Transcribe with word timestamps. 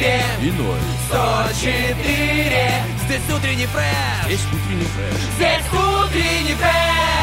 И 0.00 0.50
ноль. 0.52 0.78
104 1.08 2.72
Здесь 3.04 3.20
утренний 3.36 3.66
фреш 3.66 4.30
Есть 4.30 4.46
утренний 4.46 4.84
фреш. 4.84 5.20
Здесь 5.36 5.66
утренний 5.72 6.54
фреш 6.54 7.19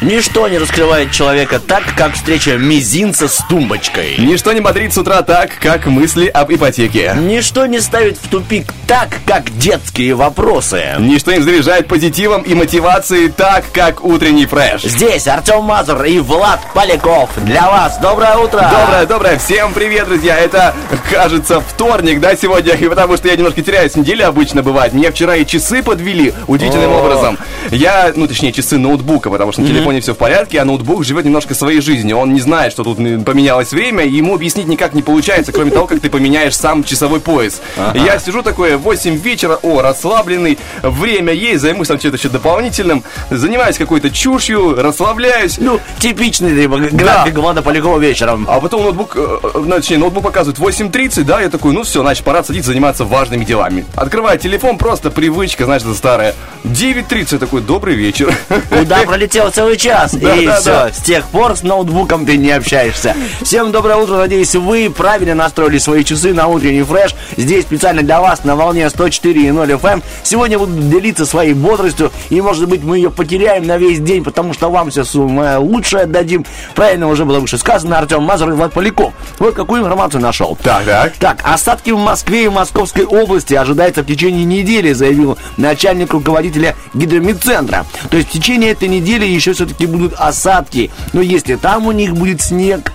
Ничто 0.00 0.46
не 0.46 0.58
раскрывает 0.58 1.10
человека 1.10 1.58
так, 1.58 1.82
как 1.96 2.14
встреча 2.14 2.56
мизинца 2.56 3.26
с 3.26 3.44
тумбочкой. 3.48 4.14
Ничто 4.18 4.52
не 4.52 4.60
бодрит 4.60 4.94
с 4.94 4.98
утра 4.98 5.22
так, 5.22 5.58
как 5.58 5.86
мысли 5.86 6.28
об 6.28 6.52
ипотеке. 6.52 7.16
Ничто 7.16 7.66
не 7.66 7.80
ставит 7.80 8.16
в 8.16 8.28
тупик 8.28 8.72
так, 8.86 9.08
как 9.26 9.50
детские 9.58 10.14
вопросы. 10.14 10.94
Ничто 11.00 11.32
не 11.32 11.40
заряжает 11.40 11.88
позитивом 11.88 12.42
и 12.42 12.54
мотивацией 12.54 13.28
так, 13.28 13.64
как 13.72 14.04
утренний 14.04 14.46
фреш. 14.46 14.82
Здесь 14.82 15.26
Артем 15.26 15.64
Мазур 15.64 16.04
и 16.04 16.20
Влад 16.20 16.60
Поляков. 16.74 17.30
Для 17.38 17.68
вас 17.68 17.98
доброе 17.98 18.36
утро. 18.36 18.70
Доброе, 18.70 19.04
доброе, 19.04 19.38
всем 19.38 19.72
привет, 19.72 20.06
друзья. 20.06 20.38
Это, 20.38 20.76
кажется, 21.10 21.60
вторник, 21.60 22.20
да, 22.20 22.36
сегодня, 22.36 22.74
и 22.74 22.88
потому 22.88 23.16
что 23.16 23.26
я 23.26 23.34
немножко 23.34 23.62
теряюсь, 23.62 23.96
неделя 23.96 24.28
обычно 24.28 24.62
бывает. 24.62 24.92
Мне 24.92 25.10
вчера 25.10 25.34
и 25.34 25.44
часы 25.44 25.82
подвели 25.82 26.34
удивительным 26.46 26.92
О. 26.92 27.00
образом. 27.00 27.36
Я, 27.72 28.12
ну, 28.14 28.28
точнее, 28.28 28.52
часы 28.52 28.78
ноутбука, 28.78 29.28
потому 29.28 29.50
что 29.50 29.62
на 29.62 29.66
телефоне 29.66 29.87
все 30.00 30.14
в 30.14 30.18
порядке, 30.18 30.60
а 30.60 30.64
ноутбук 30.64 31.04
живет 31.04 31.24
немножко 31.24 31.54
своей 31.54 31.80
жизнью. 31.80 32.16
Он 32.18 32.32
не 32.32 32.40
знает, 32.40 32.72
что 32.72 32.84
тут 32.84 32.98
м, 32.98 33.24
поменялось 33.24 33.72
время, 33.72 34.04
и 34.04 34.10
ему 34.10 34.34
объяснить 34.34 34.66
никак 34.66 34.94
не 34.94 35.02
получается, 35.02 35.52
кроме 35.52 35.70
того, 35.70 35.86
как 35.86 36.00
ты 36.00 36.10
поменяешь 36.10 36.56
сам 36.56 36.84
часовой 36.84 37.20
пояс. 37.20 37.60
Я 37.94 38.18
сижу 38.18 38.42
такое, 38.42 38.76
8 38.76 39.16
вечера, 39.16 39.58
о, 39.62 39.82
расслабленный, 39.82 40.58
время 40.82 41.32
есть, 41.32 41.62
займусь 41.62 41.88
там 41.88 41.98
чем-то 41.98 42.18
еще 42.18 42.28
дополнительным, 42.28 43.02
занимаюсь 43.30 43.78
какой-то 43.78 44.10
чушью, 44.10 44.74
расслабляюсь. 44.76 45.58
Ну, 45.58 45.80
типичный 45.98 46.50
либо, 46.50 46.78
график 46.78 47.34
Влада 47.34 47.62
Полякова 47.62 47.98
вечером. 47.98 48.46
А 48.48 48.60
потом 48.60 48.82
ноутбук, 48.82 49.16
э, 49.16 49.38
э, 49.42 49.70
точнее, 49.70 49.98
ноутбук 49.98 50.24
показывает 50.24 50.58
8.30, 50.58 51.24
да, 51.24 51.40
я 51.40 51.48
такой, 51.48 51.72
ну 51.72 51.82
все, 51.82 52.02
значит, 52.02 52.24
пора 52.24 52.44
садиться 52.44 52.70
заниматься 52.70 53.04
важными 53.04 53.44
делами. 53.44 53.86
Открываю 53.94 54.38
телефон, 54.38 54.76
просто 54.76 55.10
привычка, 55.10 55.64
знаешь, 55.64 55.82
это 55.82 55.94
старая. 55.94 56.34
9.30, 56.64 57.28
я 57.32 57.38
такой, 57.38 57.62
добрый 57.62 57.94
вечер. 57.94 58.34
Куда 58.68 58.98
пролетел 59.04 59.50
целый 59.50 59.76
час, 59.78 60.14
Да, 60.14 60.34
и 60.34 60.46
да, 60.46 60.56
все, 60.60 60.70
да. 60.70 60.92
с 60.92 60.98
тех 60.98 61.24
пор 61.28 61.56
с 61.56 61.62
ноутбуком 61.62 62.26
ты 62.26 62.36
не 62.36 62.50
общаешься. 62.50 63.14
Всем 63.42 63.72
доброе 63.72 63.96
утро, 63.96 64.16
надеюсь, 64.16 64.54
вы 64.54 64.90
правильно 64.90 65.34
настроили 65.34 65.78
свои 65.78 66.04
часы 66.04 66.34
на 66.34 66.48
утренний 66.48 66.82
фреш. 66.82 67.14
Здесь 67.36 67.64
специально 67.64 68.02
для 68.02 68.20
вас 68.20 68.44
на 68.44 68.56
волне 68.56 68.84
104.0 68.86 69.80
FM. 69.80 70.02
Сегодня 70.22 70.58
буду 70.58 70.72
делиться 70.72 71.24
своей 71.24 71.54
бодростью, 71.54 72.12
и, 72.28 72.40
может 72.40 72.68
быть, 72.68 72.82
мы 72.82 72.96
ее 72.98 73.10
потеряем 73.10 73.66
на 73.66 73.78
весь 73.78 74.00
день, 74.00 74.24
потому 74.24 74.52
что 74.52 74.70
вам 74.70 74.90
все 74.90 75.04
самое 75.04 75.56
лучшее 75.58 76.06
дадим. 76.06 76.44
Правильно 76.74 77.08
уже 77.08 77.24
было 77.24 77.38
выше 77.40 77.56
сказано, 77.58 77.98
Артем 77.98 78.22
Мазур 78.22 78.50
и 78.50 78.52
Влад 78.52 78.72
Поляков. 78.72 79.12
Вот 79.38 79.54
какую 79.54 79.82
информацию 79.82 80.20
нашел. 80.20 80.58
Так, 80.62 80.84
так. 80.84 81.12
Так, 81.18 81.40
осадки 81.44 81.90
в 81.90 81.98
Москве 81.98 82.44
и 82.44 82.48
Московской 82.48 83.04
области 83.04 83.54
ожидается 83.54 84.02
в 84.02 84.06
течение 84.06 84.44
недели, 84.44 84.92
заявил 84.92 85.38
начальник 85.56 86.12
руководителя 86.12 86.74
гидромедцентра. 86.94 87.86
То 88.10 88.16
есть 88.16 88.28
в 88.28 88.32
течение 88.32 88.70
этой 88.72 88.88
недели 88.88 89.24
еще 89.24 89.54
все-таки 89.68 89.86
будут 89.86 90.14
осадки. 90.18 90.90
Но 91.12 91.20
если 91.20 91.56
там 91.56 91.86
у 91.86 91.92
них 91.92 92.14
будет 92.14 92.40
снег, 92.40 92.92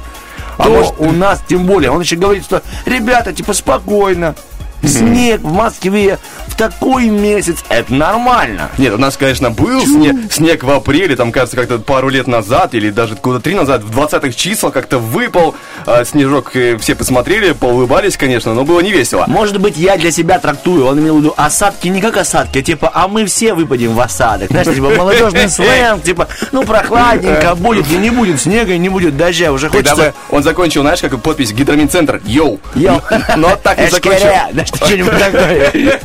А 0.58 0.64
то 0.64 0.70
может- 0.70 0.94
у 1.00 1.12
нас 1.12 1.42
тем 1.48 1.66
более. 1.66 1.92
Он 1.92 2.02
еще 2.02 2.16
говорит, 2.16 2.44
что 2.44 2.62
ребята, 2.86 3.34
типа 3.34 3.54
спокойно. 3.54 4.36
Снег 4.84 5.42
в 5.42 5.52
Москве 5.54 6.20
в 6.54 6.56
такой 6.56 7.08
месяц, 7.08 7.64
это 7.70 7.94
нормально. 7.94 8.70
Нет, 8.78 8.94
у 8.94 8.98
нас, 8.98 9.18
конечно, 9.18 9.50
был 9.50 9.82
снег, 9.86 10.32
снег 10.32 10.64
в 10.64 10.70
апреле, 10.70 11.16
там, 11.16 11.32
кажется, 11.32 11.58
как-то 11.58 11.80
пару 11.80 12.10
лет 12.10 12.28
назад, 12.28 12.76
или 12.76 12.92
даже 12.92 13.16
года 13.16 13.40
три 13.40 13.56
назад, 13.56 13.82
в 13.82 13.98
20-х 13.98 14.32
числах 14.34 14.72
как-то 14.72 15.00
выпал 15.00 15.56
а, 15.88 16.06
снежок, 16.06 16.56
и 16.56 16.78
все 16.78 16.94
посмотрели, 16.94 17.54
поулыбались, 17.54 18.18
конечно, 18.18 18.54
но 18.54 18.64
было 18.64 18.82
не 18.82 18.92
весело. 18.92 19.26
Может 19.28 19.60
быть, 19.60 19.78
я 19.78 19.98
для 19.98 20.12
себя 20.12 20.38
трактую, 20.38 20.86
он 20.86 21.00
имел 21.00 21.16
в 21.16 21.20
виду 21.22 21.34
осадки 21.38 21.88
не 21.88 22.02
как 22.02 22.18
осадки, 22.18 22.60
а 22.60 22.62
типа, 22.62 22.92
а 22.94 23.08
мы 23.08 23.26
все 23.26 23.56
выпадем 23.56 23.96
в 23.96 24.00
осадок. 24.00 24.50
Знаешь, 24.52 24.68
типа 24.68 24.90
молодежный 24.90 25.50
сленг, 25.50 26.04
типа, 26.04 26.28
ну 26.52 26.64
прохладненько 26.64 27.56
будет, 27.56 27.90
и 27.90 27.96
не 27.96 28.12
будет 28.12 28.40
снега, 28.40 28.74
и 28.74 28.78
не 28.78 28.90
будет 28.90 29.18
дождя. 29.18 29.52
Уже 29.52 29.70
хочется... 29.70 29.96
бы 29.96 30.14
он 30.30 30.44
закончил, 30.44 30.82
знаешь, 30.82 31.02
как 31.02 31.20
подпись 31.20 31.52
Гидрометцентр, 31.52 32.22
yo. 32.26 32.60
Yo. 32.76 33.02
Но 33.38 33.56
так 33.56 33.80
не 33.80 33.90
закончил. 33.90 34.28
Да 34.52 34.66
что 34.66 34.78
что-нибудь 34.86 35.18
такое. 35.18 36.00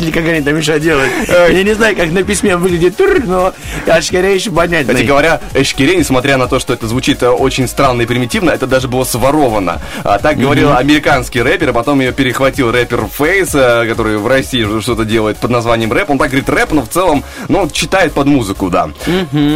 Или 0.00 0.10
как 0.10 0.24
они 0.24 0.40
там 0.40 0.56
еще 0.56 0.78
делают. 0.78 1.12
Я 1.28 1.62
не 1.62 1.74
знаю, 1.74 1.96
как 1.96 2.10
на 2.10 2.22
письме 2.22 2.56
выглядит, 2.56 2.94
но 3.26 3.52
эщкере 3.86 4.30
еще 4.34 4.50
Кстати 4.50 4.54
понятно. 4.54 5.02
говоря, 5.04 5.40
Эщкере, 5.54 5.96
несмотря 5.96 6.36
на 6.36 6.46
то, 6.48 6.58
что 6.58 6.72
это 6.72 6.86
звучит 6.86 7.22
э, 7.22 7.28
очень 7.28 7.68
странно 7.68 8.02
и 8.02 8.06
примитивно, 8.06 8.50
это 8.50 8.66
даже 8.66 8.88
было 8.88 9.04
своровано. 9.04 9.80
А 10.04 10.18
так 10.18 10.38
говорил 10.38 10.74
американский 10.74 11.42
рэпер, 11.42 11.70
а 11.70 11.72
потом 11.72 12.00
ее 12.00 12.12
перехватил 12.12 12.70
рэпер 12.70 13.06
Фейс, 13.06 13.54
э, 13.54 13.86
который 13.88 14.18
в 14.18 14.26
России 14.26 14.66
что-то 14.80 15.04
делает 15.04 15.38
под 15.38 15.50
названием 15.50 15.92
рэп. 15.92 16.10
Он 16.10 16.18
так 16.18 16.28
говорит 16.28 16.48
рэп, 16.48 16.72
но 16.72 16.82
в 16.82 16.88
целом, 16.88 17.24
ну, 17.48 17.60
он 17.60 17.70
читает 17.70 18.12
под 18.12 18.26
музыку, 18.26 18.70
да. 18.70 18.90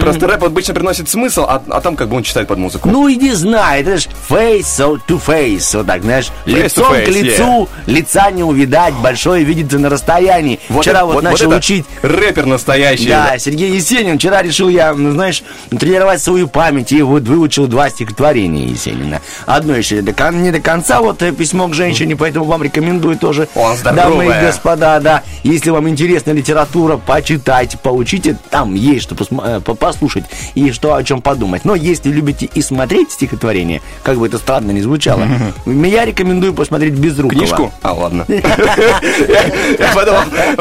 Просто 0.01 0.27
рэп 0.27 0.45
обычно 0.45 0.75
приносит 0.75 1.09
смысл, 1.09 1.45
а, 1.49 1.63
а 1.69 1.81
там 1.81 1.97
как 1.97 2.09
бы 2.09 2.17
он 2.17 2.23
читает 2.23 2.49
под 2.49 2.59
музыку. 2.59 2.89
Ну, 2.89 3.11
иди 3.13 3.33
знай, 3.33 3.83
это 3.83 3.99
ж 3.99 4.07
face 4.29 5.01
to 5.09 5.21
face, 5.25 5.77
вот 5.77 5.87
так, 5.87 6.03
знаешь, 6.03 6.29
Face 6.47 6.63
лицом 6.63 6.93
face, 6.93 7.05
к 7.05 7.09
лицу, 7.09 7.69
лица 7.87 8.31
не 8.31 8.43
увидать, 8.43 8.95
большое 8.95 9.45
видится 9.71 9.79
на 9.79 9.89
расстоянии. 9.89 10.59
Вчера 10.69 10.99
это- 11.01 11.07
вот, 11.07 11.23
начал 11.23 11.47
это 11.49 11.57
учить 11.59 11.85
Рэпер 12.03 12.47
настоящий. 12.47 13.09
Да, 13.09 13.39
Сергей 13.39 13.71
Есенин. 13.73 14.19
Вчера 14.19 14.43
решил 14.43 14.69
я, 14.69 14.93
ну, 14.95 15.13
знаешь, 15.13 15.43
тренировать 15.71 16.23
свою 16.23 16.49
память 16.49 16.93
и 16.93 17.03
вот 17.03 17.23
выучил 17.25 17.67
два 17.67 17.91
стихотворения 17.91 18.65
Есенина. 18.67 19.21
Одно 19.47 19.77
еще 19.77 20.03
до 20.03 20.13
кон- 20.13 20.43
не 20.43 20.51
до 20.51 20.61
конца, 20.61 21.01
вот 21.01 21.23
э, 21.23 21.33
письмо 21.33 21.69
к 21.69 21.75
женщине, 21.75 22.17
поэтому 22.17 22.45
вам 22.47 22.63
рекомендую 22.63 23.17
тоже. 23.17 23.49
О, 23.55 23.75
здоровое. 23.75 24.05
Дамы 24.05 24.25
и 24.25 24.47
господа, 24.47 25.01
да. 25.01 25.23
Если 25.43 25.71
вам 25.71 25.89
интересна 25.89 26.33
литература, 26.33 26.97
почитайте, 26.97 27.79
поучите. 27.79 28.37
Там 28.51 28.75
есть 28.75 29.03
что 29.05 29.17
э, 29.45 29.61
по- 29.65 29.75
послушать 29.75 30.25
и 30.55 30.73
что 30.73 30.95
о 30.95 31.05
чем 31.05 31.23
подумать. 31.23 31.65
Но 31.65 31.75
если 31.75 32.11
любите 32.11 32.49
и 32.53 32.63
смотреть 32.63 33.13
стихотворение, 33.13 33.81
как 34.03 34.19
бы 34.19 34.27
это 34.27 34.39
странно 34.39 34.71
ни 34.73 34.81
звучало, 34.81 35.27
я 35.67 36.05
рекомендую 36.05 36.55
посмотреть 36.55 36.95
Безрукова. 36.95 37.39
Книжку? 37.39 37.73
А, 37.83 37.93
ладно. 37.93 38.27
Я 39.79 39.93
подумал, 39.95 40.21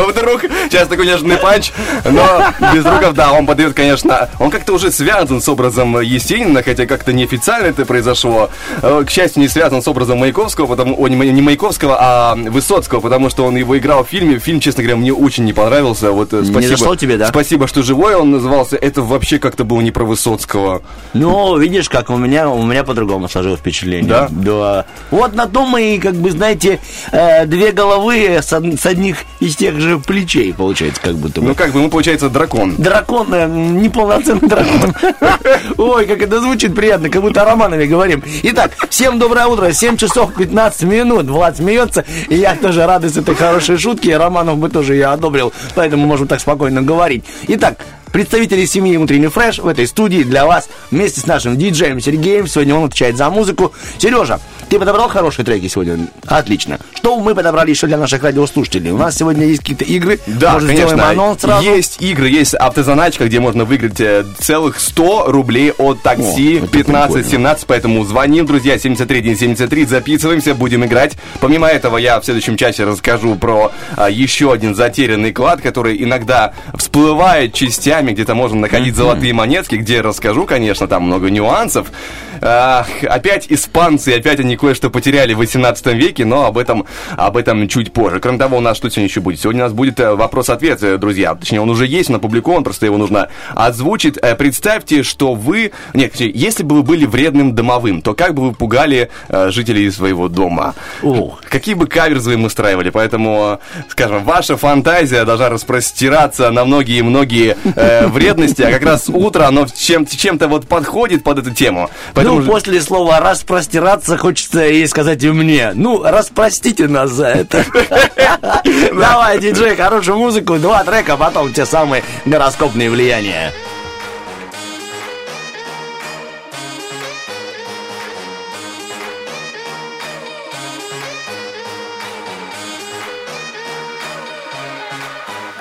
вдруг, 0.10 0.42
сейчас 0.70 0.88
такой 0.88 1.06
нежный 1.06 1.38
панч, 1.38 1.72
но 2.06 2.44
без 2.74 2.86
руков, 2.86 3.14
да, 3.14 3.32
он 3.34 3.46
подает, 3.46 3.74
конечно, 3.74 4.30
он 4.40 4.50
как-то 4.52 4.74
уже 4.74 4.92
связан 4.92 5.42
с 5.42 5.50
образом 5.50 6.00
Есенина, 6.00 6.64
хотя 6.64 6.86
как-то 6.86 7.14
неофициально 7.14 7.68
это 7.68 7.86
произошло. 7.86 8.50
Э, 8.82 9.04
К 9.06 9.10
счастью, 9.10 9.42
не 9.42 9.48
связан 9.48 9.82
с 9.82 9.88
образом 9.88 10.20
Маяковского, 10.20 10.68
потому, 10.68 10.96
о, 11.02 11.08
не 11.08 11.16
Ма- 11.16 11.26
не 11.26 11.42
Маяковского, 11.42 11.98
а 12.00 12.36
Высоцкого, 12.36 13.00
потому 13.00 13.30
что 13.30 13.46
он 13.46 13.56
его 13.56 13.78
играл 13.78 14.04
в 14.04 14.10
фильме. 14.10 14.40
Фильм, 14.40 14.60
честно 14.60 14.84
говоря, 14.84 14.98
мне 14.98 15.14
очень 15.14 15.46
не 15.46 15.54
понравился. 15.54 16.12
Вот, 16.12 16.34
э, 16.34 16.44
спасибо, 16.44 16.78
зашел 16.78 16.96
тебе, 16.96 17.18
да? 17.18 17.28
Спасибо, 17.28 17.68
что 17.68 17.84
живой 17.84 18.16
он 18.16 18.32
назывался. 18.32 18.76
Это 18.76 19.02
вообще 19.02 19.40
как-то 19.40 19.64
было 19.64 19.82
не 19.82 19.92
про 19.92 20.04
Высоцкого. 20.04 20.82
Ну, 21.14 21.58
видишь, 21.58 21.90
как 21.90 22.10
у 22.10 22.18
меня, 22.18 22.50
у 22.50 22.64
меня 22.66 22.84
по-другому 22.84 23.28
сложилось 23.30 23.60
впечатление. 23.60 24.10
Да? 24.10 24.28
Да. 24.30 24.86
Вот 25.12 25.36
на 25.36 25.48
том 25.48 25.78
и, 25.78 25.98
как 26.00 26.16
бы, 26.16 26.32
знаете, 26.32 26.80
э, 27.12 27.46
две 27.46 27.72
головы 27.72 28.40
с 28.42 28.52
одних 28.90 29.18
из 29.40 29.56
тех 29.56 29.80
же 29.80 30.00
плечей, 30.00 30.54
получается, 30.54 31.02
как 31.02 31.16
будто 31.16 31.42
бы. 31.42 31.48
Ну, 31.48 31.56
как 31.56 31.72
бы, 31.72 31.80
ему 31.80 31.90
получается 31.90 32.30
дракон. 32.30 32.76
Дракон, 32.78 33.34
э, 33.34 33.48
неполноценный 33.48 34.48
дракон. 34.48 34.94
Ой, 35.78 36.06
как 36.06 36.22
это 36.22 36.42
звучит 36.42 36.76
приятно, 36.76 37.10
как 37.10 37.22
будто 37.22 37.42
о 37.42 37.46
Романове 37.46 37.86
говорим. 37.88 38.24
Итак, 38.44 38.72
всем 38.90 39.20
доброе 39.20 39.46
утро, 39.48 39.72
7 39.72 39.98
часов 39.98 40.34
15 40.36 40.84
минут. 40.84 41.28
Влад 41.28 41.58
смеется, 41.58 42.04
и 42.28 42.36
я 42.36 42.56
тоже 42.56 42.86
рад 42.86 43.04
из 43.04 43.18
этой 43.18 43.36
хорошей 43.36 43.78
шутки. 43.78 44.10
Романов 44.10 44.58
бы 44.58 44.70
тоже 44.70 44.96
я 44.96 45.14
одобрил, 45.14 45.54
поэтому 45.76 46.06
можем 46.06 46.28
так 46.28 46.40
спокойно 46.40 46.82
говорить. 46.82 47.24
Итак, 47.48 47.78
Представители 48.12 48.66
семьи 48.66 48.98
«Утренний 48.98 49.28
фреш» 49.28 49.60
в 49.60 49.68
этой 49.68 49.86
студии 49.86 50.24
для 50.24 50.46
вас 50.46 50.68
вместе 50.90 51.22
с 51.22 51.28
нашим 51.28 51.58
диджеем 51.58 52.00
Сергеем. 52.00 52.48
Сегодня 52.48 52.76
он 52.76 52.86
отвечает 52.86 53.18
за 53.18 53.30
музыку. 53.30 53.72
Сережа, 54.00 54.40
ты 54.70 54.80
подобрал 54.80 55.10
хорошие 55.10 55.46
треки 55.46 55.68
сегодня? 55.68 56.08
Отлично. 56.26 56.80
Что 56.96 57.20
мы 57.20 57.36
подобрали 57.36 57.70
еще 57.70 57.88
для 57.88 57.98
наших 57.98 58.24
радиослушателей? 58.24 58.92
У 58.92 58.98
нас 58.98 59.16
сегодня 59.16 59.46
есть 59.46 59.62
какие-то 59.62 59.84
игры. 59.86 60.20
Да, 60.26 60.54
Может, 60.54 60.70
конечно. 60.70 60.90
сделаем 60.90 61.20
анонс 61.20 61.42
сразу? 61.42 61.64
Есть 61.64 62.02
игры, 62.02 62.30
есть 62.30 62.54
автозаначка, 62.56 63.26
где 63.26 63.40
можно 63.40 63.66
выиграть 63.66 64.00
э, 64.00 64.26
целых 64.40 64.80
100 64.80 65.26
рублей 65.28 65.72
от 65.72 66.02
такси 66.02 66.56
О, 66.56 66.64
это 66.64 66.68
прикольно. 66.68 67.08
15-17, 67.10 67.64
поэтому 67.68 68.04
звоним, 68.06 68.46
друзья, 68.46 68.78
73 68.80 69.36
73, 69.36 69.86
записываемся, 69.86 70.56
будем 70.56 70.84
играть. 70.86 71.14
Помимо 71.42 71.68
этого, 71.68 71.98
я 71.98 72.20
в 72.20 72.26
следующем 72.26 72.58
часе 72.58 72.86
расскажу 72.86 73.36
про 73.36 73.72
а, 73.98 74.10
еще 74.10 74.52
один 74.52 74.74
затерянный 74.74 75.32
клад, 75.32 75.62
который 75.62 76.02
иногда 76.04 76.54
всплывает 76.76 77.54
частями, 77.54 77.99
где-то 78.08 78.36
можно 78.36 78.60
находить 78.62 78.96
золотые 78.96 79.34
монетки, 79.34 79.76
где 79.76 80.02
расскажу, 80.02 80.46
конечно, 80.46 80.88
там 80.88 81.04
много 81.04 81.30
нюансов. 81.30 81.92
Ах, 82.42 82.88
опять 83.04 83.48
испанцы, 83.50 84.10
опять 84.10 84.40
они 84.40 84.56
кое-что 84.56 84.90
потеряли 84.90 85.34
в 85.34 85.38
18 85.38 85.86
веке, 85.88 86.26
но 86.26 86.46
об 86.46 86.58
этом, 86.58 86.86
об 87.18 87.38
этом 87.38 87.68
чуть 87.68 87.92
позже. 87.94 88.20
Кроме 88.20 88.38
того, 88.38 88.58
у 88.58 88.62
нас 88.62 88.78
что 88.78 88.90
сегодня 88.90 89.08
еще 89.08 89.22
будет? 89.22 89.40
Сегодня 89.42 89.64
у 89.64 89.66
нас 89.66 89.74
будет 89.74 90.00
э, 90.00 90.14
вопрос-ответ, 90.16 90.82
э, 90.84 90.98
друзья. 90.98 91.36
Точнее, 91.36 91.62
он 91.62 91.70
уже 91.70 91.86
есть, 91.86 92.10
он 92.10 92.16
опубликован, 92.18 92.64
просто 92.64 92.86
его 92.86 92.98
нужно 92.98 93.30
озвучить. 93.56 94.18
Э, 94.22 94.36
Представьте, 94.36 95.04
что 95.04 95.34
вы... 95.34 95.72
Нет, 95.94 96.16
если 96.20 96.64
бы 96.64 96.78
вы 96.78 96.84
были 96.84 97.06
вредным 97.06 97.56
домовым, 97.56 98.02
то 98.02 98.14
как 98.14 98.34
бы 98.34 98.44
вы 98.48 98.54
пугали 98.54 99.10
жителей 99.30 99.90
своего 99.92 100.28
дома? 100.30 100.76
Ох. 101.04 101.42
Какие 101.50 101.76
бы 101.76 101.88
каверзы 101.88 102.34
им 102.34 102.46
устраивали? 102.46 102.90
Поэтому, 102.90 103.60
скажем, 103.90 104.24
ваша 104.24 104.58
фантазия 104.58 105.26
должна 105.26 105.50
распростираться 105.50 106.52
на 106.52 106.66
многие-многие 106.66 107.58
э, 107.76 108.08
вредности, 108.08 108.62
а 108.62 108.72
как 108.72 108.84
раз 108.84 109.10
утро, 109.10 109.46
оно 109.46 109.68
чем- 109.74 110.06
чем-то 110.06 110.48
вот 110.48 110.68
подходит 110.68 111.24
под 111.24 111.40
эту 111.40 111.52
тему. 111.52 111.90
Поэтому 112.14 112.29
Ну, 112.30 112.46
после 112.46 112.80
слова 112.82 113.20
«распростираться» 113.20 114.16
хочется 114.18 114.68
и 114.68 114.86
сказать 114.86 115.24
и 115.24 115.32
мне. 115.32 115.72
Ну, 115.74 116.04
распростите 116.04 116.88
нас 116.88 117.10
за 117.10 117.28
это. 117.28 117.66
Давай, 118.94 119.40
диджей, 119.40 119.76
хорошую 119.76 120.20
музыку, 120.20 120.60
два 120.60 120.84
трека, 120.84 121.18
потом 121.18 121.52
те 121.54 121.66
самые 121.66 122.04
гороскопные 122.26 122.92
влияния. 122.92 123.52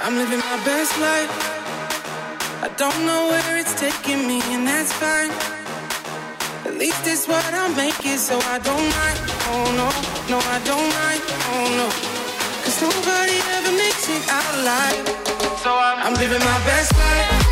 I'm 0.05 0.17
living 0.17 0.39
my 0.39 0.57
best 0.65 0.99
life. 1.01 1.31
I 2.63 2.69
don't 2.77 3.07
know 3.07 3.29
where 3.29 3.59
it's 3.59 3.75
taking 3.79 4.27
me, 4.27 4.41
and 4.53 4.67
that's 4.67 4.93
fine. 4.93 5.58
At 6.79 6.83
least 6.83 7.09
it's 7.09 7.27
what 7.27 7.45
I'm 7.55 7.75
making, 7.75 8.19
so 8.19 8.39
I 8.39 8.61
don't 8.61 8.79
mind. 8.79 9.19
Oh 9.51 9.67
no, 9.75 9.89
no, 10.31 10.39
I 10.39 10.61
don't 10.63 10.89
mind. 10.95 11.23
Oh 11.51 11.67
no. 11.75 11.89
Cause 12.63 12.81
nobody 12.81 13.35
ever 13.57 13.73
makes 13.73 14.09
it 14.09 14.23
out 14.31 14.55
alive. 14.55 15.09
So 15.59 15.75
I'm, 15.75 16.07
I'm 16.07 16.15
living 16.15 16.39
my 16.39 16.59
best 16.65 16.95
life. 16.95 17.48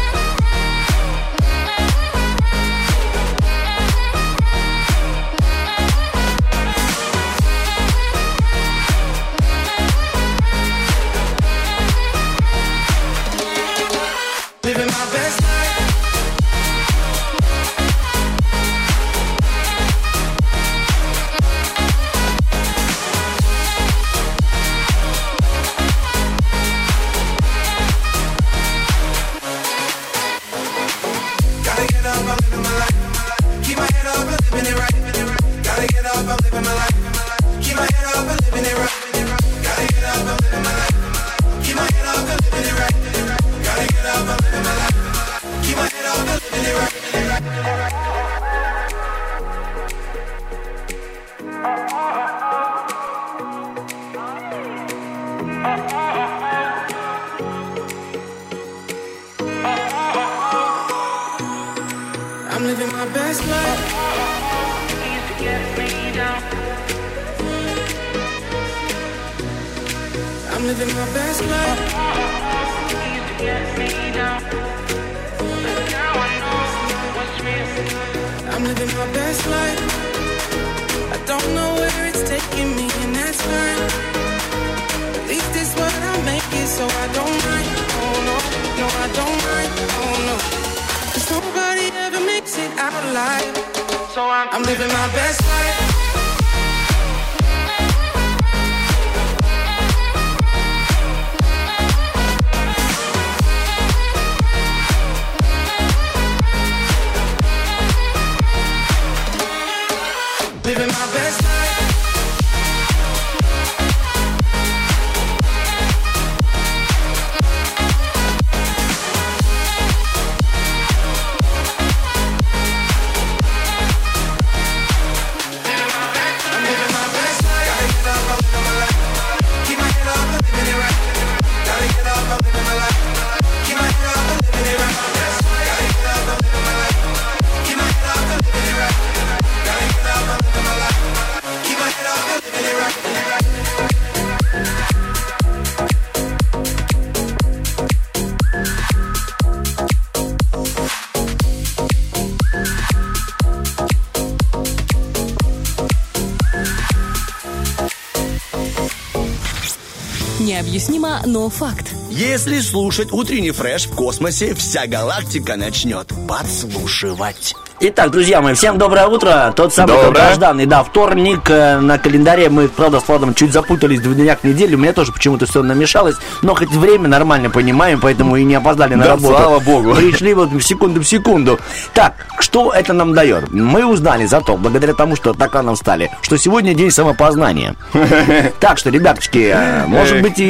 Необъяснимо, 160.56 161.20
но 161.26 161.50
факт. 161.50 161.92
Если 162.10 162.60
слушать 162.60 163.12
утренний 163.12 163.50
фреш 163.50 163.86
в 163.86 163.94
космосе, 163.94 164.54
вся 164.54 164.86
галактика 164.86 165.56
начнет 165.56 166.10
подслушивать. 166.26 167.54
Итак, 167.78 168.10
друзья 168.10 168.40
мои, 168.40 168.54
всем 168.54 168.78
доброе 168.78 169.06
утро. 169.06 169.52
Тот 169.54 169.74
самый 169.74 169.88
Доброе. 169.92 170.12
долгожданный, 170.12 170.64
да, 170.64 170.82
вторник 170.82 171.42
э, 171.50 171.78
на 171.78 171.98
календаре. 171.98 172.48
Мы, 172.48 172.68
правда, 172.68 173.00
с 173.00 173.06
Владом 173.06 173.34
чуть 173.34 173.52
запутались 173.52 174.00
в 174.00 174.14
днях 174.14 174.42
недели. 174.44 174.74
У 174.74 174.78
меня 174.78 174.94
тоже 174.94 175.12
почему-то 175.12 175.44
все 175.44 175.62
намешалось. 175.62 176.16
Но 176.40 176.54
хоть 176.54 176.70
время 176.70 177.06
нормально 177.06 177.50
понимаем, 177.50 178.00
поэтому 178.00 178.36
и 178.36 178.44
не 178.44 178.54
опоздали 178.54 178.94
на 178.94 179.04
Да, 179.04 179.10
работу. 179.10 179.34
слава 179.36 179.58
богу. 179.60 179.94
Пришли 179.94 180.32
вот 180.32 180.52
в 180.52 180.62
секунду 180.62 181.02
в 181.02 181.04
секунду. 181.06 181.60
Так, 181.92 182.14
что 182.38 182.72
это 182.72 182.94
нам 182.94 183.12
дает? 183.12 183.52
Мы 183.52 183.84
узнали 183.84 184.24
зато, 184.24 184.56
благодаря 184.56 184.94
тому, 184.94 185.14
что 185.14 185.34
так 185.34 185.54
рано 185.54 185.74
встали, 185.74 186.10
что 186.22 186.38
сегодня 186.38 186.72
день 186.72 186.90
самопознания. 186.90 187.76
Так 188.58 188.78
что, 188.78 188.88
ребяточки, 188.88 189.52
э, 189.54 189.86
может 189.86 190.22
быть 190.22 190.38
и 190.38 190.46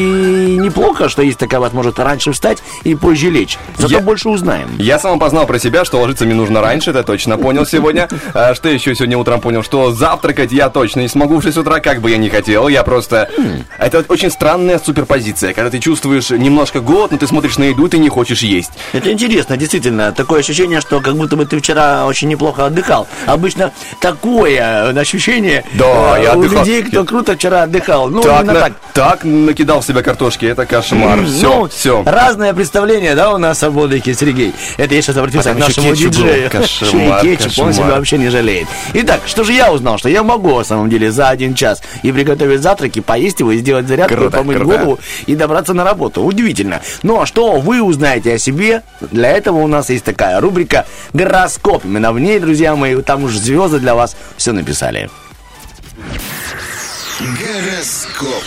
неплохо, 0.58 1.08
что 1.08 1.22
есть 1.22 1.38
такая 1.38 1.58
возможность 1.58 1.98
раньше 1.98 2.30
встать 2.30 2.58
и 2.84 2.94
позже 2.94 3.30
лечь. 3.30 3.58
Зато 3.78 3.98
больше 4.00 4.28
узнаем. 4.28 4.68
Я 4.78 5.00
сам 5.00 5.18
познал 5.18 5.46
про 5.46 5.58
себя, 5.58 5.84
что 5.84 6.00
ложиться 6.00 6.24
мне 6.24 6.34
нужно 6.34 6.60
раньше, 6.60 6.90
это 6.90 7.02
точно 7.16 7.38
понял 7.38 7.64
сегодня. 7.64 8.08
А 8.34 8.54
что 8.54 8.68
еще 8.68 8.94
сегодня 8.94 9.16
утром 9.16 9.40
понял, 9.40 9.62
что 9.62 9.90
завтракать 9.92 10.52
я 10.52 10.68
точно 10.68 11.00
не 11.00 11.08
смогу 11.08 11.38
в 11.38 11.42
6 11.42 11.56
утра, 11.56 11.80
как 11.80 12.00
бы 12.02 12.10
я 12.10 12.18
ни 12.18 12.28
хотел. 12.28 12.68
Я 12.68 12.82
просто... 12.82 13.28
Это 13.78 14.04
очень 14.08 14.30
странная 14.30 14.78
суперпозиция, 14.78 15.54
когда 15.54 15.70
ты 15.70 15.78
чувствуешь 15.78 16.28
немножко 16.30 16.80
голод, 16.80 17.12
но 17.12 17.16
ты 17.18 17.26
смотришь 17.26 17.56
на 17.56 17.64
еду, 17.64 17.88
ты 17.88 17.96
не 17.98 18.10
хочешь 18.10 18.42
есть. 18.42 18.70
Это 18.92 19.10
интересно, 19.12 19.56
действительно. 19.56 20.12
Такое 20.12 20.40
ощущение, 20.40 20.80
что 20.82 21.00
как 21.00 21.16
будто 21.16 21.36
бы 21.36 21.46
ты 21.46 21.58
вчера 21.58 22.04
очень 22.06 22.28
неплохо 22.28 22.66
отдыхал. 22.66 23.06
Обычно 23.26 23.72
такое 24.00 24.90
ощущение 24.98 25.64
Да, 25.74 26.18
э, 26.18 26.24
я 26.24 26.34
у 26.34 26.40
отдыхал. 26.40 26.58
людей, 26.64 26.82
кто 26.82 27.04
круто 27.04 27.34
вчера 27.34 27.62
отдыхал. 27.62 28.08
Ну, 28.10 28.20
так, 28.22 28.44
на- 28.44 28.54
так. 28.54 28.72
так 28.92 29.24
накидал 29.24 29.80
в 29.80 29.86
себя 29.86 30.02
картошки, 30.02 30.44
это 30.44 30.66
кошмар. 30.66 31.24
Все, 31.24 31.54
Ну, 31.60 31.68
все. 31.68 32.02
Разное 32.04 32.52
представление, 32.52 33.14
да, 33.14 33.32
у 33.32 33.38
нас 33.38 33.62
о 33.62 33.70
отдыхе, 33.70 34.12
Сергей. 34.14 34.52
Это 34.76 34.94
я 34.94 35.00
сейчас 35.02 35.16
обратился 35.16 35.50
А 35.52 35.54
к 35.54 35.58
нашему 35.58 35.94
диджею. 35.94 36.50
Кошмар, 36.50 37.05
И 37.06 37.22
кетчуп, 37.22 37.58
он 37.58 37.66
кошмар. 37.68 37.72
себя 37.74 37.96
вообще 37.96 38.18
не 38.18 38.28
жалеет. 38.28 38.66
Итак, 38.94 39.20
что 39.26 39.44
же 39.44 39.52
я 39.52 39.72
узнал? 39.72 39.98
Что 39.98 40.08
я 40.08 40.22
могу, 40.22 40.58
на 40.58 40.64
самом 40.64 40.90
деле, 40.90 41.10
за 41.10 41.28
один 41.28 41.54
час 41.54 41.82
и 42.02 42.12
приготовить 42.12 42.60
завтраки, 42.62 43.00
поесть 43.00 43.40
его, 43.40 43.52
и 43.52 43.58
сделать 43.58 43.86
зарядку, 43.86 44.14
и 44.14 44.16
Круто, 44.16 44.36
помыть 44.38 44.56
круто. 44.58 44.78
голову 44.78 44.98
и 45.26 45.34
добраться 45.34 45.74
на 45.74 45.84
работу. 45.84 46.22
Удивительно. 46.22 46.82
Ну, 47.02 47.20
а 47.20 47.26
что 47.26 47.56
вы 47.60 47.82
узнаете 47.82 48.34
о 48.34 48.38
себе? 48.38 48.82
Для 49.00 49.30
этого 49.30 49.58
у 49.58 49.66
нас 49.66 49.90
есть 49.90 50.04
такая 50.04 50.40
рубрика 50.40 50.86
«Гороскоп». 51.12 51.84
Именно 51.84 52.12
в 52.12 52.20
ней, 52.20 52.38
друзья 52.38 52.74
мои, 52.76 53.00
там 53.02 53.24
уж 53.24 53.32
звезды 53.36 53.78
для 53.78 53.94
вас 53.94 54.16
все 54.36 54.52
написали. 54.52 55.10
Гороскоп. 57.20 58.44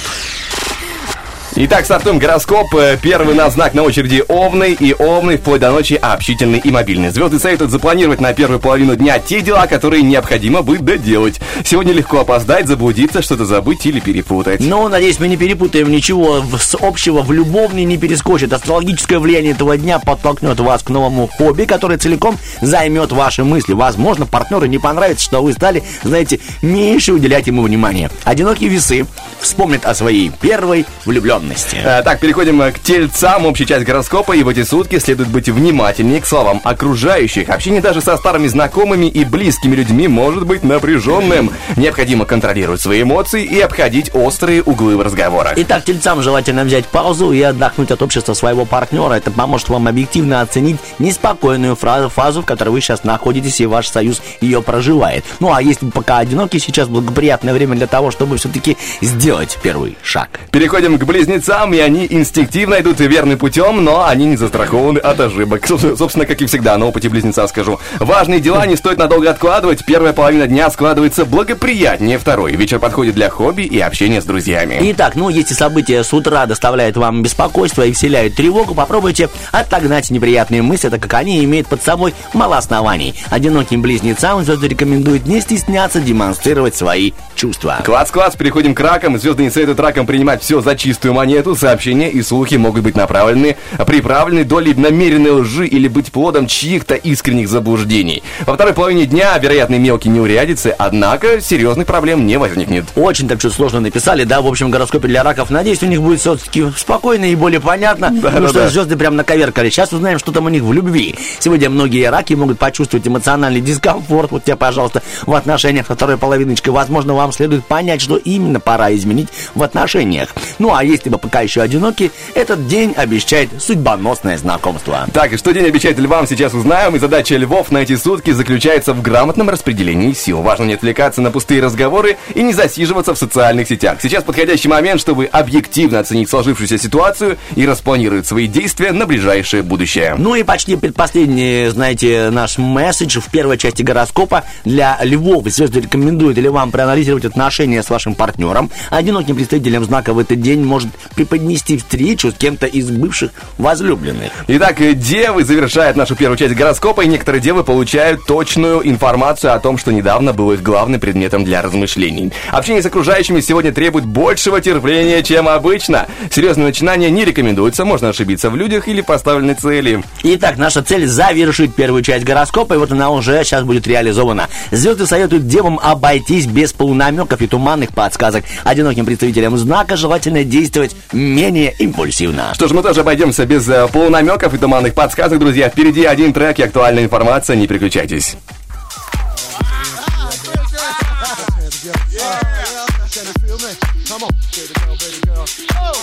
Итак, 1.62 1.84
стартуем 1.84 2.20
гороскоп. 2.20 2.74
Э, 2.76 2.98
Первый 3.02 3.36
на 3.36 3.50
знак 3.50 3.74
на 3.74 3.84
очереди 3.84 4.24
Овны. 4.30 4.78
И 4.80 4.94
Овны 4.94 5.38
вплоть 5.38 5.60
до 5.60 5.72
ночи 5.72 5.96
общительный 6.02 6.60
и 6.60 6.72
мобильный. 6.72 7.10
Звезды 7.10 7.38
советуют 7.38 7.70
запланировать 7.70 8.22
на 8.22 8.32
первую 8.32 8.62
половину 8.62 8.96
дня 8.96 9.20
те 9.20 9.42
дела, 9.42 9.68
которые 9.68 10.04
необходимо 10.04 10.62
бы 10.62 10.78
доделать. 10.78 11.42
Сегодня 11.66 11.92
легко 11.92 12.22
опоздать, 12.22 12.70
заблудиться, 12.70 13.22
что-то 13.22 13.44
забыть 13.44 13.86
или 13.86 14.00
перепутать. 14.00 14.62
Но, 14.62 14.88
надеюсь, 14.88 15.20
мы 15.20 15.28
не 15.28 15.36
перепутаем 15.36 15.92
ничего 15.92 16.42
с 16.58 16.78
общего 16.80 17.24
в 17.24 17.34
любовный 17.34 17.84
не 17.84 17.98
перескочит. 17.98 18.54
Астрологическое 18.54 19.20
влияние 19.20 19.52
этого 19.52 19.78
дня 19.78 20.00
подтолкнет 20.00 20.58
вас 20.62 20.82
к 20.82 20.90
новому 20.90 21.28
хобби, 21.28 21.66
которое 21.66 21.98
целиком 21.98 22.38
займет 22.62 23.12
ваши 23.12 23.44
мысли. 23.44 23.74
Возможно, 23.74 24.26
партнеру 24.26 24.66
не 24.66 24.78
понравится, 24.78 25.26
что 25.26 25.44
вы 25.44 25.52
стали, 25.52 25.84
знаете, 26.04 26.40
меньше 26.62 27.12
уделять 27.12 27.48
ему 27.48 27.64
внимания. 27.64 28.10
Одинокие 28.24 28.70
весы 28.70 29.06
вспомнят 29.42 29.86
о 29.86 29.94
своей 29.94 30.32
первой 30.40 30.86
влюбленности. 31.04 31.49
Э, 31.74 32.02
Так, 32.04 32.20
переходим 32.20 32.62
э, 32.62 32.72
к 32.72 32.80
тельцам. 32.80 33.46
Общая 33.46 33.66
часть 33.66 33.86
гороскопа. 33.86 34.34
И 34.34 34.44
в 34.44 34.48
эти 34.48 34.64
сутки 34.64 35.00
следует 35.00 35.30
быть 35.30 35.50
внимательнее 35.50 36.22
к 36.22 36.26
словам 36.26 36.62
окружающих. 36.64 37.50
Общение 37.50 37.82
даже 37.82 38.02
со 38.02 38.18
старыми 38.18 38.48
знакомыми 38.48 39.06
и 39.08 39.26
близкими 39.26 39.76
людьми 39.76 40.08
может 40.08 40.46
быть 40.46 40.64
напряженным. 40.64 41.52
Необходимо 41.76 42.26
контролировать 42.26 42.82
свои 42.82 43.02
эмоции 43.02 43.44
и 43.44 43.60
обходить 43.60 44.12
острые 44.14 44.62
углы 44.64 44.98
в 44.98 45.02
разговорах. 45.02 45.54
Итак, 45.58 45.84
тельцам 45.86 46.22
желательно 46.22 46.64
взять 46.64 46.86
паузу 46.86 47.32
и 47.32 47.42
отдохнуть 47.42 47.92
от 47.92 48.02
общества 48.02 48.34
своего 48.34 48.66
партнера. 48.66 49.14
Это 49.14 49.32
поможет 49.32 49.70
вам 49.70 49.88
объективно 49.88 50.42
оценить 50.42 50.78
неспокойную 51.00 51.76
фразу, 51.76 52.10
фазу, 52.10 52.42
в 52.42 52.46
которой 52.46 52.70
вы 52.70 52.82
сейчас 52.82 53.04
находитесь, 53.04 53.60
и 53.62 53.66
ваш 53.66 53.88
союз 53.88 54.22
ее 54.42 54.62
проживает. 54.62 55.24
Ну 55.40 55.54
а 55.54 55.62
если 55.62 55.90
пока 55.90 56.18
одиноки, 56.20 56.58
сейчас 56.58 56.88
благоприятное 56.88 57.54
время 57.54 57.76
для 57.76 57.88
того, 57.88 58.12
чтобы 58.12 58.38
все-таки 58.38 58.78
сделать 59.02 59.58
первый 59.62 59.98
шаг. 60.04 60.40
Переходим 60.52 60.98
к 60.98 61.04
близнецам, 61.04 61.29
и 61.30 61.80
они 61.80 62.08
инстинктивно 62.10 62.76
идут 62.80 63.00
верным 63.00 63.38
путем, 63.38 63.84
но 63.84 64.06
они 64.06 64.26
не 64.26 64.38
застрахованы 64.38 65.00
от 65.00 65.20
ошибок. 65.20 65.66
Собственно, 65.68 65.96
собственно, 65.96 66.26
как 66.26 66.42
и 66.42 66.46
всегда, 66.46 66.78
на 66.78 66.88
опыте 66.88 67.10
близнеца 67.10 67.48
скажу. 67.48 67.80
Важные 68.00 68.40
дела 68.40 68.66
не 68.66 68.76
стоит 68.76 68.98
надолго 68.98 69.30
откладывать. 69.30 69.86
Первая 69.86 70.14
половина 70.14 70.48
дня 70.48 70.70
складывается 70.70 71.26
благоприятнее 71.26 72.18
второй. 72.18 72.54
Вечер 72.54 72.80
подходит 72.80 73.16
для 73.16 73.30
хобби 73.30 73.64
и 73.64 73.80
общения 73.80 74.22
с 74.22 74.26
друзьями. 74.26 74.80
Итак, 74.82 75.16
ну 75.16 75.30
если 75.30 75.54
события 75.54 76.04
с 76.04 76.14
утра 76.14 76.46
доставляют 76.46 76.98
вам 76.98 77.22
беспокойство 77.22 77.84
и 77.84 77.94
вселяют 77.94 78.36
тревогу, 78.36 78.74
попробуйте 78.74 79.30
отогнать 79.52 80.10
неприятные 80.10 80.62
мысли, 80.62 80.90
так 80.90 81.02
как 81.02 81.14
они 81.14 81.44
имеют 81.44 81.68
под 81.68 81.84
собой 81.84 82.14
мало 82.34 82.58
оснований. 82.58 83.16
Одиноким 83.30 83.82
близнецам 83.82 84.44
звезды 84.44 84.68
рекомендуют 84.68 85.26
не 85.26 85.42
стесняться 85.42 86.00
демонстрировать 86.00 86.76
свои 86.76 87.12
чувства. 87.36 87.78
Класс-класс, 87.84 88.36
переходим 88.36 88.74
к 88.74 88.80
ракам. 88.80 89.18
Звезды 89.20 89.44
не 89.44 89.50
советуют 89.50 89.80
ракам 89.80 90.06
принимать 90.06 90.42
все 90.42 90.62
за 90.62 90.76
чистую 90.76 91.14
монету. 91.20 91.54
Сообщения 91.54 92.10
и 92.10 92.22
слухи 92.22 92.56
могут 92.56 92.84
быть 92.84 92.96
направлены, 92.96 93.58
приправлены 93.86 94.46
долей 94.46 94.74
намеренной 94.74 95.32
лжи 95.32 95.68
или 95.68 95.90
быть 95.90 96.14
плодом 96.14 96.48
чьих-то 96.48 96.96
искренних 96.96 97.50
заблуждений. 97.50 98.24
Во 98.46 98.54
второй 98.54 98.74
половине 98.74 99.06
дня, 99.06 99.38
вероятно, 99.38 99.76
мелкие 99.76 100.14
неурядицы, 100.14 100.74
однако 100.78 101.42
серьезных 101.42 101.88
проблем 101.88 102.26
не 102.26 102.38
возникнет. 102.38 102.86
Очень 102.96 103.28
так 103.28 103.40
что 103.40 103.50
сложно 103.50 103.82
написали, 103.82 104.24
да, 104.24 104.42
в 104.42 104.48
общем 104.48 104.72
гороскопе 104.72 105.10
для 105.10 105.24
раков. 105.24 105.50
Надеюсь, 105.50 105.84
у 105.84 105.88
них 105.88 106.02
будет 106.02 106.22
все-таки 106.22 106.68
спокойно 106.78 107.26
и 107.26 107.36
более 107.36 107.60
понятно, 107.60 108.16
потому 108.22 108.48
что 108.48 108.60
да. 108.60 108.70
звезды 108.70 108.96
прям 108.96 109.18
наковеркали. 109.18 109.70
Сейчас 109.70 109.92
узнаем, 109.92 110.20
что 110.20 110.32
там 110.32 110.46
у 110.46 110.50
них 110.50 110.64
в 110.64 110.72
любви. 110.72 111.16
Сегодня 111.40 111.70
многие 111.70 112.10
раки 112.10 112.34
могут 112.34 112.60
почувствовать 112.60 113.06
эмоциональный 113.06 113.60
дискомфорт, 113.60 114.32
вот 114.32 114.46
тебе, 114.46 114.56
пожалуйста, 114.56 115.04
в 115.26 115.34
отношениях 115.34 115.88
со 115.88 115.96
второй 115.96 116.18
половиночкой. 116.18 116.72
Возможно, 116.72 117.14
вам 117.14 117.34
следует 117.34 117.66
понять, 117.66 118.00
что 118.00 118.16
именно 118.16 118.62
пора 118.62 118.96
изменить 118.96 119.28
в 119.54 119.64
отношениях. 119.64 120.30
Ну, 120.60 120.74
а 120.74 120.82
если 120.82 121.09
вы 121.10 121.18
пока 121.18 121.42
еще 121.42 121.62
одиноки, 121.62 122.12
этот 122.36 122.68
день 122.68 122.94
обещает 122.96 123.50
судьбоносное 123.60 124.38
знакомство. 124.38 125.08
Так, 125.14 125.34
и 125.34 125.38
что 125.38 125.52
день 125.52 125.66
обещает 125.66 126.00
львам, 126.00 126.28
сейчас 126.28 126.54
узнаем. 126.54 126.96
И 126.96 127.00
задача 127.00 127.36
львов 127.36 127.72
на 127.72 127.80
эти 127.80 127.96
сутки 127.96 128.32
заключается 128.32 128.94
в 128.94 129.02
грамотном 129.02 129.50
распределении 129.50 130.14
сил. 130.14 130.42
Важно 130.42 130.64
не 130.66 130.74
отвлекаться 130.74 131.22
на 131.22 131.32
пустые 131.32 131.62
разговоры 131.62 132.18
и 132.34 132.42
не 132.42 132.54
засиживаться 132.54 133.14
в 133.14 133.18
социальных 133.18 133.68
сетях. 133.68 134.00
Сейчас 134.02 134.24
подходящий 134.24 134.68
момент, 134.68 135.02
чтобы 135.02 135.26
объективно 135.26 136.00
оценить 136.00 136.30
сложившуюся 136.30 136.78
ситуацию 136.78 137.38
и 137.56 137.66
распланировать 137.66 138.28
свои 138.28 138.48
действия 138.48 138.92
на 138.92 139.06
ближайшее 139.06 139.64
будущее. 139.64 140.16
Ну 140.18 140.36
и 140.36 140.44
почти 140.44 140.76
предпоследний, 140.76 141.70
знаете, 141.70 142.30
наш 142.30 142.58
месседж 142.58 143.20
в 143.20 143.30
первой 143.30 143.58
части 143.58 143.82
гороскопа 143.82 144.44
для 144.66 144.98
львов. 145.02 145.48
Звезды 145.48 145.82
рекомендуют 145.82 146.38
или 146.38 146.48
вам 146.48 146.72
проанализировать 146.72 147.26
отношения 147.26 147.84
с 147.84 147.90
вашим 147.90 148.16
партнером. 148.16 148.70
Одиноким 148.90 149.36
представителем 149.36 149.84
знака 149.84 150.14
в 150.14 150.20
этот 150.20 150.42
день 150.42 150.64
может 150.64 150.90
преподнести 151.16 151.78
встречу 151.78 152.32
с 152.32 152.36
кем-то 152.36 152.66
из 152.66 152.90
бывших 152.90 153.32
возлюбленных. 153.58 154.32
Итак, 154.48 154.82
э, 154.82 154.94
девы 154.94 155.44
завершают 155.44 155.98
нашу 155.98 156.16
первую 156.16 156.38
часть 156.38 156.56
гороскопа, 156.56 157.02
и 157.02 157.08
некоторые 157.08 157.42
девы 157.42 157.64
получают 157.64 158.26
точную 158.26 158.88
информацию 158.88 159.54
о 159.54 159.60
том, 159.60 159.78
что 159.78 159.92
недавно 159.92 160.34
было 160.34 160.54
их 160.54 160.64
главным 160.64 161.00
предметом 161.00 161.44
для 161.44 161.62
размышлений. 161.62 162.32
Общение 162.52 162.82
с 162.82 162.86
окружающими 162.86 163.40
сегодня 163.40 163.72
требует 163.72 164.06
большего 164.06 164.62
терпения, 164.62 165.24
чем 165.24 165.48
обычно. 165.48 166.08
Серьезные 166.32 166.68
начинания 166.68 167.10
не 167.10 167.26
рекомендуются, 167.26 167.86
можно 167.86 168.10
ошибиться 168.10 168.50
в 168.50 168.56
людях 168.56 168.88
или 168.88 169.02
поставленной 169.02 169.56
цели. 169.56 170.04
Итак, 170.24 170.58
наша 170.58 170.82
цель 170.82 171.08
завершить 171.08 171.76
первую 171.76 172.04
часть 172.04 172.26
гороскопа, 172.26 172.74
и 172.74 172.78
вот 172.78 172.92
она 172.92 173.10
уже 173.10 173.44
сейчас 173.44 173.64
будет 173.64 173.88
реализована. 173.88 174.48
Звезды 174.72 175.06
советуют 175.06 175.48
девам 175.48 175.80
обойтись 175.82 176.46
без 176.46 176.74
полунамеков 176.74 177.42
и 177.42 177.48
туманных 177.48 177.90
подсказок. 177.94 178.44
Одиноким 178.64 179.06
представителям 179.06 179.58
знака 179.58 179.96
желательно 179.96 180.44
действовать 180.44 180.89
менее 181.12 181.74
импульсивно. 181.80 182.54
Что 182.54 182.68
ж, 182.68 182.72
мы 182.72 182.84
тоже 182.84 183.02
обойдемся 183.02 183.46
без 183.46 183.68
э, 183.70 183.88
полунамеков 183.88 184.54
и 184.54 184.58
туманных 184.58 184.94
подсказок, 184.94 185.40
друзья. 185.40 185.70
Впереди 185.70 186.06
один 186.06 186.34
трек 186.34 186.60
и 186.60 186.64
актуальная 186.64 187.04
информация, 187.04 187.56
не 187.56 187.68
переключайтесь. 187.68 188.38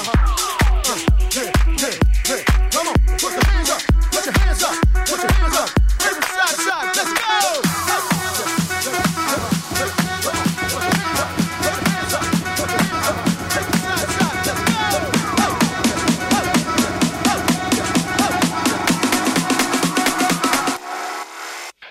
Let's 0.09 0.25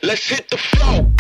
Let's 0.06 0.30
hit 0.30 0.48
the 0.52 0.58
floor. 0.58 1.15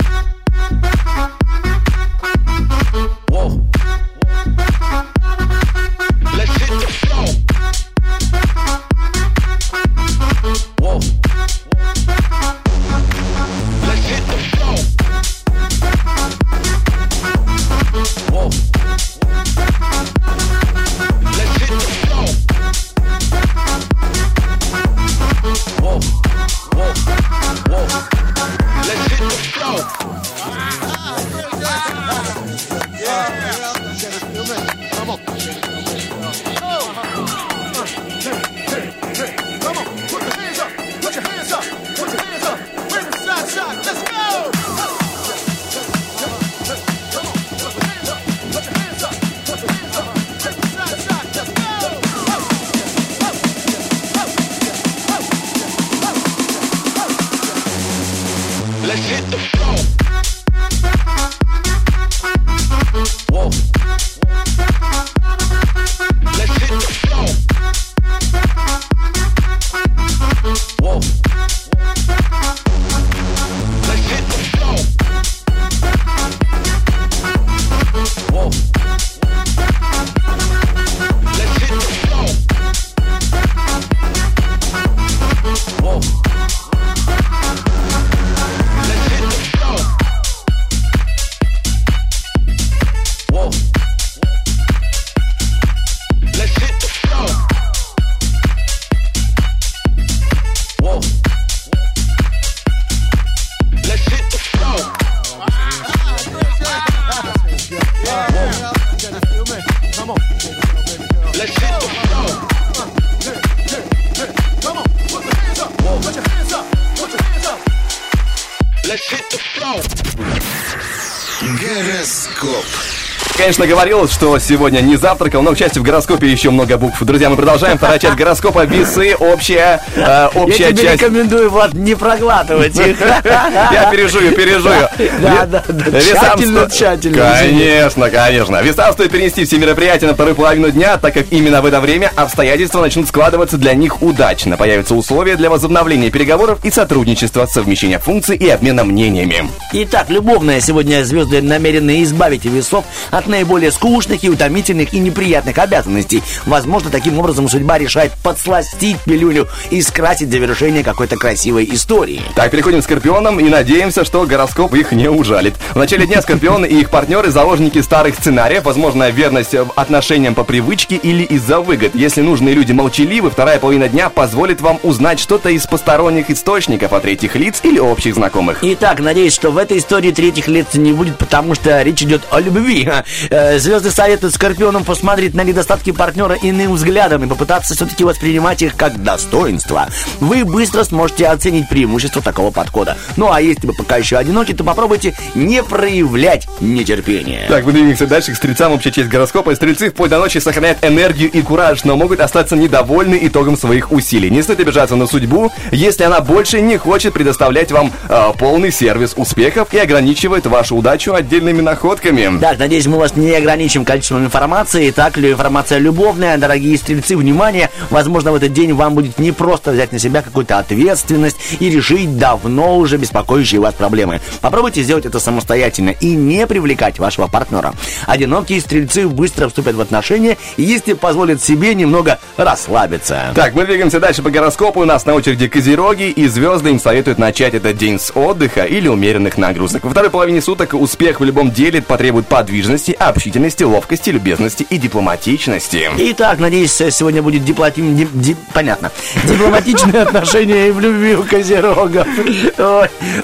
Говорилось, 123.67 124.11
что 124.13 124.37
сегодня 124.39 124.79
не 124.79 124.95
завтракал, 124.95 125.41
но, 125.41 125.53
к 125.53 125.57
счастью, 125.57 125.81
в 125.81 125.85
гороскопе 125.85 126.27
еще 126.27 126.51
много 126.51 126.77
букв. 126.77 127.01
Друзья, 127.03 127.29
мы 127.29 127.35
продолжаем. 127.35 127.77
Вторая 127.77 127.99
часть 127.99 128.15
гороскопа. 128.15 128.65
Весы, 128.65 129.15
общая, 129.15 129.81
э, 129.95 130.29
общая 130.35 130.65
Я 130.65 130.71
тебе 130.71 130.83
часть. 130.83 131.01
рекомендую, 131.01 131.49
Влад, 131.49 131.73
не 131.73 131.95
проглатывать 131.95 132.77
их. 132.77 132.97
Я 133.23 133.89
пережую, 133.91 134.33
пережую. 134.33 134.87
Да, 135.21 135.45
да, 135.45 135.63
да. 135.67 135.99
Тщательно, 135.99 136.69
тщательно. 136.69 137.35
Конечно, 137.39 138.09
конечно. 138.09 138.61
Весам 138.61 138.93
стоит 138.93 139.11
перенести 139.11 139.45
все 139.45 139.57
мероприятия 139.57 140.05
на 140.05 140.13
вторую 140.13 140.35
половину 140.35 140.69
дня, 140.71 140.97
так 140.97 141.13
как 141.13 141.25
именно 141.31 141.61
в 141.61 141.65
это 141.65 141.81
время 141.81 142.11
обстоятельства 142.15 142.81
начнут 142.81 143.07
складываться 143.07 143.57
для 143.57 143.73
них 143.73 144.01
удачно. 144.01 144.57
Появятся 144.57 144.95
условия 144.95 145.35
для 145.35 145.49
возобновления 145.49 146.11
переговоров 146.11 146.59
и 146.63 146.71
сотрудничества, 146.71 147.45
совмещения 147.47 147.99
функций 147.99 148.37
и 148.37 148.47
обмена 148.47 148.83
мнениями. 148.83 149.49
Итак, 149.73 150.09
любовная 150.09 150.61
сегодня 150.61 151.03
звезды 151.03 151.41
намерены 151.41 152.03
избавить 152.03 152.45
весов 152.45 152.85
от 153.11 153.27
наиболее 153.27 153.54
скучных 153.71 154.23
и 154.23 154.29
утомительных 154.29 154.93
и 154.93 154.99
неприятных 154.99 155.57
обязанностей. 155.57 156.23
Возможно, 156.45 156.89
таким 156.89 157.19
образом 157.19 157.47
судьба 157.47 157.77
решает 157.77 158.11
подсластить 158.23 158.97
пилюлю 159.05 159.47
и 159.69 159.81
скрасить 159.81 160.29
завершение 160.29 160.83
какой-то 160.83 161.17
красивой 161.17 161.67
истории. 161.71 162.21
Так, 162.35 162.51
переходим 162.51 162.81
к 162.81 162.83
скорпионам 162.83 163.39
и 163.39 163.49
надеемся, 163.49 164.05
что 164.05 164.25
гороскоп 164.25 164.73
их 164.73 164.91
не 164.91 165.07
ужалит. 165.09 165.55
В 165.73 165.77
начале 165.77 166.05
дня 166.05 166.21
скорпионы 166.21 166.65
и 166.65 166.79
их 166.81 166.89
партнеры 166.89 167.31
заложники 167.31 167.81
старых 167.81 168.15
сценариев, 168.15 168.65
возможно, 168.65 169.09
верность 169.09 169.53
э, 169.53 169.65
отношениям 169.75 170.35
по 170.35 170.43
привычке 170.43 170.95
или 170.95 171.23
из-за 171.23 171.59
выгод. 171.59 171.95
Если 171.95 172.21
нужные 172.21 172.53
люди 172.53 172.71
молчаливы, 172.71 173.29
вторая 173.29 173.59
половина 173.59 173.87
дня 173.87 174.09
позволит 174.09 174.61
вам 174.61 174.79
узнать 174.83 175.19
что-то 175.19 175.49
из 175.49 175.65
посторонних 175.65 176.29
источников 176.29 176.93
от 176.93 177.03
третьих 177.03 177.35
лиц 177.35 177.59
или 177.63 177.79
общих 177.79 178.15
знакомых. 178.15 178.59
Итак, 178.61 178.99
надеюсь, 178.99 179.33
что 179.33 179.51
в 179.51 179.57
этой 179.57 179.77
истории 179.77 180.11
третьих 180.11 180.47
лиц 180.47 180.67
не 180.73 180.91
будет, 180.91 181.17
потому 181.17 181.55
что 181.55 181.81
речь 181.81 182.01
идет 182.01 182.21
о 182.31 182.39
любви. 182.39 182.89
Э, 183.45 183.59
Звезды 183.59 183.91
советуют 183.91 184.33
скорпионам 184.33 184.83
посмотреть 184.83 185.35
на 185.35 185.41
недостатки 185.41 185.91
партнера 185.91 186.35
иным 186.41 186.73
взглядом 186.73 187.23
и 187.23 187.27
попытаться 187.27 187.75
все-таки 187.75 188.03
воспринимать 188.03 188.61
их 188.63 188.75
как 188.75 189.03
достоинство. 189.03 189.87
Вы 190.19 190.45
быстро 190.45 190.83
сможете 190.83 191.27
оценить 191.27 191.69
преимущество 191.69 192.23
такого 192.23 192.49
подхода. 192.49 192.97
Ну 193.17 193.31
а 193.31 193.41
если 193.41 193.67
вы 193.67 193.73
пока 193.73 193.97
еще 193.97 194.17
одиноки, 194.17 194.53
то 194.53 194.63
попробуйте 194.63 195.15
не 195.35 195.61
проявлять 195.61 196.47
нетерпения. 196.59 197.47
Так, 197.47 197.65
мы 197.65 197.71
двигаемся 197.71 198.07
дальше 198.07 198.31
к 198.33 198.35
стрельцам. 198.35 198.73
Общая 198.73 198.91
часть 198.91 199.09
гороскопа. 199.09 199.53
Стрельцы 199.53 199.91
вплоть 199.91 200.09
до 200.09 200.17
ночи 200.17 200.39
сохраняют 200.39 200.83
энергию 200.83 201.29
и 201.29 201.41
кураж, 201.41 201.83
но 201.83 201.95
могут 201.95 202.21
остаться 202.21 202.55
недовольны 202.55 203.19
итогом 203.21 203.57
своих 203.57 203.91
усилий. 203.91 204.31
Не 204.31 204.41
стоит 204.41 204.59
обижаться 204.61 204.95
на 204.95 205.05
судьбу, 205.05 205.51
если 205.71 206.03
она 206.03 206.19
больше 206.21 206.61
не 206.61 206.77
хочет 206.77 207.13
предоставлять 207.13 207.71
вам 207.71 207.91
э, 208.09 208.31
полный 208.39 208.71
сервис 208.71 209.13
успехов 209.15 209.71
и 209.71 209.77
ограничивает 209.77 210.47
вашу 210.47 210.75
удачу 210.75 211.13
отдельными 211.13 211.61
находками. 211.61 212.39
Так, 212.39 212.57
надеюсь, 212.57 212.87
мы 212.87 212.97
вас 212.97 213.15
не 213.15 213.34
ограничим 213.35 213.85
количеством 213.85 214.25
информации. 214.25 214.89
Итак, 214.89 215.17
лю- 215.17 215.31
информация 215.33 215.77
любовная. 215.79 216.37
Дорогие 216.37 216.77
стрельцы, 216.77 217.15
внимание! 217.17 217.69
Возможно, 217.89 218.31
в 218.31 218.35
этот 218.35 218.53
день 218.53 218.73
вам 218.73 218.95
будет 218.95 219.19
не 219.19 219.31
просто 219.31 219.71
взять 219.71 219.91
на 219.91 219.99
себя 219.99 220.21
какую-то 220.21 220.57
ответственность 220.59 221.37
и 221.59 221.69
решить 221.69 222.17
давно 222.17 222.77
уже 222.77 222.97
беспокоящие 222.97 223.61
вас 223.61 223.73
проблемы. 223.73 224.21
Попробуйте 224.41 224.81
сделать 224.83 225.05
это 225.05 225.19
самостоятельно 225.19 225.89
и 225.89 226.15
не 226.15 226.47
привлекать 226.47 226.99
вашего 226.99 227.27
партнера. 227.27 227.73
Одинокие 228.07 228.59
стрельцы 228.61 229.07
быстро 229.07 229.47
вступят 229.47 229.75
в 229.75 229.81
отношения, 229.81 230.37
если 230.57 230.93
позволят 230.93 231.41
себе 231.43 231.75
немного 231.75 232.19
расслабиться. 232.37 233.31
Так, 233.35 233.53
мы 233.53 233.65
двигаемся 233.65 233.99
дальше 233.99 234.23
по 234.23 234.29
гороскопу. 234.29 234.81
У 234.81 234.85
нас 234.85 235.05
на 235.05 235.13
очереди 235.13 235.47
козероги, 235.47 236.09
и 236.09 236.27
звезды 236.27 236.69
им 236.69 236.79
советуют 236.79 237.19
начать 237.19 237.53
этот 237.53 237.77
день 237.77 237.99
с 237.99 238.11
отдыха 238.15 238.63
или 238.63 238.87
умеренных 238.87 239.37
нагрузок. 239.37 239.83
Во 239.83 239.89
второй 239.91 240.09
половине 240.09 240.41
суток 240.41 240.73
успех 240.73 241.19
в 241.19 241.23
любом 241.23 241.51
деле 241.51 241.81
потребует 241.81 242.27
подвижности, 242.27 242.95
общительности, 243.25 243.63
ловкости, 243.63 244.11
любезности 244.11 244.67
и 244.69 244.77
дипломатичности. 244.77 245.89
Итак, 245.97 246.37
надеюсь, 246.37 246.73
сегодня 246.73 247.23
будет 247.23 247.43
диплоти... 247.43 247.81
ди- 247.81 248.07
ди- 248.13 248.35
Понятно. 248.53 248.91
Дипломатичные 249.23 250.03
отношения 250.03 250.67
и 250.67 250.71
в 250.71 250.79
любви 250.79 251.15
у 251.15 251.23
козерогов. 251.23 252.07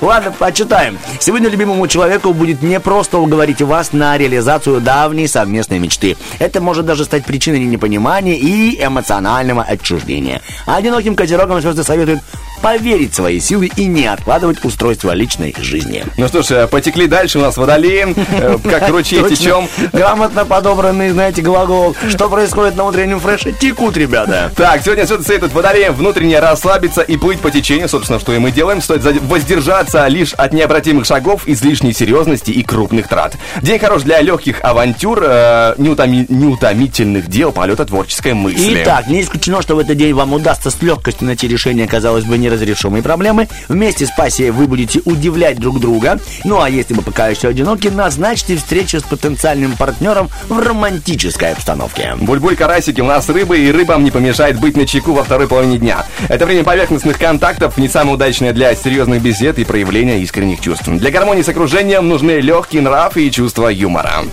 Ладно, 0.01 0.33
почитаем. 0.39 0.97
Сегодня 1.19 1.49
любимому 1.49 1.87
человеку 1.87 2.33
будет 2.33 2.63
непросто 2.63 3.19
уговорить 3.19 3.61
вас 3.61 3.93
на 3.93 4.17
реализацию 4.17 4.81
давней 4.81 5.27
совместной 5.27 5.77
мечты. 5.77 6.17
Это 6.39 6.61
может 6.61 6.87
даже 6.87 7.05
стать 7.05 7.23
причиной 7.23 7.59
непонимания 7.59 8.35
и 8.35 8.83
эмоционального 8.83 9.61
отчуждения. 9.61 10.41
А 10.65 10.77
одиноким 10.77 11.15
козерогам 11.15 11.61
звезды 11.61 11.83
советуют 11.83 12.21
поверить 12.61 13.13
в 13.13 13.15
свои 13.15 13.39
силы 13.39 13.69
и 13.75 13.85
не 13.85 14.05
откладывать 14.05 14.63
устройство 14.63 15.11
личной 15.11 15.55
жизни. 15.59 16.03
Ну 16.17 16.27
что 16.27 16.41
ж, 16.41 16.51
э, 16.51 16.67
потекли 16.67 17.07
дальше 17.07 17.39
у 17.39 17.41
нас 17.41 17.57
водолеи, 17.57 18.15
э, 18.15 18.57
как 18.63 18.89
ручей 18.91 19.23
течем. 19.27 19.67
Грамотно 19.91 20.45
подобранный, 20.45 21.09
знаете, 21.11 21.41
глагол. 21.41 21.95
Что 22.09 22.29
происходит 22.29 22.75
на 22.75 22.85
утреннем 22.85 23.19
фреше? 23.19 23.51
Текут, 23.53 23.97
ребята. 23.97 24.51
Так, 24.55 24.81
сегодня 24.83 25.05
звезды 25.05 25.25
советуют 25.25 25.53
водолеям 25.53 25.93
внутренне 25.95 26.39
расслабиться 26.39 27.01
и 27.01 27.17
плыть 27.17 27.39
по 27.39 27.51
течению, 27.51 27.89
собственно, 27.89 28.19
что 28.19 28.33
и 28.33 28.37
мы 28.37 28.51
делаем. 28.51 28.81
Стоит 28.81 29.01
воздержаться 29.23 30.07
лишь 30.07 30.33
от 30.33 30.53
необратимых 30.53 31.05
шагов, 31.05 31.47
излишней 31.47 31.93
серьезности 31.93 32.51
и 32.51 32.63
крупных 32.63 33.07
трат. 33.07 33.35
День 33.61 33.79
хорош 33.79 34.03
для 34.03 34.21
легких 34.21 34.63
авантюр, 34.63 35.19
э, 35.23 35.75
неутоми- 35.77 36.25
неутомительных 36.29 37.27
дел, 37.27 37.51
полета 37.51 37.85
творческой 37.85 38.33
мысли. 38.33 38.81
Итак, 38.83 39.07
не 39.07 39.21
исключено, 39.21 39.61
что 39.61 39.75
в 39.75 39.79
этот 39.79 39.97
день 39.97 40.13
вам 40.13 40.33
удастся 40.33 40.69
с 40.69 40.81
легкостью 40.81 41.27
найти 41.27 41.47
решение, 41.47 41.87
казалось 41.87 42.23
бы, 42.25 42.37
неразрешимые 42.51 43.01
проблемы. 43.01 43.47
Вместе 43.67 44.05
с 44.05 44.11
пассией 44.11 44.51
вы 44.51 44.67
будете 44.67 45.01
удивлять 45.05 45.59
друг 45.59 45.79
друга. 45.79 46.19
Ну 46.43 46.61
а 46.61 46.69
если 46.69 46.93
вы 46.93 47.01
пока 47.01 47.29
еще 47.29 47.47
одиноки, 47.47 47.87
назначьте 47.87 48.55
встречу 48.57 48.99
с 48.99 49.03
потенциальным 49.03 49.75
партнером 49.77 50.29
в 50.49 50.59
романтической 50.59 51.53
обстановке. 51.53 52.15
Буль-буль, 52.19 52.55
карасики, 52.55 53.01
у 53.01 53.05
нас 53.05 53.29
рыбы, 53.29 53.59
и 53.59 53.71
рыбам 53.71 54.03
не 54.03 54.11
помешает 54.11 54.59
быть 54.59 54.75
на 54.75 54.85
чеку 54.85 55.13
во 55.13 55.23
второй 55.23 55.47
половине 55.47 55.77
дня. 55.77 56.05
Это 56.27 56.45
время 56.45 56.63
поверхностных 56.63 57.17
контактов, 57.17 57.77
не 57.77 57.87
самое 57.87 58.15
удачное 58.15 58.53
для 58.53 58.75
серьезных 58.75 59.21
бесед 59.21 59.59
и 59.59 59.63
проявления 59.63 60.19
искренних 60.19 60.59
чувств. 60.59 60.87
Для 60.87 61.11
гармонии 61.11 61.41
с 61.41 61.49
окружением 61.49 62.07
нужны 62.07 62.39
легкий 62.39 62.81
нрав 62.81 63.15
и 63.17 63.31
чувство 63.31 63.67
юмора. 63.69 64.23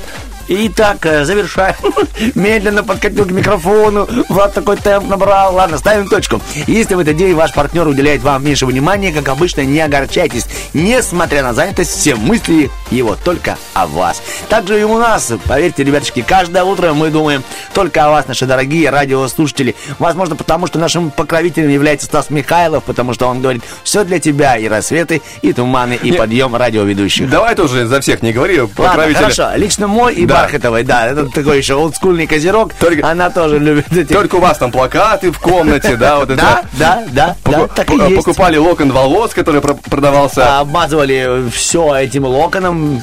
Итак, 0.51 1.05
э, 1.05 1.25
завершаем. 1.25 1.77
Медленно 2.35 2.83
подкатил 2.83 3.27
к 3.27 3.31
микрофону. 3.31 4.09
Влад 4.31 4.55
такой 4.55 4.77
темп 4.77 5.09
набрал. 5.09 5.55
Ладно, 5.55 5.77
ставим 5.77 6.09
точку. 6.09 6.41
Если 6.67 6.95
в 6.95 6.99
этот 7.01 7.17
день 7.17 7.35
ваш 7.35 7.53
партнер 7.53 7.87
уделяет 7.87 8.23
вам 8.23 8.43
меньше 8.45 8.65
внимания, 8.65 9.13
как 9.13 9.29
обычно, 9.29 9.61
не 9.61 9.79
огорчайтесь. 9.81 10.47
Несмотря 10.73 11.43
на 11.43 11.53
занятость, 11.53 11.91
все 11.91 12.15
мысли 12.15 12.71
его 12.91 13.15
только 13.23 13.59
о 13.75 13.87
вас. 13.87 14.23
Также 14.49 14.81
и 14.81 14.85
у 14.85 14.97
нас, 14.99 15.31
поверьте, 15.47 15.85
ребятушки, 15.85 16.23
каждое 16.27 16.65
утро 16.65 16.95
мы 16.95 17.11
думаем 17.11 17.45
только 17.75 18.07
о 18.07 18.11
вас, 18.11 18.27
наши 18.27 18.47
дорогие 18.47 18.89
радиослушатели. 18.89 19.77
Возможно, 19.99 20.35
потому 20.35 20.67
что 20.67 20.79
нашим 20.79 21.11
покровителем 21.11 21.69
является 21.69 22.07
Стас 22.07 22.31
Михайлов, 22.31 22.85
потому 22.85 23.13
что 23.13 23.27
он 23.27 23.43
говорит, 23.43 23.63
все 23.85 24.03
для 24.05 24.19
тебя, 24.19 24.57
и 24.57 24.67
рассветы, 24.67 25.21
и 25.43 25.53
туманы, 25.53 25.99
и 26.03 26.11
Не- 26.11 26.17
подъем 26.17 26.57
радиоведущих. 26.57 27.29
Давай 27.29 27.55
тоже 27.55 27.87
за 27.87 28.01
всех 28.01 28.23
не 28.23 28.33
говори, 28.33 28.59
Ладно, 28.61 28.75
покровителя. 28.77 29.23
хорошо. 29.25 29.51
Лично 29.57 29.87
мой 29.89 30.15
и 30.15 30.25
Да. 30.25 30.38
Бархатовой, 30.43 30.83
да. 30.85 31.07
Это 31.09 31.27
такой 31.27 31.59
еще 31.59 31.75
олдскульный 31.75 32.27
козерог. 32.27 32.73
Только- 32.75 33.07
Она 33.09 33.31
тоже 33.31 33.59
любит 33.59 33.93
эти... 33.97 34.13
Только 34.13 34.37
у 34.37 34.41
вас 34.41 34.59
там 34.59 34.71
плакаты 34.73 35.31
в 35.31 35.39
комнате, 35.39 35.97
да, 35.97 36.19
вот 36.19 36.31
это. 36.31 36.37
Да, 36.43 36.63
да, 36.79 37.05
да, 37.13 37.37
да, 37.45 37.67
так 37.69 37.91
и 37.91 37.97
есть. 37.97 38.17
Покупали 38.17 38.57
локон 38.57 38.93
волос, 38.93 39.35
который 39.35 39.61
про- 39.61 39.75
продавался. 39.75 40.59
А, 40.59 40.61
Обмазывали 40.61 41.49
все 41.51 41.95
этим 41.97 42.25
локоном. 42.25 43.03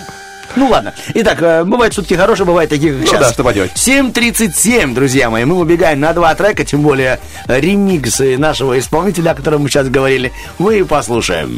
Ну 0.56 0.67
ладно. 0.69 0.93
Итак, 1.15 1.41
э, 1.41 1.63
бывают 1.65 1.93
шутки 1.93 2.13
хорошие, 2.13 2.45
бывают 2.45 2.69
такие, 2.69 2.93
как 2.93 3.02
Ну 3.02 3.08
сейчас. 3.08 3.19
да, 3.19 3.34
что 3.34 3.43
поделать. 3.43 3.71
7.37, 3.76 4.93
друзья 4.93 5.30
мои. 5.30 5.43
Мы 5.43 5.56
убегаем 5.58 6.00
на 6.00 6.13
два 6.13 6.34
трека, 6.36 6.63
тем 6.63 6.82
более 6.82 7.19
э, 7.48 7.60
ремиксы 7.60 8.38
нашего 8.38 8.80
исполнителя, 8.80 9.32
о 9.32 9.36
котором 9.36 9.63
мы 9.63 9.69
сейчас 9.69 9.89
говорили. 9.89 10.32
Мы 10.58 10.86
послушаем. 10.86 11.58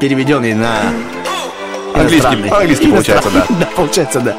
Переведенный 0.00 0.54
на 0.54 0.92
Английский- 2.00 2.48
английский 2.50 2.88
получается, 2.88 3.30
да. 3.30 3.46
Да, 3.60 3.66
получается, 3.74 4.20
да. 4.20 4.36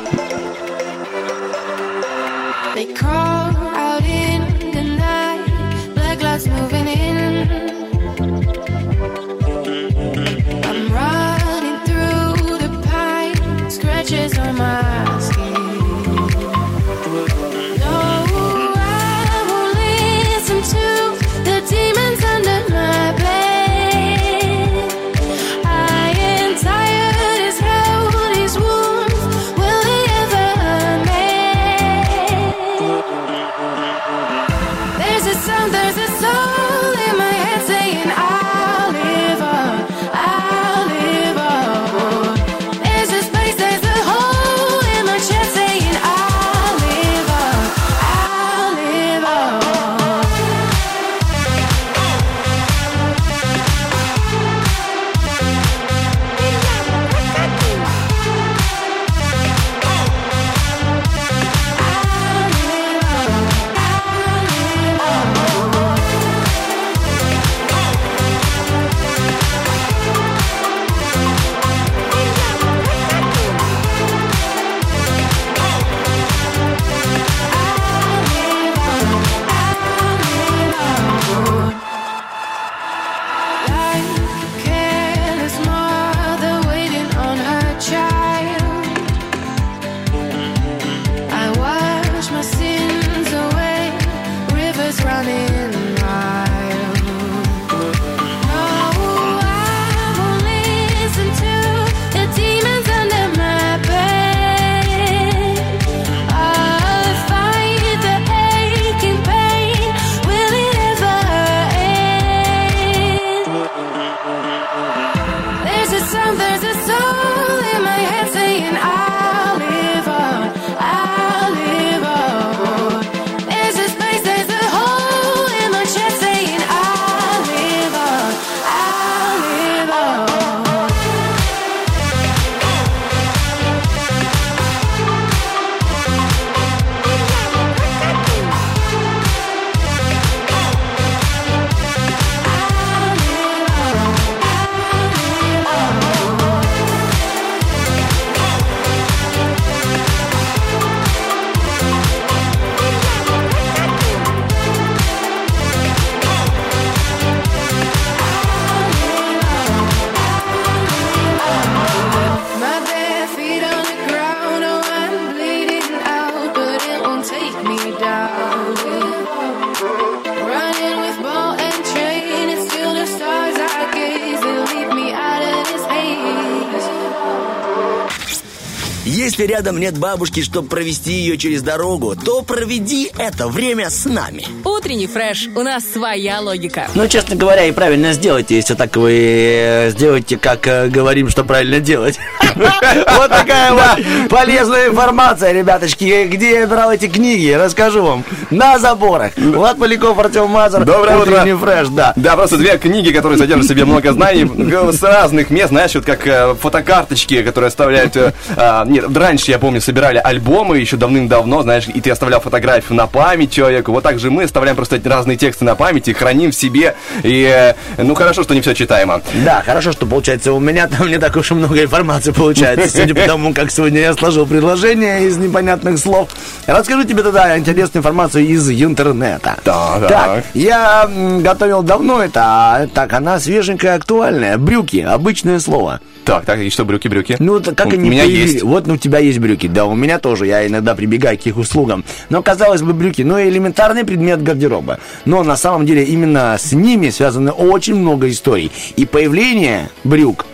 Рядом 179.58 179.80
нет 179.80 179.98
бабушки, 179.98 180.44
чтобы 180.44 180.68
провести 180.68 181.14
ее 181.14 181.36
через 181.36 181.64
дорогу, 181.64 182.16
то 182.16 182.44
проведи 182.44 183.12
это 183.18 183.48
время 183.48 183.90
с 183.90 184.06
нами. 184.06 184.46
Утренний 184.64 185.08
фреш. 185.08 185.48
У 185.56 185.64
нас 185.64 185.84
своя 185.84 186.42
логика. 186.42 186.88
Ну, 186.94 187.08
честно 187.08 187.36
говоря, 187.36 187.66
и 187.66 187.72
правильно 187.72 188.14
сделайте, 188.14 188.56
если 188.56 188.76
так 188.76 188.96
вы 188.96 189.14
э, 189.14 189.90
сделаете, 189.90 190.38
как 190.38 190.68
э, 190.68 190.90
говорим, 190.90 191.30
что 191.30 191.44
правильно 191.44 191.80
делать. 191.80 192.20
Вот 192.58 193.30
такая 193.30 193.74
вот 193.74 194.30
полезная 194.30 194.88
информация, 194.88 195.52
ребяточки. 195.52 196.26
Где 196.26 196.60
я 196.60 196.68
брал 196.68 196.92
эти 196.92 197.08
книги, 197.08 197.52
расскажу 197.52 198.04
вам. 198.04 198.24
На 198.52 198.80
заборах. 198.80 199.32
Влад 199.38 199.78
Поляков, 199.78 200.18
Артем 200.20 200.50
Мазур. 200.50 200.84
Доброе 200.84 201.18
утро. 201.18 201.58
Фреш, 201.58 201.88
да. 201.90 202.14
Да, 202.16 202.36
просто 202.36 202.58
две 202.58 202.78
книги, 202.78 203.12
которые 203.12 203.38
содержат 203.38 203.66
в 203.66 203.70
себе 203.70 203.86
много 203.86 204.12
знаний 204.14 204.50
с 204.92 205.04
разных 205.04 205.50
мест, 205.50 205.70
знаешь, 205.70 205.94
вот 205.96 206.06
как 206.06 206.26
э, 206.28 206.56
фотокарточки, 206.60 207.42
которые 207.44 207.70
оставляют... 207.70 208.16
э, 208.16 208.34
а, 208.56 208.86
нет, 208.86 209.06
раньше, 209.16 209.52
я 209.52 209.60
помню, 209.60 209.82
собирали 209.82 210.20
альбомы 210.24 210.78
еще 210.78 210.98
давным-давно, 210.98 211.62
знаешь, 211.64 211.88
и 211.88 212.00
ты 212.02 212.12
оставлял 212.12 212.40
фотографию 212.40 212.96
на 212.96 213.08
память 213.08 213.52
человеку. 213.52 213.92
Вот 213.92 214.04
так 214.04 214.20
же 214.20 214.32
мы 214.32 214.44
оставляем 214.44 214.76
просто 214.76 215.00
разные 215.04 215.38
тексты 215.38 215.66
на 215.66 215.76
памяти, 215.76 216.12
храним 216.12 216.52
в 216.52 216.56
себе. 216.56 216.96
И, 217.24 217.44
э, 217.44 217.74
ну, 217.98 218.16
хорошо, 218.16 218.44
что 218.44 218.54
не 218.54 218.62
все 218.62 218.74
читаемо. 218.74 219.22
Да, 219.46 219.62
хорошо, 219.66 219.92
что 219.92 220.06
получается 220.06 220.54
у 220.54 220.60
меня 220.60 220.88
там 220.88 221.08
не 221.08 221.18
так 221.18 221.36
уж 221.36 221.52
и 221.52 221.54
много 221.54 221.84
информации 221.84 222.32
получается, 222.48 222.90
судя 222.90 223.14
по 223.14 223.22
тому, 223.22 223.54
как 223.54 223.72
сегодня 223.72 224.00
я 224.00 224.14
сложил 224.14 224.46
предложение 224.46 225.26
из 225.28 225.38
непонятных 225.38 225.98
слов. 225.98 226.30
Расскажу 226.66 227.04
тебе 227.04 227.24
тогда 227.24 227.58
интересную 227.58 228.00
информацию 228.00 228.46
из 228.46 228.70
интернета. 228.70 229.58
Так, 229.64 230.00
Так, 230.02 230.10
так. 230.10 230.46
я 230.54 231.10
готовил 231.42 231.84
давно 231.84 232.22
это, 232.24 232.42
а 232.44 232.88
так 232.88 233.12
она 233.14 233.40
свеженькая, 233.40 233.96
актуальная. 233.96 234.58
Брюки, 234.58 234.98
обычное 234.98 235.60
слово. 235.60 236.00
Так, 236.24 236.46
так, 236.46 236.60
и 236.60 236.70
что, 236.70 236.84
брюки-брюки? 236.86 237.38
Ну, 237.40 237.60
так 237.60 237.76
как 237.76 237.88
У 237.88 237.90
они 237.92 238.10
меня 238.10 238.24
появились? 238.24 238.52
есть. 238.54 238.64
Вот 238.64 238.86
ну, 238.88 238.96
у 238.96 238.98
тебя 238.98 239.20
есть 239.20 239.40
брюки. 239.40 239.68
Да, 239.68 239.86
у 239.86 239.96
меня 239.96 240.20
тоже. 240.20 240.46
Я 240.46 240.68
иногда 240.68 240.94
прибегаю 240.94 241.38
к 241.38 241.46
их 241.46 241.58
услугам. 241.58 242.04
Но, 242.30 242.42
казалось 242.44 242.82
бы, 242.82 242.94
брюки, 242.94 243.22
ну, 243.22 243.42
элементарный 243.42 244.04
предмет 244.04 244.44
гардероба. 244.44 245.00
Но 245.26 245.44
на 245.44 245.56
самом 245.56 245.86
деле 245.86 246.04
именно 246.04 246.58
с 246.60 246.74
ними 246.74 247.10
связано 247.12 247.52
очень 247.52 247.96
много 247.96 248.30
историй. 248.30 248.72
И 248.98 249.06
появление 249.06 249.90
брюк 250.04 250.46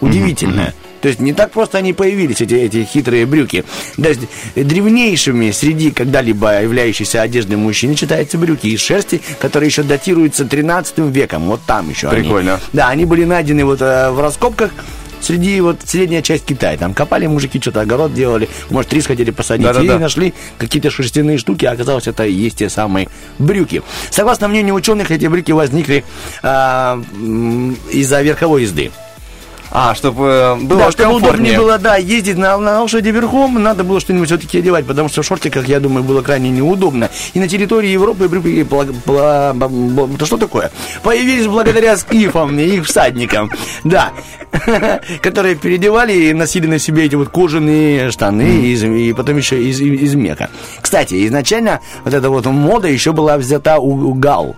удивительное. 0.00 0.74
То 1.04 1.08
есть 1.08 1.20
не 1.20 1.34
так 1.34 1.50
просто 1.50 1.76
они 1.76 1.92
появились, 1.92 2.40
эти, 2.40 2.54
эти 2.54 2.82
хитрые 2.82 3.26
брюки. 3.26 3.66
Есть 3.98 4.20
древнейшими 4.54 5.50
среди 5.50 5.90
когда-либо 5.90 6.62
являющейся 6.62 7.20
одеждой 7.20 7.56
мужчины 7.56 7.94
считаются 7.94 8.38
брюки 8.38 8.68
из 8.68 8.80
шерсти, 8.80 9.20
которые 9.38 9.68
еще 9.68 9.82
датируются 9.82 10.46
13 10.46 10.96
веком. 11.10 11.42
Вот 11.42 11.60
там 11.66 11.90
еще 11.90 12.08
они. 12.08 12.22
Прикольно. 12.22 12.58
Да, 12.72 12.88
они 12.88 13.04
были 13.04 13.24
найдены 13.24 13.66
вот 13.66 13.82
э, 13.82 14.12
в 14.12 14.18
раскопках 14.18 14.70
среди 15.20 15.60
вот 15.60 15.80
средняя 15.84 16.22
часть 16.22 16.46
Китая. 16.46 16.78
Там 16.78 16.94
копали 16.94 17.26
мужики, 17.26 17.60
что-то 17.60 17.82
огород 17.82 18.14
делали, 18.14 18.48
может, 18.70 18.90
рис 18.94 19.04
хотели 19.04 19.30
посадить. 19.30 19.66
Да-да-да. 19.66 19.96
И 19.96 19.98
нашли 19.98 20.32
какие-то 20.56 20.88
шерстяные 20.90 21.36
штуки, 21.36 21.66
а 21.66 21.72
оказалось, 21.72 22.06
это 22.06 22.24
и 22.24 22.32
есть 22.32 22.56
те 22.60 22.70
самые 22.70 23.10
брюки. 23.38 23.82
Согласно 24.08 24.48
мнению 24.48 24.74
ученых, 24.74 25.10
эти 25.10 25.26
брюки 25.26 25.52
возникли 25.52 26.02
м, 26.42 27.76
из-за 27.92 28.22
верховой 28.22 28.62
езды. 28.62 28.90
А, 29.76 29.92
чтобы 29.96 30.56
было 30.62 30.84
да, 30.84 30.90
чтобы 30.92 31.16
удобнее 31.16 31.58
было, 31.58 31.78
да, 31.78 31.96
ездить 31.96 32.36
на, 32.36 32.56
на 32.58 32.82
лошади 32.82 33.08
верхом, 33.08 33.60
надо 33.60 33.82
было 33.82 33.98
что-нибудь 33.98 34.28
все-таки 34.28 34.58
одевать, 34.58 34.86
потому 34.86 35.08
что 35.08 35.22
в 35.22 35.26
шортиках, 35.26 35.66
я 35.66 35.80
думаю, 35.80 36.04
было 36.04 36.22
крайне 36.22 36.50
неудобно. 36.50 37.10
И 37.32 37.40
на 37.40 37.48
территории 37.48 37.88
Европы 37.88 38.26
это 38.26 40.26
что 40.26 40.36
такое? 40.36 40.70
Появились 41.02 41.48
благодаря 41.48 41.96
скифам 41.96 42.56
и 42.56 42.62
их 42.62 42.86
всадникам, 42.86 43.50
да, 43.82 44.12
которые 45.20 45.56
переодевали 45.56 46.12
и 46.12 46.32
носили 46.32 46.68
на 46.68 46.78
себе 46.78 47.06
эти 47.06 47.16
вот 47.16 47.30
кожаные 47.30 48.12
штаны 48.12 48.44
и 48.44 49.12
потом 49.12 49.38
еще 49.38 49.60
из, 49.60 50.14
меха. 50.14 50.50
Кстати, 50.80 51.26
изначально 51.26 51.80
вот 52.04 52.14
эта 52.14 52.30
вот 52.30 52.46
мода 52.46 52.86
еще 52.86 53.12
была 53.12 53.36
взята 53.38 53.78
у 53.78 54.14
гал. 54.14 54.54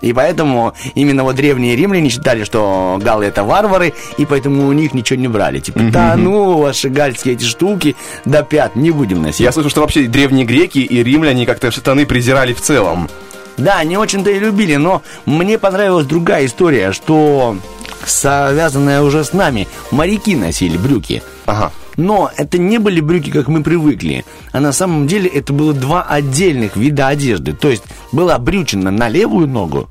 И 0.00 0.12
поэтому 0.12 0.74
именно 0.94 1.24
вот 1.24 1.36
древние 1.36 1.74
римляне 1.74 2.10
считали, 2.10 2.44
что 2.44 2.98
галлы 3.00 3.26
это 3.26 3.44
варвары, 3.44 3.94
и 4.18 4.26
поэтому 4.26 4.68
у 4.68 4.72
них 4.72 4.94
ничего 4.94 5.18
не 5.18 5.28
брали. 5.28 5.60
Типа, 5.60 5.80
да 5.80 6.16
ну, 6.16 6.58
ваши 6.58 6.88
гальские 6.88 7.34
эти 7.34 7.44
штуки 7.44 7.96
до 8.24 8.42
пят 8.42 8.76
не 8.76 8.90
будем 8.90 9.22
носить. 9.22 9.40
Я 9.40 9.52
слышал, 9.52 9.70
что 9.70 9.80
вообще 9.80 10.02
древние 10.06 10.44
греки 10.44 10.78
и 10.78 11.02
римляне 11.02 11.46
как-то 11.46 11.70
штаны 11.70 12.06
презирали 12.06 12.52
в 12.52 12.60
целом. 12.60 13.08
Да, 13.56 13.82
не 13.84 13.96
очень-то 13.96 14.30
и 14.30 14.38
любили, 14.38 14.76
но 14.76 15.02
мне 15.24 15.58
понравилась 15.58 16.06
другая 16.06 16.44
история, 16.44 16.92
что 16.92 17.56
связанная 18.04 19.02
уже 19.02 19.24
с 19.24 19.32
нами. 19.32 19.66
Моряки 19.90 20.36
носили 20.36 20.76
брюки. 20.76 21.22
Ага. 21.46 21.72
Но 21.96 22.30
это 22.36 22.58
не 22.58 22.78
были 22.78 23.00
брюки, 23.00 23.30
как 23.30 23.48
мы 23.48 23.62
привыкли. 23.62 24.24
А 24.52 24.60
на 24.60 24.72
самом 24.72 25.06
деле 25.06 25.28
это 25.28 25.52
было 25.52 25.72
два 25.72 26.02
отдельных 26.02 26.76
вида 26.76 27.08
одежды. 27.08 27.52
То 27.52 27.68
есть 27.68 27.84
была 28.12 28.38
брючина 28.38 28.90
на 28.90 29.08
левую 29.08 29.48
ногу 29.48 29.88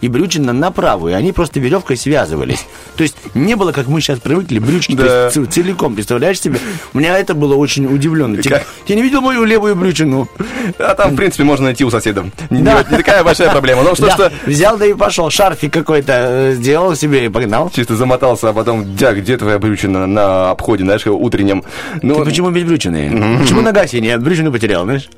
и 0.00 0.08
брючина 0.08 0.52
на 0.52 0.70
правую. 0.70 1.16
Они 1.16 1.32
просто 1.32 1.60
веревкой 1.60 1.96
связывались. 1.96 2.64
То 2.96 3.02
есть 3.02 3.16
не 3.34 3.54
было, 3.56 3.72
как 3.72 3.86
мы 3.88 4.00
сейчас 4.00 4.18
привыкли, 4.20 4.58
брючки 4.58 4.94
Да. 4.94 5.30
целиком. 5.30 5.94
Представляешь 5.94 6.40
себе? 6.40 6.58
У 6.94 6.98
меня 6.98 7.18
это 7.18 7.34
было 7.34 7.54
очень 7.54 7.86
удивленно. 7.86 8.36
Ты, 8.42 8.48
Как? 8.48 8.64
ты 8.86 8.94
не 8.94 9.02
видел 9.02 9.20
мою 9.20 9.44
левую 9.44 9.76
брючину? 9.76 10.28
А 10.78 10.94
там, 10.94 11.12
в 11.12 11.16
принципе, 11.16 11.44
можно 11.44 11.66
найти 11.66 11.84
у 11.84 11.90
соседа. 11.90 12.24
Не, 12.50 12.62
Да. 12.62 12.84
не 12.90 12.96
такая 12.96 13.22
большая 13.24 13.50
проблема. 13.50 13.82
Ну 13.82 13.94
что, 13.94 14.06
Да, 14.06 14.12
что 14.14 14.32
Взял, 14.46 14.76
да 14.78 14.86
и 14.86 14.94
пошел. 14.94 15.30
Шарфик 15.30 15.72
какой-то 15.72 16.12
э, 16.12 16.54
сделал 16.54 16.94
себе 16.96 17.26
и 17.26 17.28
погнал. 17.28 17.70
чисто 17.74 17.96
замотался, 17.96 18.48
а 18.50 18.52
потом, 18.52 18.96
дя, 18.96 19.12
где 19.12 19.36
твоя 19.36 19.58
брючина 19.58 20.06
на 20.06 20.50
обходе, 20.50 20.84
знаешь, 20.84 21.06
утреннем? 21.06 21.62
Ну, 22.02 22.16
Ты 22.16 22.24
почему 22.24 22.50
без 22.50 22.64
брючины? 22.64 23.38
Почему 23.40 23.60
нога 23.60 23.86
синяя? 23.86 24.18
Брючину 24.18 24.52
потерял, 24.52 24.84
знаешь? 24.84 25.08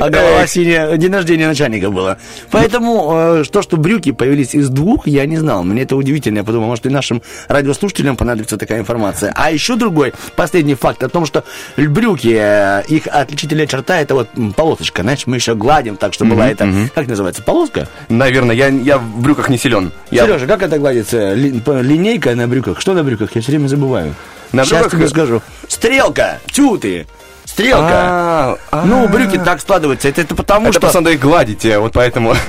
А 0.00 0.08
голова 0.10 0.46
синяя. 0.46 0.96
День 0.96 1.12
рождения 1.12 1.46
начальника 1.48 1.90
было. 1.90 2.18
Поэтому 2.50 3.12
э, 3.40 3.44
то, 3.50 3.62
что 3.62 3.76
брюки 3.94 4.10
появились 4.12 4.54
из 4.54 4.68
двух, 4.70 5.06
я 5.06 5.24
не 5.26 5.36
знал. 5.36 5.62
Мне 5.62 5.82
это 5.82 5.94
удивительно. 5.96 6.38
Я 6.38 6.44
подумал, 6.44 6.66
может, 6.68 6.84
и 6.86 6.88
нашим 6.88 7.22
радиослушателям 7.48 8.16
понадобится 8.16 8.56
такая 8.56 8.80
информация. 8.80 9.32
А 9.36 9.52
еще 9.52 9.76
другой, 9.76 10.12
последний 10.34 10.74
факт 10.74 11.02
о 11.04 11.08
том, 11.08 11.26
что 11.26 11.44
брюки, 11.76 12.36
э, 12.36 12.82
их 12.88 13.06
отличительная 13.06 13.66
черта, 13.66 14.00
это 14.00 14.14
вот 14.14 14.28
полосочка. 14.56 15.02
Знаешь, 15.02 15.26
мы 15.26 15.36
еще 15.36 15.54
гладим 15.54 15.96
так, 15.96 16.12
что 16.12 16.24
была 16.24 16.48
это, 16.48 16.68
как 16.94 17.06
называется, 17.06 17.42
полоска? 17.42 17.88
наверное, 18.08 18.56
я, 18.56 18.68
я 18.68 18.98
в 18.98 19.20
брюках 19.22 19.48
не 19.48 19.58
силен. 19.58 19.92
Я 20.10 20.26
Сережа, 20.26 20.46
как 20.46 20.62
это 20.62 20.78
гладится? 20.78 21.34
Линейка 21.34 22.34
на 22.34 22.48
брюках? 22.48 22.80
Что 22.80 22.94
на 22.94 23.04
брюках? 23.04 23.30
Я 23.34 23.42
все 23.42 23.52
время 23.52 23.68
забываю. 23.68 24.14
На 24.52 24.64
Сейчас 24.64 24.86
брюках- 24.86 24.98
тебе 24.98 25.08
скажу. 25.08 25.42
Стрелка! 25.68 26.38
Тю 26.46 26.78
ты! 26.78 27.06
Стрелка! 27.44 27.88
А, 27.90 28.58
а. 28.70 28.84
Ну, 28.86 29.06
брюки 29.06 29.38
так 29.38 29.60
складываются. 29.60 30.08
Это, 30.08 30.22
это 30.22 30.34
потому, 30.34 30.66
Это 30.66 30.72
что... 30.72 30.80
просто 30.80 31.00
надо 31.00 31.10
их 31.12 31.20
гладить, 31.20 31.64
э, 31.66 31.78
вот 31.78 31.92
поэтому. 31.92 32.34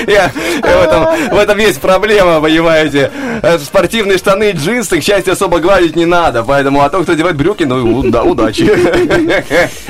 В 0.00 1.36
этом, 1.36 1.58
есть 1.58 1.80
проблема, 1.80 2.40
понимаете. 2.40 3.10
Э, 3.42 3.58
Спортивные 3.58 4.18
штаны 4.18 4.50
и 4.50 4.52
джинсы, 4.52 5.00
к 5.00 5.02
счастью, 5.02 5.32
особо 5.32 5.60
гладить 5.60 5.96
не 5.96 6.06
надо. 6.06 6.44
Поэтому, 6.44 6.82
а 6.82 6.90
то, 6.90 7.02
кто 7.02 7.12
одевает 7.12 7.36
брюки, 7.36 7.64
ну, 7.64 8.02
да, 8.10 8.22
удачи. 8.22 8.70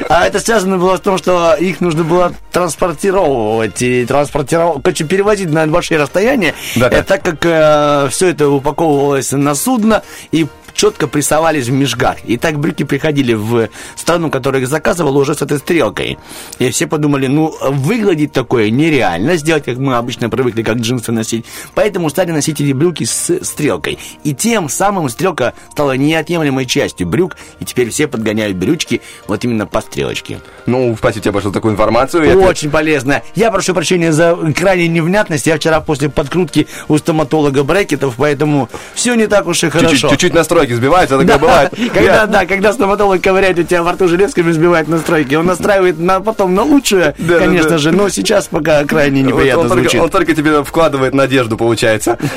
А 0.09 0.27
это 0.27 0.41
связано 0.41 0.79
было 0.79 0.97
с 0.97 1.01
том, 1.01 1.19
что 1.19 1.55
их 1.55 1.81
нужно 1.81 2.05
было 2.05 2.33
транспортировать 2.53 3.83
и 3.83 4.05
транспортировать, 4.07 4.83
короче, 4.83 5.05
перевозить 5.05 5.51
на 5.51 5.67
большие 5.67 6.01
расстояния, 6.01 6.55
э, 6.77 7.03
так 7.03 7.23
как 7.23 8.11
все 8.11 8.29
это 8.29 8.49
упаковывалось 8.49 9.33
на 9.33 9.55
судно 9.55 10.03
и 10.33 10.47
четко 10.75 11.07
прессовались 11.07 11.67
в 11.69 11.73
мешках. 11.73 12.17
И 12.25 12.37
так 12.37 12.59
брюки 12.59 12.85
приходили 12.85 13.35
в 13.35 13.69
страну, 13.97 14.31
которая 14.31 14.63
их 14.63 14.69
заказывала, 14.69 15.19
уже 15.19 15.35
с 15.35 15.43
этой 15.43 15.59
стрелкой. 15.59 16.19
И 16.59 16.71
все 16.71 16.87
подумали, 16.87 17.27
ну, 17.27 17.55
выглядеть 17.63 18.33
такое 18.33 18.71
нереально 18.71 19.37
сделать, 19.37 19.65
как 19.65 19.77
мы 19.79 19.97
обычно 19.97 20.29
привыкли, 20.31 20.63
как 20.63 20.77
джинсы 20.79 21.13
носить. 21.13 21.45
Поэтому 21.75 22.11
стали 22.11 22.31
носить 22.33 22.61
эти 22.61 22.73
брюки 22.73 23.05
с 23.05 23.41
стрелкой. 23.45 23.99
И 24.25 24.35
тем 24.35 24.69
самым 24.69 25.09
стрелка 25.09 25.55
стала 25.73 25.97
неотъемлемой 25.97 26.67
частью 26.67 27.07
брюк, 27.07 27.37
и 27.61 27.65
теперь 27.65 27.91
все 27.91 28.07
подгоняют 28.09 28.57
брючки 28.57 29.01
вот 29.27 29.45
именно 29.45 29.67
по 29.67 29.81
стрелочке. 29.81 30.41
Ну, 30.67 30.95
спасибо 30.99 31.23
тебе 31.25 31.33
большое 31.33 31.51
за 31.51 31.55
такую 31.55 31.75
информацию. 31.75 32.25
Это- 32.25 32.39
Очень 32.39 32.71
полезно. 32.71 33.23
Я 33.35 33.51
прошу 33.51 33.75
прощения 33.75 34.13
за 34.13 34.37
крайнюю 34.57 34.91
невнятность. 34.91 35.47
Я 35.47 35.57
вчера 35.57 35.81
после 35.81 36.09
подкрутки 36.09 36.67
у 36.89 36.97
стоматолога 36.99 37.63
брекетов, 37.65 38.15
поэтому 38.17 38.69
все 38.95 39.15
не 39.15 39.27
так 39.27 39.47
уж 39.47 39.65
и 39.65 39.69
хорошо. 39.71 39.91
Чуть-чуть, 39.91 40.11
чуть-чуть 40.11 40.35
настройки 40.71 40.73
сбиваются, 40.73 41.19
такое 41.19 41.39
бывает. 41.39 41.73
когда, 41.93 42.27
да, 42.27 42.47
когда 42.47 42.73
стоматолог 42.73 43.21
ковыряет 43.21 43.59
у 43.59 43.63
тебя 43.63 43.83
во 43.83 43.93
рту 43.93 44.09
железками, 44.09 44.53
сбивает 44.53 44.89
настройки. 44.89 45.35
Он 45.35 45.47
настраивает 45.47 45.99
на, 45.99 46.21
потом 46.21 46.55
на 46.55 46.63
лучшее, 46.63 47.15
конечно 47.19 47.79
же, 47.79 47.93
но 47.93 48.09
сейчас 48.09 48.47
пока 48.47 48.85
крайне 48.85 49.23
неприятно 49.23 49.69
звучит. 49.69 50.01
он 50.01 50.11
только 50.11 50.35
тебе 50.35 50.63
вкладывает 50.65 51.15
надежду, 51.15 51.57
получается. 51.57 52.19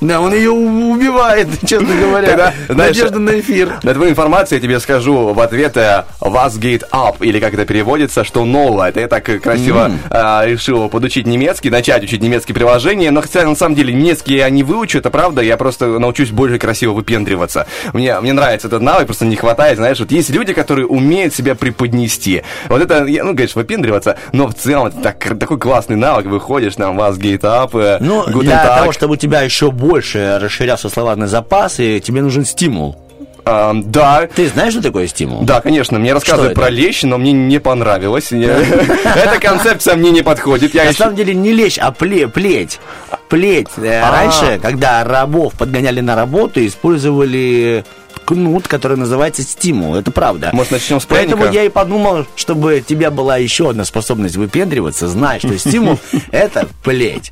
Да, 0.00 0.20
он 0.20 0.34
ее 0.34 0.50
убивает, 0.50 1.48
честно 1.66 1.94
говоря. 1.94 2.52
Надежда 2.68 3.18
на 3.18 3.40
эфир. 3.40 3.74
На 3.82 3.94
твою 3.94 4.10
информацию 4.10 4.58
я 4.58 4.62
тебе 4.62 4.80
скажу 4.80 5.32
в 5.32 5.40
ответ 5.40 5.76
«Was 5.76 6.58
geht 6.58 6.82
up?» 6.92 7.16
или 7.20 7.40
как 7.40 7.54
это 7.54 7.64
переводится, 7.64 8.24
что 8.24 8.44
новое. 8.44 8.90
Это 8.90 9.00
я 9.00 9.08
так 9.08 9.28
э, 9.28 9.38
красиво 9.38 9.90
э, 10.10 10.42
решил 10.46 10.88
подучить 10.88 11.26
немецкий, 11.26 11.70
начать 11.70 12.04
учить 12.04 12.22
немецкие 12.22 12.54
приложения, 12.54 13.10
но 13.10 13.22
хотя 13.22 13.44
на 13.44 13.54
самом 13.54 13.74
деле 13.74 13.92
немецкий 13.92 14.36
я 14.36 14.50
не 14.50 14.62
выучу, 14.62 14.98
это 14.98 15.10
правда, 15.10 15.42
я 15.42 15.56
просто 15.56 15.98
научусь 15.98 16.30
больше 16.30 16.58
красиво 16.58 16.92
выпендриваться. 16.92 17.23
Мне, 17.92 18.18
мне 18.20 18.32
нравится 18.32 18.68
этот 18.68 18.82
навык, 18.82 19.06
просто 19.06 19.24
не 19.26 19.36
хватает, 19.36 19.76
знаешь, 19.78 19.98
вот 19.98 20.10
есть 20.10 20.30
люди, 20.30 20.52
которые 20.52 20.86
умеют 20.86 21.34
себя 21.34 21.54
преподнести. 21.54 22.42
Вот 22.68 22.82
это, 22.82 23.04
ну, 23.04 23.32
говоришь, 23.32 23.54
выпендриваться, 23.54 24.16
но 24.32 24.48
в 24.48 24.54
целом 24.54 24.88
это 24.88 25.00
так, 25.00 25.38
такой 25.38 25.58
классный 25.58 25.96
навык, 25.96 26.26
выходишь, 26.26 26.74
там, 26.74 26.98
«Was 26.98 27.18
geht 27.18 27.40
up?» 27.40 27.70
э, 27.78 27.98
Ну, 28.00 28.24
«Guten 28.28 28.40
для 28.42 28.64
Tag». 28.64 28.78
того, 28.78 28.92
чтобы 28.92 29.14
у 29.14 29.16
тебя 29.16 29.42
еще 29.42 29.70
больше 29.70 30.38
расширялся 30.40 30.88
словарный 30.88 31.26
запас, 31.26 31.80
и 31.80 32.00
тебе 32.00 32.22
нужен 32.22 32.44
стимул. 32.44 32.96
А, 33.46 33.74
да, 33.74 34.26
Ты 34.34 34.48
знаешь, 34.48 34.72
что 34.72 34.82
такое 34.82 35.06
стимул? 35.06 35.42
Да, 35.42 35.60
конечно, 35.60 35.98
мне 35.98 36.12
рассказывают 36.14 36.54
про 36.54 36.70
лещ, 36.70 37.02
но 37.02 37.18
мне 37.18 37.32
не 37.32 37.60
понравилось. 37.60 38.28
Эта 38.32 39.38
концепция 39.40 39.96
мне 39.96 40.10
не 40.10 40.22
подходит. 40.22 40.72
На 40.74 40.92
самом 40.92 41.14
деле 41.16 41.34
не 41.34 41.52
лечь, 41.52 41.78
а 41.78 41.90
пле- 41.90 42.28
плеть. 42.28 42.80
Плеть. 43.28 43.68
Э, 43.76 44.00
А. 44.02 44.10
Раньше, 44.12 44.58
когда 44.62 45.04
рабов 45.04 45.54
подгоняли 45.54 46.00
на 46.00 46.14
работу, 46.16 46.64
использовали 46.64 47.84
кнут, 48.24 48.68
который 48.68 48.96
называется 48.96 49.42
стимул. 49.42 49.94
Это 49.94 50.10
правда. 50.10 50.50
Может, 50.52 50.72
начнем 50.72 51.00
с 51.00 51.06
Поэтому 51.06 51.42
пряника? 51.42 51.54
я 51.54 51.64
и 51.64 51.68
подумал, 51.68 52.26
чтобы 52.36 52.76
у 52.76 52.80
тебя 52.80 53.10
была 53.10 53.36
еще 53.36 53.70
одна 53.70 53.84
способность 53.84 54.36
выпендриваться, 54.36 55.08
знай, 55.08 55.38
что 55.38 55.56
стимул— 55.58 55.98
это 56.30 56.68
плеть. 56.82 57.30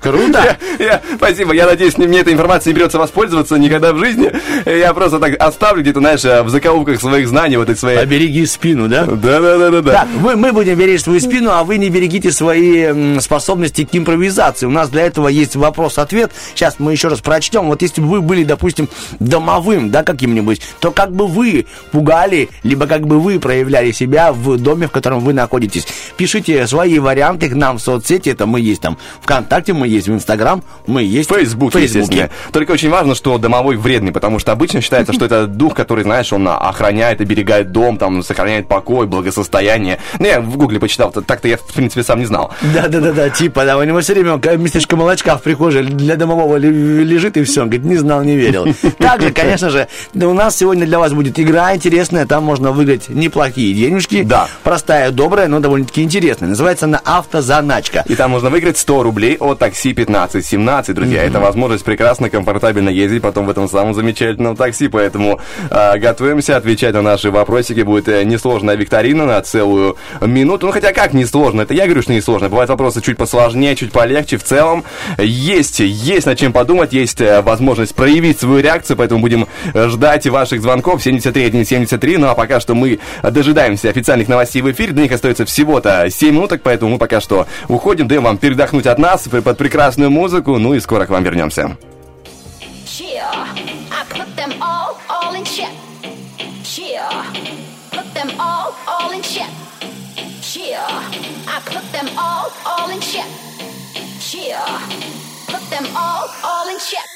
Круто? 0.00 0.56
Я- 0.80 1.00
спасибо, 1.14 1.52
я 1.54 1.66
надеюсь, 1.66 1.96
мне 1.96 2.18
эта 2.20 2.32
информация 2.32 2.70
не 2.72 2.74
придется 2.74 2.98
воспользоваться 2.98 3.56
никогда 3.56 3.92
в 3.92 3.98
жизни. 3.98 4.32
Я 4.66 4.92
просто 4.94 5.20
так 5.20 5.40
оставлю 5.40 5.82
где-то, 5.82 6.00
знаешь, 6.00 6.24
в 6.24 6.48
закоулках 6.48 7.00
своих 7.00 7.28
знаний, 7.28 7.56
вот 7.56 7.68
этой 7.68 7.78
своей... 7.78 7.98
Побереги 7.98 8.44
спину, 8.46 8.88
да? 8.88 9.04
Да-да-да-да-да. 9.04 9.92
Так, 9.92 10.08
мы, 10.18 10.34
мы 10.34 10.52
будем 10.52 10.76
беречь 10.76 11.02
свою 11.02 11.20
спину, 11.20 11.50
а 11.52 11.62
вы 11.62 11.78
не 11.78 11.88
берегите 11.88 12.32
свои 12.32 13.20
способности 13.20 13.84
к 13.84 13.94
импровизации. 13.94 14.66
У 14.66 14.70
нас 14.70 14.88
для 14.88 15.02
этого 15.02 15.28
есть 15.28 15.54
вопрос-ответ. 15.54 16.32
Сейчас 16.54 16.76
мы 16.80 16.90
еще 16.90 17.06
раз 17.06 17.20
прочтем. 17.20 17.66
Вот 17.66 17.82
если 17.82 18.00
бы 18.00 18.08
вы 18.08 18.20
были, 18.22 18.42
допустим, 18.42 18.88
домовым, 19.20 19.90
да, 19.90 20.02
каким-нибудь, 20.32 20.60
то 20.80 20.90
как 20.90 21.12
бы 21.12 21.26
вы 21.26 21.66
пугали, 21.90 22.48
либо 22.62 22.86
как 22.86 23.06
бы 23.06 23.20
вы 23.20 23.38
проявляли 23.38 23.92
себя 23.92 24.32
в 24.32 24.56
доме, 24.58 24.86
в 24.88 24.90
котором 24.90 25.20
вы 25.20 25.32
находитесь. 25.32 25.86
Пишите 26.16 26.66
свои 26.66 26.98
варианты 26.98 27.48
к 27.48 27.54
нам 27.54 27.78
в 27.78 27.82
соцсети. 27.82 28.30
Это 28.30 28.46
мы 28.46 28.60
есть 28.60 28.80
там 28.80 28.98
ВКонтакте, 29.20 29.72
мы 29.72 29.88
есть 29.88 30.08
в 30.08 30.12
Инстаграм, 30.12 30.62
мы 30.86 31.02
есть 31.02 31.30
в 31.30 31.34
Фейсбуке. 31.34 31.82
естественно. 31.82 32.30
Только 32.52 32.72
очень 32.72 32.90
важно, 32.90 33.14
что 33.14 33.38
домовой 33.38 33.76
вредный, 33.76 34.12
потому 34.12 34.38
что 34.38 34.52
обычно 34.52 34.80
считается, 34.80 35.12
что 35.12 35.24
это 35.24 35.46
дух, 35.62 35.74
который, 35.74 36.04
знаешь, 36.04 36.32
он 36.32 36.48
охраняет, 36.48 37.20
оберегает 37.20 37.72
дом, 37.72 37.98
там, 37.98 38.22
сохраняет 38.22 38.68
покой, 38.68 39.06
благосостояние. 39.06 39.98
Ну, 40.18 40.26
я 40.26 40.40
в 40.40 40.56
гугле 40.56 40.78
почитал, 40.78 41.12
так-то 41.12 41.48
я, 41.48 41.56
в 41.56 41.64
принципе, 41.74 42.02
сам 42.02 42.18
не 42.18 42.26
знал. 42.26 42.50
Да, 42.74 42.88
да, 42.88 43.00
да, 43.00 43.12
да, 43.12 43.30
типа, 43.30 43.64
да, 43.64 43.76
у 43.76 43.82
него 43.82 44.00
все 44.00 44.14
время 44.14 44.40
местечко 44.56 44.96
молочка 44.96 45.36
в 45.36 45.42
прихожей 45.42 45.84
для 45.84 46.16
домового 46.16 46.56
лежит 46.56 47.36
и 47.36 47.44
все. 47.44 47.62
Он 47.62 47.68
говорит, 47.68 47.86
не 47.86 47.96
знал, 47.96 48.22
не 48.22 48.36
верил. 48.36 48.66
Также, 48.98 49.32
конечно 49.32 49.70
же, 49.70 49.88
да, 50.22 50.28
у 50.28 50.34
нас 50.34 50.56
сегодня 50.56 50.86
для 50.86 51.00
вас 51.00 51.12
будет 51.12 51.38
игра 51.40 51.74
интересная, 51.74 52.26
там 52.26 52.44
можно 52.44 52.70
выиграть 52.70 53.08
неплохие 53.08 53.74
денежки. 53.74 54.22
Да. 54.22 54.48
Простая, 54.62 55.10
добрая, 55.10 55.48
но 55.48 55.58
довольно-таки 55.58 56.02
интересная. 56.02 56.50
Называется 56.50 56.86
она 56.86 57.00
автозаначка. 57.04 58.04
И 58.06 58.14
там 58.14 58.30
можно 58.30 58.48
выиграть 58.48 58.78
100 58.78 59.02
рублей 59.02 59.36
от 59.40 59.58
такси 59.58 59.90
1517, 59.90 60.94
друзья. 60.94 61.24
Это 61.24 61.40
возможность 61.40 61.84
прекрасно, 61.84 62.30
комфортабельно 62.30 62.88
ездить 62.88 63.20
потом 63.20 63.46
в 63.46 63.50
этом 63.50 63.68
самом 63.68 63.94
замечательном 63.94 64.54
такси. 64.54 64.86
Поэтому 64.86 65.40
э, 65.70 65.98
готовимся 65.98 66.56
отвечать 66.56 66.94
на 66.94 67.02
наши 67.02 67.32
вопросики. 67.32 67.80
Будет 67.80 68.08
э, 68.08 68.22
несложная 68.22 68.76
викторина 68.76 69.26
на 69.26 69.42
целую 69.42 69.96
минуту. 70.20 70.66
Ну, 70.66 70.72
хотя 70.72 70.92
как 70.92 71.14
несложно? 71.14 71.62
Это 71.62 71.74
я 71.74 71.86
говорю, 71.86 72.02
что 72.02 72.12
несложно. 72.12 72.48
Бывают 72.48 72.70
вопросы 72.70 73.00
чуть 73.02 73.16
посложнее, 73.16 73.74
чуть 73.74 73.90
полегче. 73.90 74.36
В 74.36 74.44
целом 74.44 74.84
есть, 75.18 75.80
есть 75.80 76.26
над 76.26 76.38
чем 76.38 76.52
подумать, 76.52 76.92
есть 76.92 77.20
э, 77.20 77.40
возможность 77.42 77.96
проявить 77.96 78.38
свою 78.38 78.60
реакцию, 78.60 78.96
поэтому 78.96 79.20
будем 79.20 79.48
э, 79.74 79.88
ждать 80.12 80.26
ваших 80.26 80.60
звонков 80.60 81.02
73 81.02 81.64
173. 81.64 82.18
Ну, 82.18 82.28
а 82.28 82.34
пока 82.34 82.60
что 82.60 82.74
мы 82.74 82.98
дожидаемся 83.22 83.88
официальных 83.88 84.28
новостей 84.28 84.60
в 84.60 84.70
эфире. 84.70 84.92
До 84.92 85.00
них 85.00 85.12
остается 85.12 85.46
всего-то 85.46 86.10
7 86.10 86.34
минуток, 86.34 86.60
поэтому 86.62 86.92
мы 86.92 86.98
пока 86.98 87.20
что 87.20 87.46
уходим, 87.68 88.08
даем 88.08 88.24
вам 88.24 88.36
передохнуть 88.36 88.86
от 88.86 88.98
нас 88.98 89.28
под 89.28 89.56
прекрасную 89.56 90.10
музыку, 90.10 90.58
ну 90.58 90.74
и 90.74 90.80
скоро 90.80 91.06
к 91.06 91.10
вам 91.10 91.24
вернемся. 91.24 91.76
Put 97.92 98.12
them 101.92 102.08
all, 102.18 102.52
all 102.66 102.90
in 102.90 103.00
check. 103.00 103.26
Cheer. 104.20 104.58
Put 105.50 105.62
them 105.70 105.86
all, 105.96 106.28
all 106.44 106.68
in 106.68 106.78
check. 106.78 107.08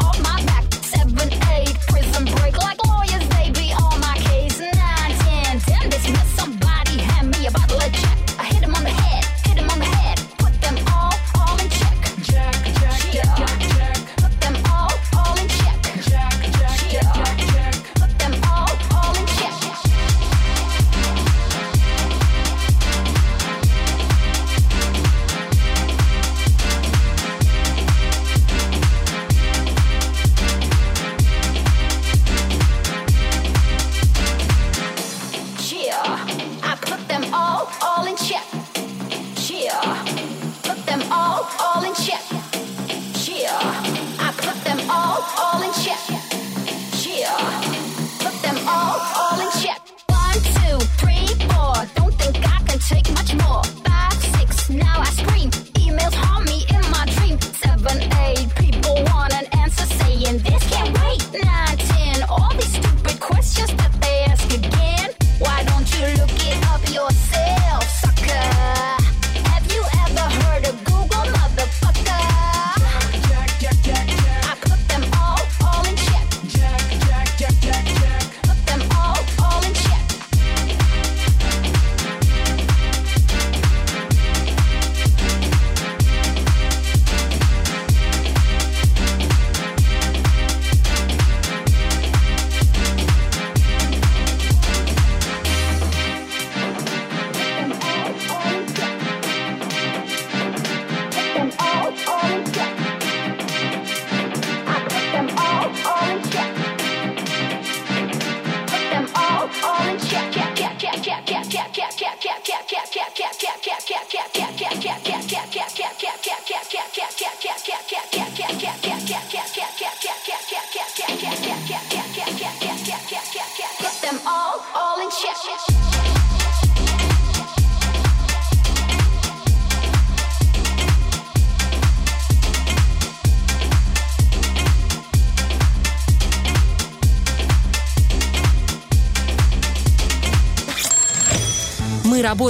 all 0.00 0.20
my 0.22 0.35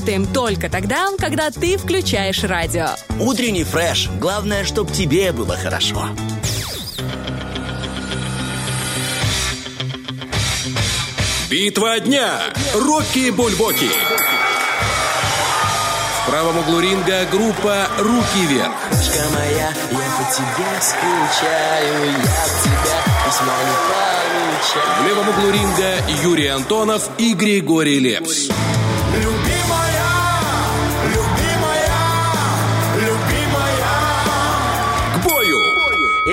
работаем 0.06 0.32
только 0.32 0.68
тогда, 0.68 1.08
когда 1.18 1.50
ты 1.50 1.76
включаешь 1.76 2.44
радио. 2.44 2.90
Утренний 3.18 3.64
фреш. 3.64 4.08
Главное, 4.20 4.64
чтобы 4.64 4.92
тебе 4.92 5.32
было 5.32 5.56
хорошо. 5.56 6.10
Битва 11.50 11.98
дня. 11.98 12.40
Рокки 12.74 13.30
Бульбоки. 13.30 13.90
В 16.22 16.30
правом 16.30 16.58
углу 16.58 16.80
ринга 16.80 17.24
группа 17.30 17.88
«Руки 17.98 18.46
вверх». 18.48 18.72
Девушка 18.90 19.22
моя, 19.32 19.68
я 19.68 19.72
по 19.72 20.32
тебе 20.32 20.66
скучаю, 20.80 22.04
я 22.04 22.42
от 22.42 22.62
тебя 22.62 23.04
письма 23.24 23.54
не 23.64 23.76
получаю. 23.86 25.02
В 25.02 25.06
левом 25.06 25.28
углу 25.28 25.50
ринга 25.50 25.94
Юрий 26.24 26.48
Антонов 26.48 27.10
и 27.18 27.34
Григорий 27.34 28.00
Лепс. 28.00 28.48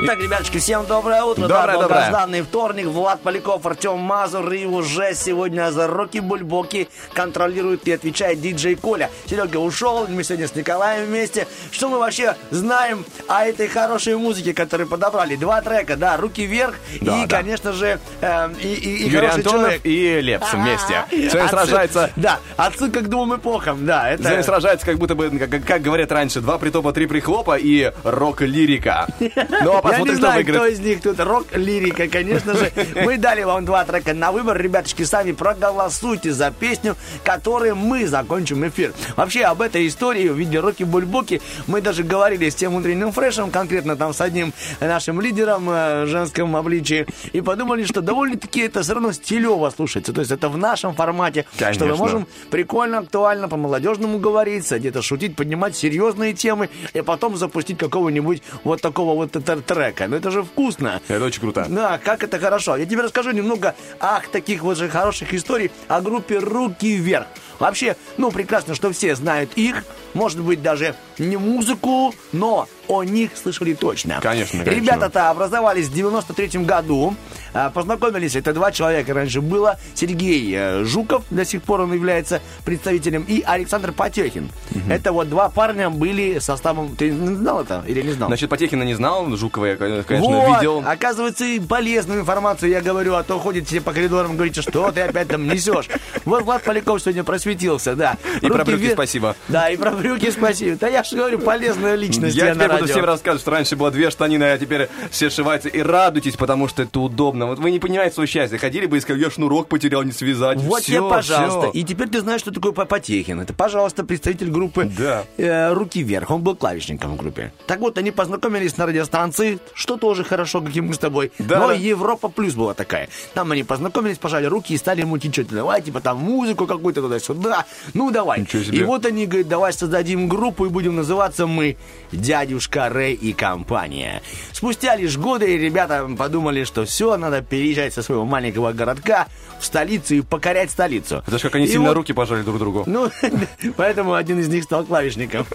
Итак, 0.06 0.20
ребятушки, 0.20 0.58
всем 0.58 0.86
доброе 0.86 1.24
утро. 1.24 1.44
Доброе, 1.48 1.66
да, 1.68 1.74
доброе. 1.74 1.88
долгожданный 1.88 2.42
вторник. 2.42 2.88
Влад 2.88 3.22
Поляков, 3.22 3.66
Артем 3.66 4.00
Мазур 4.00 4.52
и 4.52 4.66
уже 4.66 5.14
сегодня 5.16 5.72
за 5.72 5.88
Роки 5.88 6.18
Бульбоки 6.18 6.90
контролирует 7.14 7.88
и 7.88 7.94
отвечает 7.94 8.42
диджей 8.42 8.76
Коля. 8.76 9.10
Серега 9.28 9.58
ушел, 9.58 10.06
мы 10.10 10.26
сегодня 10.26 10.50
с 10.50 10.56
Николаем 10.56 11.06
вместе. 11.06 11.48
Что 11.72 11.88
мы 11.88 12.00
вообще 12.00 12.36
знаем 12.52 13.06
о 13.30 13.46
этой 13.46 13.70
хорошей 13.70 14.18
музыке, 14.18 14.54
которую 14.54 14.90
подобрали? 14.90 15.38
Два 15.38 15.62
трека, 15.62 15.96
да, 15.96 16.18
«Руки 16.18 16.46
вверх» 16.46 16.76
Да, 17.00 17.24
и, 17.24 17.26
да. 17.26 17.38
конечно 17.38 17.72
же, 17.72 17.98
э, 18.20 18.50
и, 18.62 18.68
и- 18.74 18.74
и 18.74 19.10
Юрий 19.10 19.16
«Хороший 19.28 19.38
Антонов 19.38 19.62
человек». 19.62 19.82
и 19.86 20.20
Лепс 20.22 20.54
вместе. 20.54 21.06
Сегодня 21.12 21.48
сражается 21.48 22.12
Да, 22.18 22.40
отсылка 22.58 23.00
к 23.00 23.08
двум 23.10 23.36
эпохам, 23.38 23.86
да. 23.86 24.10
Это... 24.12 24.24
Сегодня 24.24 24.44
сражается, 24.44 24.86
как 24.86 24.98
будто 24.98 25.16
бы, 25.16 25.30
как, 25.40 25.64
как 25.66 25.82
говорят 25.82 26.12
раньше, 26.12 26.42
два 26.42 26.58
притопа, 26.58 26.92
три 26.92 27.06
прихлопа 27.08 27.56
и 27.58 27.94
рок-лирика. 28.04 29.08
Ну, 29.64 29.78
а 29.78 29.82
Я 29.98 30.04
не 30.04 30.16
знаю, 30.16 30.44
кто 30.46 30.66
из 30.66 30.80
них 30.80 31.02
тут 31.02 31.20
рок-лирика, 31.20 32.08
конечно 32.08 32.54
же. 32.54 32.72
Мы 32.96 33.18
дали 33.18 33.44
вам 33.44 33.66
два 33.66 33.86
трека 33.86 34.14
на 34.14 34.32
выбор. 34.32 34.60
Ребяточки, 34.62 35.04
сами 35.04 35.32
проголосуйте 35.32 36.32
за 36.34 36.52
песню, 36.52 36.96
которой 37.24 37.74
мы 37.74 38.08
закончим 38.08 38.68
эфир. 38.68 38.94
Вообще, 39.16 39.44
об 39.44 39.62
этой 39.62 39.88
истории 39.88 40.30
в 40.30 40.38
виде 40.38 40.60
роки-бульбоки 40.60 41.42
мы 41.68 41.82
даже 41.82 42.04
говорили 42.04 42.50
с 42.50 42.56
тем 42.56 42.76
утренним 42.76 43.12
фрешем, 43.12 43.52
конкретно 43.52 43.96
там 43.96 44.14
с 44.14 44.22
одним 44.22 44.54
нашим 44.80 45.22
лидером 45.22 45.70
э, 45.70 46.04
в 46.06 46.08
женском 46.08 46.56
обличии, 46.56 47.06
и 47.32 47.42
подумали, 47.42 47.84
что 47.84 48.02
довольно-таки 48.02 48.62
это 48.62 48.82
все 48.84 48.94
равно 48.94 49.12
стилево 49.12 49.70
слушается. 49.70 50.14
То 50.14 50.22
есть 50.22 50.32
это 50.32 50.50
в 50.50 50.58
нашем 50.58 50.94
формате, 50.94 51.46
что 51.56 51.66
мы 51.66 51.74
Конечно. 51.74 51.96
можем 51.96 52.28
прикольно, 52.50 53.00
актуально, 53.00 53.48
по-молодежному 53.50 54.20
говорить, 54.20 54.70
где-то 54.72 55.02
шутить, 55.02 55.36
поднимать 55.36 55.76
серьезные 55.76 56.34
темы, 56.34 56.70
и 56.94 57.02
потом 57.02 57.36
запустить 57.38 57.78
какого-нибудь 57.78 58.42
вот 58.64 58.82
такого 58.82 59.16
вот 59.16 59.36
тр- 59.36 59.64
трека. 59.84 60.08
Ну 60.08 60.16
это 60.16 60.32
же 60.32 60.44
вкусно. 60.44 61.02
Это 61.08 61.26
очень 61.26 61.42
круто. 61.42 61.66
Да, 61.70 62.00
как 62.04 62.24
это 62.24 62.40
хорошо. 62.40 62.78
Я 62.78 62.86
тебе 62.86 63.02
расскажу 63.02 63.32
немного 63.32 63.76
ах, 64.00 64.28
таких 64.28 64.62
вот 64.62 64.78
же 64.78 64.90
хороших 64.90 65.34
историй 65.34 65.72
о 65.88 66.02
группе 66.02 66.40
«Руки 66.40 66.96
вверх». 66.96 67.28
Вообще, 67.64 67.96
ну, 68.18 68.30
прекрасно, 68.30 68.76
что 68.76 68.92
все 68.92 69.16
знают 69.16 69.54
их. 69.56 69.86
Может 70.14 70.42
быть, 70.42 70.62
даже 70.62 70.96
не 71.18 71.38
музыку, 71.38 72.14
но 72.34 72.68
о 72.90 73.04
них 73.04 73.32
слышали 73.42 73.74
точно. 73.74 74.20
Конечно, 74.22 74.60
конечно. 74.64 74.82
Ребята-то 74.82 75.30
образовались 75.30 75.88
в 75.88 75.94
93 75.94 76.60
году. 76.66 77.16
А, 77.54 77.70
Познакомились, 77.70 78.36
это 78.36 78.54
два 78.54 78.72
человека 78.72 79.14
раньше 79.14 79.40
было. 79.42 79.80
Сергей 79.94 80.54
э, 80.54 80.84
Жуков, 80.84 81.24
до 81.30 81.46
сих 81.46 81.64
пор 81.64 81.82
он 81.82 81.94
является 81.94 82.42
представителем, 82.66 83.24
и 83.28 83.42
Александр 83.46 83.94
Потехин. 83.94 84.50
Это 84.90 85.14
вот 85.14 85.30
два 85.30 85.50
парня 85.50 85.90
были 85.90 86.40
составом... 86.40 86.96
Ты 86.96 87.12
не 87.12 87.36
знал 87.36 87.62
это 87.62 87.84
или 87.88 88.02
не 88.02 88.12
знал? 88.12 88.28
Значит, 88.28 88.50
Потехина 88.50 88.84
не 88.84 88.96
знал, 88.96 89.34
Жукова 89.38 89.66
я, 89.68 89.76
конечно, 89.78 90.20
Вот, 90.20 90.58
видел. 90.58 90.84
оказывается, 90.86 91.46
и 91.46 91.60
полезную 91.60 92.22
информацию 92.22 92.72
я 92.72 92.82
говорю, 92.82 93.16
а 93.16 93.24
то 93.24 93.40
ходите 93.40 93.80
по 93.82 93.94
коридорам 93.94 94.36
говорите, 94.36 94.62
что 94.62 94.92
ты 94.92 95.02
опять 95.02 95.30
там 95.30 95.48
несешь. 95.48 95.88
Вот 96.26 96.44
Влад 96.44 96.64
Поляков 96.64 97.02
сегодня 97.02 97.24
просветился, 97.54 97.96
да. 97.96 98.18
И 98.42 98.48
про 98.48 98.64
брюки 98.66 98.82
вверх. 98.82 98.94
спасибо. 98.94 99.36
Да, 99.48 99.70
и 99.70 99.78
про 99.78 99.92
брюки 99.92 100.30
спасибо. 100.32 100.78
Да 100.78 100.88
я 100.88 101.04
же 101.04 101.16
говорю, 101.16 101.40
полезная 101.40 101.96
личность 101.96 102.36
Я 102.36 102.54
теперь 102.54 102.70
буду 102.72 102.86
всем 102.88 103.06
рассказывать, 103.06 103.42
что 103.42 103.52
раньше 103.52 103.76
было 103.76 103.92
две 103.92 104.10
штанины, 104.10 104.44
а 104.44 104.58
теперь 104.58 104.90
все 105.12 105.30
сшиваются. 105.30 105.70
И 105.70 105.82
радуйтесь, 105.82 106.36
потому 106.36 106.68
что 106.68 106.84
это 106.84 107.00
удобно. 107.00 107.48
Вот 107.48 107.60
вы 107.60 107.72
не 107.72 107.80
понимаете 107.80 108.16
свое 108.16 108.28
счастье. 108.28 108.58
Ходили 108.58 108.86
бы 108.86 108.98
и 108.98 109.00
сказали, 109.00 109.24
я 109.24 109.30
шнурок 109.32 109.68
потерял, 109.68 110.04
не 110.04 110.12
связать. 110.12 110.58
Вот 110.60 110.84
тебе, 110.84 111.02
пожалуйста. 111.02 111.70
И 111.74 111.84
теперь 111.84 112.10
ты 112.10 112.20
знаешь, 112.22 112.42
что 112.42 112.52
такое 112.52 112.72
По- 112.72 112.86
Потехин. 112.86 113.40
Это, 113.40 113.54
пожалуйста, 113.54 114.04
представитель 114.04 114.50
группы 114.50 114.90
Да. 114.98 115.24
э, 115.38 115.74
«Руки 115.74 116.02
вверх». 116.04 116.30
Он 116.32 116.42
был 116.42 116.56
клавишником 116.56 117.14
в 117.14 117.18
группе. 117.18 117.54
Так 117.68 117.80
вот, 117.80 117.98
они 117.98 118.12
познакомились 118.12 118.78
на 118.78 118.86
радиостанции, 118.86 119.60
что 119.74 119.98
тоже 119.98 120.24
хорошо, 120.24 120.62
как 120.62 120.76
и 120.76 120.82
мы 120.82 120.94
с 120.94 120.98
тобой. 120.98 121.32
Да, 121.40 121.60
Но. 121.60 121.72
Европа 121.72 122.30
Плюс 122.30 122.54
была 122.54 122.74
такая. 122.74 123.10
Там 123.34 123.52
они 123.52 123.64
познакомились, 123.64 124.18
пожали 124.18 124.46
руки 124.46 124.74
и 124.74 124.78
стали 124.78 125.04
мутить 125.04 125.34
что-то. 125.34 125.56
Давай, 125.56 125.82
типа, 125.82 126.02
там 126.02 126.18
музыку 126.18 126.68
какую-то 126.68 127.02
туда-сюда. 127.02 127.43
Ну, 127.94 128.12
давай. 128.12 128.46
И 128.72 128.84
вот 128.84 129.06
они 129.06 129.26
говорят, 129.28 129.48
давай 129.48 129.74
создадим 129.74 130.28
группу 130.28 130.66
и 130.66 130.70
будем 130.70 130.96
называться 130.96 131.48
мы 131.48 131.78
«Дядюшка 132.12 132.90
Рэй 132.90 133.14
и 133.14 133.34
компания». 133.34 134.22
Спустя 134.52 134.96
лишь 134.96 135.18
годы 135.18 135.58
ребята 135.58 136.08
подумали, 136.18 136.64
что 136.64 136.86
все, 136.86 137.18
надо 137.18 137.42
переезжать 137.42 137.94
со 137.94 138.02
своего 138.02 138.26
маленького 138.26 138.72
городка 138.74 139.28
в 139.60 139.66
столицу 139.66 140.16
и 140.16 140.22
покорять 140.22 140.72
столицу. 140.72 141.24
Это 141.28 141.38
ж 141.38 141.42
как 141.42 141.56
они 141.56 141.66
И 141.66 141.68
сильно 141.70 141.90
вот- 141.90 141.96
руки 141.96 142.14
пожали 142.14 142.42
друг 142.44 142.58
другу. 142.60 142.84
ну, 142.86 143.10
поэтому 143.78 144.14
один 144.14 144.40
из 144.40 144.48
них 144.50 144.64
стал 144.64 144.84
клавишником. 144.86 145.46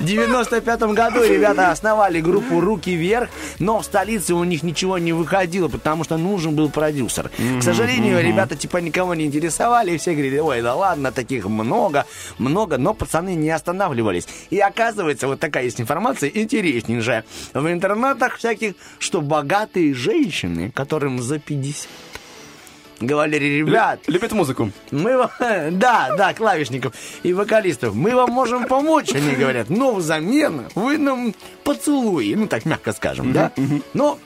В 0.00 0.04
95 0.04 0.82
году 0.94 1.22
ребята 1.24 1.70
основали 1.70 2.20
группу 2.20 2.60
«Руки 2.60 2.94
вверх», 2.94 3.28
но 3.58 3.80
в 3.80 3.84
столице 3.84 4.34
у 4.34 4.44
них 4.44 4.62
ничего 4.62 4.98
не 4.98 5.12
выходило, 5.12 5.68
потому 5.68 6.04
что 6.04 6.16
нужен 6.16 6.54
был 6.54 6.68
продюсер. 6.70 7.30
К 7.58 7.62
сожалению, 7.62 8.22
ребята 8.22 8.56
типа 8.56 8.78
никого 8.78 9.13
не 9.14 9.24
интересовали, 9.26 9.92
и 9.92 9.96
все 9.98 10.12
говорили, 10.12 10.38
ой, 10.38 10.62
да 10.62 10.74
ладно, 10.74 11.12
таких 11.12 11.46
много, 11.46 12.06
много, 12.38 12.78
но 12.78 12.94
пацаны 12.94 13.34
не 13.34 13.50
останавливались. 13.50 14.26
И 14.50 14.58
оказывается, 14.58 15.26
вот 15.26 15.40
такая 15.40 15.64
есть 15.64 15.80
информация 15.80 16.30
интереснейшая. 16.32 17.24
В 17.52 17.66
интернетах 17.70 18.36
всяких, 18.36 18.74
что 18.98 19.20
богатые 19.20 19.94
женщины, 19.94 20.70
которым 20.70 21.20
за 21.22 21.38
50 21.38 21.88
говорили, 23.00 23.58
ребят, 23.58 24.00
Любит 24.06 24.32
музыку. 24.32 24.70
мы 24.90 25.16
вам, 25.16 25.30
да, 25.78 26.14
да, 26.16 26.34
клавишников 26.34 26.94
и 27.22 27.32
вокалистов, 27.32 27.94
мы 27.94 28.14
вам 28.14 28.30
можем 28.30 28.66
помочь, 28.66 29.12
они 29.14 29.34
говорят, 29.34 29.68
но 29.70 29.94
взамен 29.94 30.66
вы 30.74 30.98
нам 30.98 31.34
поцелуи, 31.64 32.34
ну 32.34 32.46
так 32.46 32.64
мягко 32.64 32.92
скажем, 32.92 33.32
да? 33.32 33.52
Но, 33.94 34.18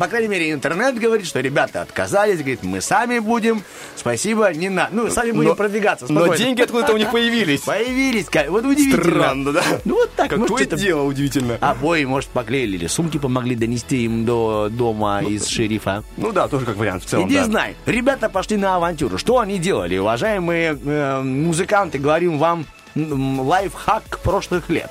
по 0.00 0.06
крайней 0.08 0.28
мере, 0.28 0.50
интернет 0.50 0.98
говорит, 0.98 1.26
что 1.26 1.40
ребята 1.40 1.82
отказались, 1.82 2.38
говорит, 2.38 2.62
мы 2.62 2.80
сами 2.80 3.18
будем, 3.18 3.62
спасибо, 3.96 4.50
не 4.54 4.70
надо, 4.70 4.88
ну, 4.94 5.10
сами 5.10 5.32
будем 5.32 5.50
Но- 5.50 5.54
продвигаться. 5.54 6.06
Но 6.08 6.20
спокойно. 6.20 6.42
деньги 6.42 6.62
откуда-то 6.62 6.94
у 6.94 6.96
них 6.96 7.10
появились. 7.10 7.60
Появились, 7.66 8.24
ка- 8.30 8.46
вот 8.48 8.64
удивительно. 8.64 9.04
Странно, 9.04 9.52
да? 9.52 9.62
Ну 9.84 9.96
вот 9.96 10.10
так, 10.16 10.30
может, 10.32 10.46
Какое 10.48 10.62
это- 10.64 10.76
дело 10.76 11.02
удивительно. 11.02 11.58
Обои, 11.60 12.04
может, 12.04 12.30
поклеили, 12.30 12.78
или 12.78 12.86
сумки 12.86 13.18
помогли 13.18 13.54
донести 13.54 14.04
им 14.06 14.24
до 14.24 14.68
дома 14.70 15.22
из 15.22 15.46
шерифа. 15.46 16.02
Ну 16.16 16.32
да, 16.32 16.48
тоже 16.48 16.64
как 16.64 16.76
вариант 16.76 17.04
в 17.04 17.06
целом, 17.06 17.28
Иди 17.28 17.36
да. 17.36 17.44
знай. 17.44 17.76
Ребята 17.84 18.30
пошли 18.30 18.56
на 18.56 18.76
авантюру. 18.76 19.18
Что 19.18 19.38
они 19.40 19.58
делали? 19.58 19.98
Уважаемые 19.98 20.78
э, 20.82 21.20
музыканты, 21.22 21.98
говорим 21.98 22.38
вам 22.38 22.64
лайфхак 22.94 24.20
прошлых 24.22 24.68
лет. 24.70 24.90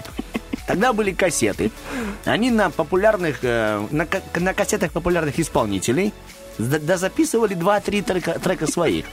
Тогда 0.70 0.94
были 0.94 1.12
кассеты. 1.14 1.72
Они 2.26 2.52
на 2.52 2.70
популярных, 2.70 3.40
э, 3.42 3.88
на, 3.90 4.08
на 4.36 4.54
кассетах 4.54 4.92
популярных 4.92 5.40
исполнителей 5.40 6.14
да, 6.60 6.98
записывали 6.98 7.58
2-3 7.58 8.04
трека, 8.04 8.40
трека 8.40 8.68
своих. 8.68 9.06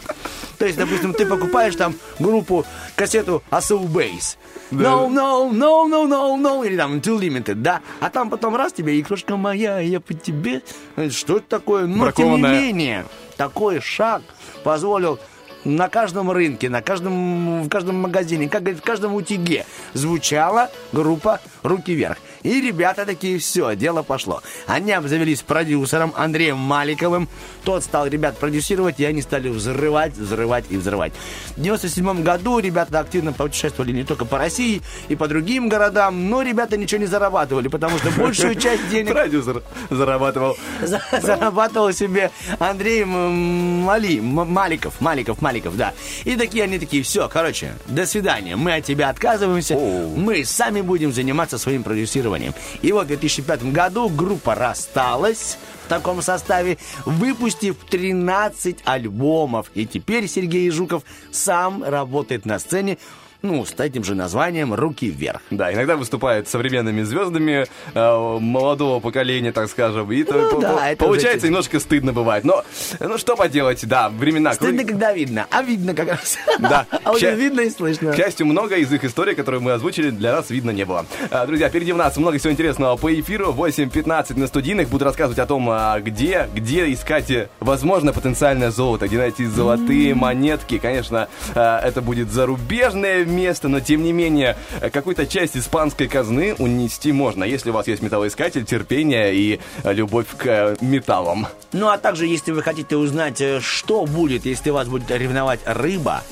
То 0.59 0.67
есть, 0.67 0.77
допустим, 0.77 1.15
ты 1.15 1.25
покупаешь 1.25 1.75
там 1.75 1.95
группу, 2.19 2.67
кассету 2.95 3.43
ASO 3.51 3.83
Bass. 3.89 4.37
No, 4.71 5.09
no, 5.09 5.51
no, 5.51 5.89
no, 5.89 6.07
no, 6.07 6.37
no. 6.39 6.67
Или 6.67 6.77
там 6.77 6.99
Too 6.99 7.19
Limited, 7.19 7.55
да. 7.55 7.81
А 8.01 8.11
там 8.11 8.29
потом 8.29 8.55
раз 8.55 8.75
тебе, 8.75 9.01
игрушка 9.01 9.39
моя, 9.39 9.79
я 9.79 10.01
по 10.01 10.13
тебе. 10.13 10.61
Что 11.09 11.39
это 11.39 11.49
такое? 11.49 11.87
Но 11.87 12.11
тем 12.11 12.37
не 12.37 12.43
менее, 12.43 13.07
такой 13.39 13.81
шаг 13.81 14.21
позволил 14.63 15.19
на 15.67 15.89
каждом 15.89 16.31
рынке, 16.31 16.71
на 16.71 16.81
каждом, 16.81 17.65
в 17.65 17.69
каждом 17.69 17.97
магазине, 17.97 18.49
как 18.49 18.63
говорит, 18.63 18.81
в 18.81 18.85
каждом 18.85 19.15
утюге 19.15 19.67
звучала 19.95 20.71
группа 20.93 21.41
«Руки 21.63 21.93
вверх». 21.93 22.19
И 22.47 22.61
ребята 22.61 23.05
такие, 23.05 23.39
все, 23.41 23.75
дело 23.75 24.03
пошло. 24.05 24.41
Они 24.69 24.93
обзавелись 24.93 25.43
продюсером 25.43 26.13
Андреем 26.17 26.57
Маликовым. 26.59 27.29
Тот 27.65 27.83
стал 27.83 28.07
ребят 28.07 28.39
продюсировать, 28.39 29.01
и 29.01 29.05
они 29.05 29.21
стали 29.21 29.49
взрывать, 29.49 30.15
взрывать 30.17 30.65
и 30.71 30.77
взрывать. 30.77 31.13
В 31.57 31.61
97 31.61 32.23
году 32.23 32.61
ребята 32.61 33.01
активно 33.01 33.33
путешествовали 33.33 33.91
не 33.91 34.05
только 34.05 34.25
по 34.27 34.39
России 34.39 34.81
и 35.09 35.17
по 35.17 35.27
другим 35.27 35.69
городам, 35.69 36.31
но 36.31 36.43
ребята 36.43 36.77
ничего 36.77 37.01
не 37.01 37.07
зарабатывали, 37.07 37.67
потому 37.67 37.99
что 37.99 38.13
большую 38.13 38.55
часть 38.61 38.89
денег 38.91 39.11
Продюсер 39.13 39.63
зарабатывал. 39.91 40.57
за- 40.83 41.03
зарабатывал 41.21 41.93
себе 41.93 42.31
Андрей 42.61 43.05
Мали, 43.05 44.21
Маликов, 44.21 45.01
Маликов, 45.01 45.43
Маликов, 45.43 45.77
да. 45.77 45.95
И 46.25 46.37
такие 46.37 46.63
они 46.63 46.79
такие, 46.79 47.03
все, 47.03 47.29
короче, 47.29 47.75
до 47.89 48.07
свидания, 48.07 48.55
мы 48.55 48.75
от 48.77 48.85
тебя 48.85 49.09
отказываемся, 49.09 49.75
мы 49.75 50.45
сами 50.45 50.81
будем 50.81 51.13
заниматься 51.13 51.59
своим 51.59 51.83
продюсированием. 51.83 52.36
И 52.83 52.93
вот 52.93 53.05
в 53.05 53.09
2005 53.09 53.73
году 53.73 54.09
группа 54.09 54.55
рассталась 54.55 55.59
в 55.85 55.89
таком 55.89 56.23
составе, 56.23 56.79
выпустив 57.05 57.77
13 57.89 58.79
альбомов. 58.85 59.71
И 59.75 59.87
теперь 59.87 60.29
Сергей 60.29 60.71
Жуков 60.71 61.03
сам 61.31 61.85
работает 61.85 62.45
на 62.45 62.59
сцене 62.59 62.99
ну, 63.47 63.65
с 63.65 63.75
этим 63.79 64.05
же 64.05 64.15
названием 64.15 64.75
«Руки 64.75 65.09
вверх». 65.09 65.41
Да, 65.51 65.73
иногда 65.73 65.97
выступает 65.97 66.49
современными 66.49 67.03
звездами 67.03 67.67
э, 67.95 68.39
молодого 68.41 69.01
поколения, 69.01 69.53
так 69.53 69.69
скажем. 69.69 70.11
И 70.13 70.23
то 70.25 70.51
по- 70.51 70.61
да, 70.61 70.95
по- 70.99 71.07
получается 71.07 71.39
уже- 71.39 71.47
немножко 71.49 71.81
стыдно 71.81 72.13
бывает. 72.13 72.45
Но 72.45 72.65
ну 73.01 73.19
что 73.19 73.37
поделать, 73.37 73.87
да, 73.87 74.09
времена. 74.09 74.53
Стыдно, 74.55 74.81
кру- 74.83 74.87
когда 74.89 75.13
видно, 75.13 75.47
а 75.51 75.63
видно 75.63 75.95
как 75.95 76.09
раз. 76.09 76.39
Да. 76.59 76.87
А 77.05 77.13
уже 77.13 77.35
видно 77.37 77.61
и 77.61 77.71
слышно. 77.71 78.13
К 78.13 78.17
счастью, 78.17 78.47
много 78.47 78.77
из 78.77 78.93
их 78.93 79.05
историй, 79.05 79.35
которые 79.35 79.61
мы 79.61 79.73
озвучили, 79.73 80.11
для 80.11 80.33
нас 80.35 80.51
видно 80.51 80.71
не 80.71 80.85
было. 80.85 81.07
А, 81.31 81.47
Друзья, 81.47 81.69
впереди 81.69 81.93
у 81.93 81.97
нас 81.97 82.17
много 82.17 82.39
всего 82.39 82.53
интересного 82.53 82.97
по 82.97 83.13
эфиру. 83.15 83.53
8.15 83.53 84.37
на 84.39 84.47
студийных. 84.49 84.89
Буду 84.89 85.05
рассказывать 85.05 85.39
о 85.39 85.47
том, 85.47 85.69
а, 85.71 86.01
где, 86.01 86.49
где 86.55 86.93
искать, 86.93 87.31
э, 87.31 87.49
возможно, 87.61 88.13
потенциальное 88.13 88.71
золото, 88.71 89.07
где 89.07 89.19
найти 89.19 89.47
золотые 89.47 90.15
монетки. 90.15 90.79
Конечно, 90.79 91.29
а, 91.55 91.81
это 91.81 92.03
будет 92.03 92.31
зарубежное 92.33 93.25
место, 93.37 93.69
но 93.69 93.81
тем 93.81 94.03
не 94.03 94.13
менее, 94.13 94.57
э, 94.81 94.91
какую-то 94.91 95.27
часть 95.27 95.57
испанской 95.57 96.09
казны 96.09 96.55
унести 96.55 97.13
можно, 97.13 97.45
если 97.45 97.71
у 97.71 97.73
вас 97.73 97.87
есть 97.87 98.03
металлоискатель, 98.03 98.65
терпение 98.65 99.35
и 99.35 99.61
э, 99.85 99.93
любовь 99.93 100.27
к 100.37 100.47
э, 100.47 100.77
металлам. 100.81 101.47
Ну, 101.73 101.89
а 101.89 101.99
также, 101.99 102.27
если 102.27 102.53
вы 102.53 102.63
хотите 102.63 102.97
узнать, 102.97 103.43
что 103.61 104.07
будет, 104.07 104.47
если 104.47 104.71
вас 104.71 104.89
будет 104.89 105.11
ревновать 105.11 105.61
рыба, 105.65 106.23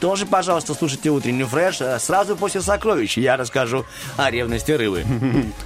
тоже, 0.00 0.26
пожалуйста, 0.26 0.74
слушайте 0.74 1.10
утренний 1.10 1.44
фреш. 1.44 1.80
э, 1.80 1.98
Сразу 1.98 2.36
после 2.36 2.60
сокровищ 2.60 3.16
я 3.18 3.36
расскажу 3.36 3.84
о 4.16 4.30
ревности 4.30 4.72
рыбы. 4.72 5.04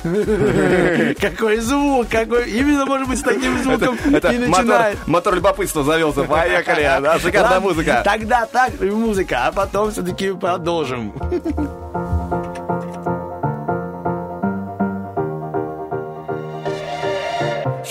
Какой 1.20 1.58
звук, 1.58 2.08
какой... 2.08 2.50
Именно, 2.50 2.86
может 2.86 3.08
быть, 3.08 3.18
с 3.18 3.22
таким 3.22 3.62
звуком 3.62 3.96
и 4.04 4.10
мотор, 4.10 4.32
начинает. 4.32 5.06
мотор 5.06 5.34
любопытства 5.34 5.84
завелся. 5.84 6.24
Поехали. 6.24 7.18
Шикарная 7.22 7.60
музыка. 7.60 8.02
Тогда 8.04 8.46
так, 8.46 8.80
музыка, 8.80 9.46
а 9.46 9.52
потом 9.52 9.90
все-таки 9.90 10.32
продолжим. 10.32 11.12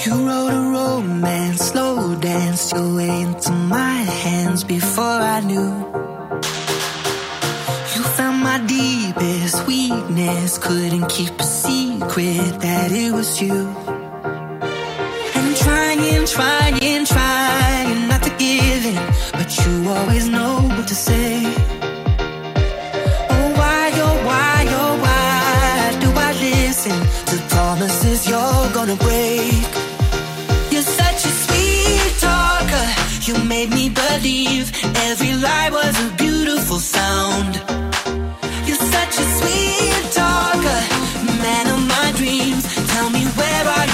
You 0.03 0.25
wrote 0.25 0.53
a 0.53 0.61
romance, 0.71 1.61
slow 1.71 2.15
danced 2.15 2.71
your 2.73 2.95
way 2.95 3.21
into 3.21 3.51
my 3.51 3.97
hands 4.23 4.63
before 4.63 5.03
I 5.35 5.41
knew. 5.41 5.69
You 6.31 8.03
found 8.15 8.41
my 8.41 8.57
deepest 8.65 9.67
weakness, 9.67 10.57
couldn't 10.57 11.09
keep 11.09 11.37
a 11.37 11.43
secret 11.43 12.61
that 12.61 12.89
it 12.89 13.11
was 13.11 13.41
you. 13.41 13.67
And 15.35 15.55
trying, 15.57 16.25
trying, 16.25 17.05
trying 17.05 18.07
not 18.07 18.23
to 18.23 18.29
give 18.39 18.85
in, 18.93 19.01
but 19.33 19.49
you 19.59 19.89
always 19.89 20.29
know 20.29 20.61
what 20.75 20.87
to 20.87 20.95
say. 20.95 21.43
Oh, 23.33 23.47
why, 23.59 23.91
oh, 24.05 24.17
why, 24.29 24.65
oh, 24.79 24.93
why 25.03 25.97
do 25.99 26.09
I 26.15 26.31
listen 26.47 26.97
to 27.29 27.35
promises 27.53 28.25
you're 28.29 28.69
gonna 28.71 28.95
break? 28.95 29.67
You're 30.71 30.89
such 31.01 31.25
a 31.25 31.33
sweet 31.43 32.13
talker. 32.21 32.87
You 33.27 33.35
made 33.43 33.69
me 33.69 33.89
believe 33.89 34.71
every 35.09 35.33
lie 35.35 35.69
was 35.71 35.80
You're 38.65 38.77
such 38.77 39.19
a 39.19 39.25
sweet 39.37 40.13
talker, 40.13 40.81
man 41.43 41.67
of 41.67 41.85
my 41.85 42.13
dreams. 42.15 42.63
Tell 42.93 43.09
me 43.09 43.25
where 43.25 43.67
are 43.67 43.85
you? 43.87 43.90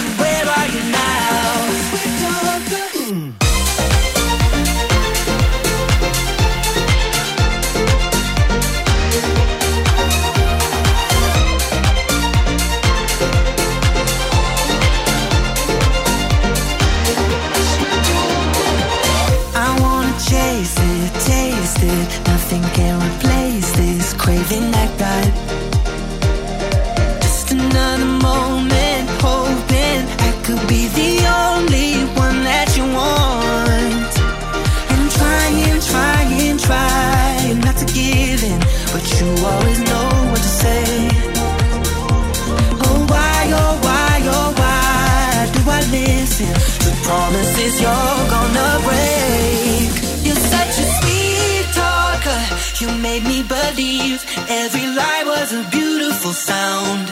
Promises 47.68 47.82
you're 47.82 48.30
gonna 48.30 48.80
break? 48.84 49.91
You're 50.26 50.36
such 50.36 50.74
a 50.80 50.88
sweet 50.97 51.65
talker. 51.74 52.41
You 52.80 52.88
made 53.01 53.24
me 53.24 53.43
believe 53.43 54.24
every 54.49 54.88
lie 54.88 55.24
was 55.26 55.53
a 55.53 55.63
beautiful 55.70 56.34
sound. 56.34 57.11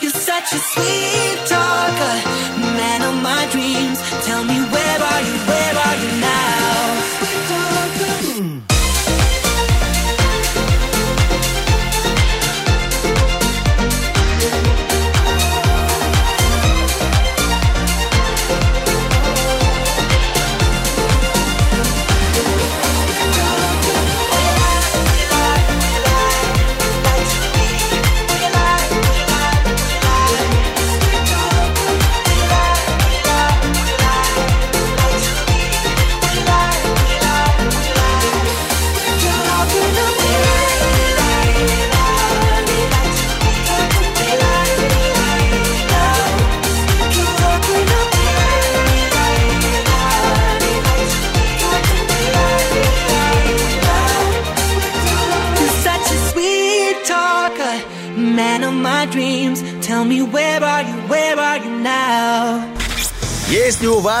You're 0.00 0.10
such 0.10 0.52
a 0.52 0.58
sweet 0.58 1.38
talker, 1.46 2.16
man 2.76 3.02
of 3.02 3.22
my 3.22 3.46
dreams. 3.50 3.98
Tell 4.26 4.44
me 4.44 4.58
where 4.74 5.00
are 5.12 5.22
you? 5.22 5.36
Where 5.50 5.74
are 5.86 5.96
you 6.02 6.20
now? 6.20 6.27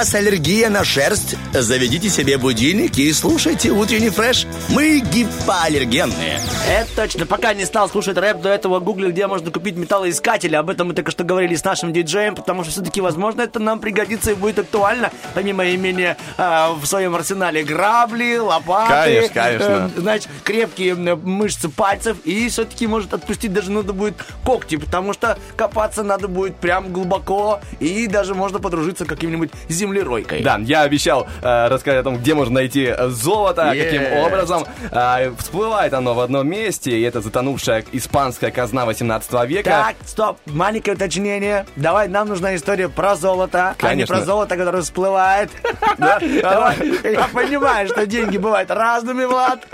Вас 0.08 0.14
аллергия 0.14 0.70
на 0.70 0.84
шерсть, 0.84 1.36
заведите 1.52 2.08
себе 2.08 2.38
будильник 2.38 2.96
и 2.96 3.12
слушайте 3.12 3.70
утренний 3.70 4.08
фреш. 4.08 4.46
Мы 4.70 5.00
гипоаллергенные. 5.00 6.40
Это 6.66 6.88
точно. 6.96 7.26
Пока 7.26 7.52
не 7.52 7.66
стал 7.66 7.90
слушать 7.90 8.16
рэп, 8.16 8.40
до 8.40 8.48
этого 8.48 8.80
гуглил, 8.80 9.10
где 9.10 9.26
можно 9.26 9.50
купить 9.50 9.76
металлоискатели. 9.76 10.54
Об 10.54 10.70
этом 10.70 10.88
мы 10.88 10.94
только 10.94 11.10
что 11.10 11.24
говорили 11.24 11.54
с 11.54 11.64
нашим 11.64 11.92
диджеем, 11.92 12.36
потому 12.36 12.62
что 12.62 12.72
все-таки, 12.72 13.02
возможно, 13.02 13.42
это 13.42 13.58
нам 13.58 13.80
пригодится 13.80 14.30
и 14.30 14.34
будет 14.34 14.58
актуально, 14.60 15.10
помимо 15.34 15.68
имения 15.74 16.16
а, 16.38 16.72
в 16.72 16.86
своем 16.86 17.14
арсенале 17.14 17.62
грабли, 17.62 18.38
лопаты. 18.38 18.92
Конечно, 18.92 19.34
конечно. 19.34 19.90
э, 19.94 20.00
значит, 20.00 20.28
крепкие 20.42 20.94
мышцы 20.94 21.68
пальцев 21.68 22.16
и 22.24 22.48
все-таки 22.48 22.86
может 22.86 23.12
отпустить 23.12 23.52
даже 23.52 23.70
надо 23.70 23.92
будет 23.92 24.14
когти, 24.44 24.76
потому 24.76 25.12
что 25.12 25.38
копаться 25.56 26.02
надо 26.02 26.28
будет 26.28 26.56
прям 26.56 26.92
глубоко 26.94 27.60
и 27.80 28.06
даже 28.06 28.34
можно 28.34 28.58
подружиться 28.58 29.04
каким-нибудь 29.04 29.50
землеройкой. 29.98 30.42
Да, 30.42 30.58
я 30.62 30.82
обещал 30.82 31.26
э, 31.42 31.68
рассказать 31.68 32.00
о 32.00 32.02
том, 32.04 32.18
где 32.18 32.34
можно 32.34 32.54
найти 32.54 32.94
золото, 33.08 33.72
Есть. 33.72 33.86
каким 33.90 34.12
образом. 34.18 34.64
Э, 34.90 35.32
всплывает 35.38 35.92
оно 35.94 36.14
в 36.14 36.20
одном 36.20 36.48
месте, 36.48 36.90
и 36.90 37.02
это 37.02 37.20
затонувшая 37.20 37.84
испанская 37.92 38.50
казна 38.50 38.86
18 38.86 39.32
века. 39.48 39.70
Так, 39.70 39.96
стоп, 40.06 40.38
маленькое 40.46 40.96
уточнение. 40.96 41.66
Давай, 41.76 42.08
нам 42.08 42.28
нужна 42.28 42.54
история 42.54 42.88
про 42.88 43.16
золото, 43.16 43.70
а 43.70 43.72
не 43.72 43.76
Конечно. 43.78 44.16
про 44.16 44.24
золото, 44.24 44.56
которое 44.56 44.82
всплывает. 44.82 45.50
Я 45.98 47.28
понимаю, 47.32 47.88
что 47.88 48.06
деньги 48.06 48.38
бывают 48.38 48.70
разными, 48.70 49.24
Влад, 49.24 49.66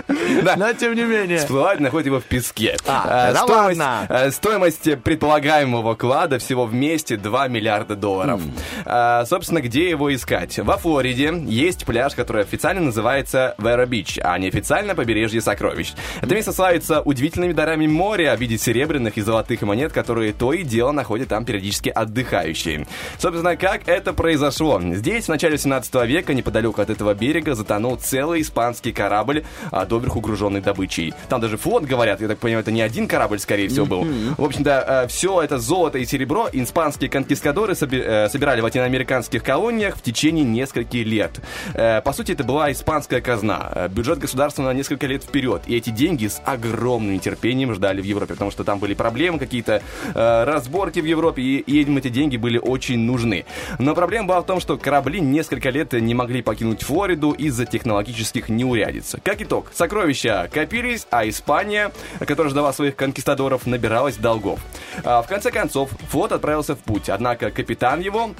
но 0.57 0.73
тем 0.73 0.95
не 0.95 1.03
менее. 1.03 1.37
Всплывает, 1.39 1.79
находит 1.79 2.07
его 2.07 2.19
в 2.19 2.23
песке. 2.23 2.77
А, 2.87 3.05
Э, 3.05 3.35
стоимость, 3.35 3.81
э, 4.09 4.31
стоимость 4.31 5.03
предполагаемого 5.03 5.95
клада 5.95 6.39
всего 6.39 6.65
вместе 6.65 7.17
2 7.17 7.47
миллиарда 7.47 7.95
долларов. 7.95 8.41
Э, 8.85 9.23
Собственно, 9.25 9.61
где 9.61 9.89
его 9.89 10.13
искать? 10.15 10.57
Во 10.59 10.77
Флориде 10.77 11.33
есть 11.45 11.85
пляж, 11.85 12.13
который 12.15 12.43
официально 12.43 12.81
называется 12.81 13.55
Вера 13.57 13.85
Бич, 13.85 14.19
а 14.21 14.37
неофициально 14.37 14.95
побережье 14.95 15.41
сокровищ. 15.41 15.93
Это 16.21 16.33
место 16.33 16.51
славится 16.53 17.01
удивительными 17.01 17.53
дарами 17.53 17.87
моря 17.87 18.35
в 18.35 18.39
виде 18.41 18.57
серебряных 18.57 19.17
и 19.17 19.21
золотых 19.21 19.61
монет, 19.61 19.91
которые 19.91 20.33
то 20.33 20.53
и 20.53 20.63
дело 20.63 20.91
находят 20.91 21.29
там 21.29 21.45
периодически 21.45 21.89
отдыхающие. 21.89 22.87
Собственно, 23.17 23.55
как 23.55 23.87
это 23.87 24.13
произошло? 24.13 24.81
Здесь 24.81 25.25
в 25.25 25.29
начале 25.29 25.57
17 25.57 25.93
века, 26.07 26.33
неподалеку 26.33 26.81
от 26.81 26.89
этого 26.89 27.13
берега, 27.13 27.55
затонул 27.55 27.97
целый 27.97 28.41
испанский 28.41 28.91
корабль, 28.91 29.43
а, 29.71 29.85
доверху 29.85 30.21
груженный 30.21 30.61
добычей. 30.61 31.13
Там 31.29 31.41
даже 31.41 31.57
флот, 31.57 31.83
говорят, 31.83 32.21
я 32.21 32.27
так 32.27 32.39
понимаю, 32.39 32.61
это 32.61 32.71
не 32.71 32.81
один 32.81 33.07
корабль, 33.07 33.39
скорее 33.39 33.67
всего, 33.69 33.85
был. 33.85 34.07
В 34.37 34.43
общем-то, 34.43 35.05
все 35.09 35.41
это 35.41 35.59
золото 35.59 35.97
и 35.97 36.05
серебро 36.05 36.49
испанские 36.51 37.09
конкистадоры 37.09 37.73
соби- 37.73 38.01
э, 38.03 38.29
собирали 38.29 38.61
в 38.61 38.63
латиноамериканских 38.63 39.43
колониях 39.43 39.97
в 39.97 40.01
течение 40.05 40.45
нескольких 40.45 41.05
лет. 41.05 41.39
Э, 41.73 42.01
По 42.01 42.13
сути, 42.13 42.31
это 42.31 42.43
была 42.43 42.71
испанская 42.71 43.21
казна, 43.21 43.71
э, 43.75 43.87
бюджет 43.89 44.19
государства 44.19 44.63
на 44.63 44.73
несколько 44.73 45.07
лет 45.07 45.23
вперед. 45.23 45.63
И 45.67 45.75
эти 45.75 45.89
деньги 45.89 46.27
с 46.27 46.41
огромным 46.45 47.13
нетерпением 47.13 47.73
ждали 47.73 48.01
в 48.01 48.05
Европе, 48.05 48.33
потому 48.33 48.51
что 48.51 48.63
там 48.63 48.79
были 48.79 48.93
проблемы, 48.93 49.39
какие-то 49.39 49.81
э, 50.13 50.43
разборки 50.43 50.99
в 50.99 51.05
Европе, 51.05 51.41
и, 51.41 51.81
им 51.81 51.97
эти 51.97 52.09
деньги 52.09 52.37
были 52.37 52.57
очень 52.57 52.99
нужны. 52.99 53.45
Но 53.79 53.95
проблема 53.95 54.27
была 54.27 54.41
в 54.41 54.45
том, 54.45 54.59
что 54.59 54.77
корабли 54.77 55.19
несколько 55.19 55.69
лет 55.69 55.93
не 55.93 56.13
могли 56.13 56.41
покинуть 56.41 56.83
Флориду 56.83 57.31
из-за 57.31 57.65
технологических 57.65 58.49
неурядиц. 58.49 59.15
Как 59.23 59.41
итог, 59.41 59.71
сокровища 59.73 60.49
копились, 60.51 61.07
а 61.09 61.27
Испания, 61.27 61.91
которая 62.19 62.51
ждала 62.51 62.73
своих 62.73 62.95
конкистадоров, 62.95 63.65
набиралась 63.65 64.17
долгов. 64.17 64.59
А, 65.03 65.21
в 65.21 65.27
конце 65.27 65.51
концов, 65.51 65.89
флот 66.09 66.31
отправился 66.31 66.75
в 66.75 66.79
путь, 66.79 67.09
однако 67.09 67.51
капитан 67.51 67.99
его 67.99 68.31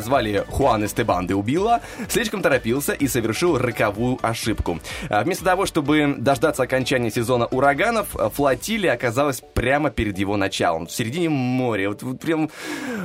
звали 0.00 0.44
Хуан 0.48 0.84
Эстебан 0.84 1.26
де 1.26 1.34
Убила, 1.34 1.80
слишком 2.08 2.42
торопился 2.42 2.92
и 2.92 3.06
совершил 3.08 3.58
роковую 3.58 4.18
ошибку. 4.22 4.78
А, 5.08 5.22
Вместо 5.22 5.44
того, 5.44 5.66
чтобы 5.66 6.14
дождаться 6.18 6.62
окончания 6.62 7.10
сезона 7.10 7.46
ураганов, 7.46 8.14
а, 8.16 8.30
флотилия 8.30 8.92
оказалась 8.92 9.42
прямо 9.54 9.90
перед 9.90 10.18
его 10.18 10.36
началом, 10.36 10.86
в 10.86 10.92
середине 10.92 11.28
моря. 11.28 11.88
Вот, 11.90 12.02
вот 12.02 12.20
прям, 12.20 12.50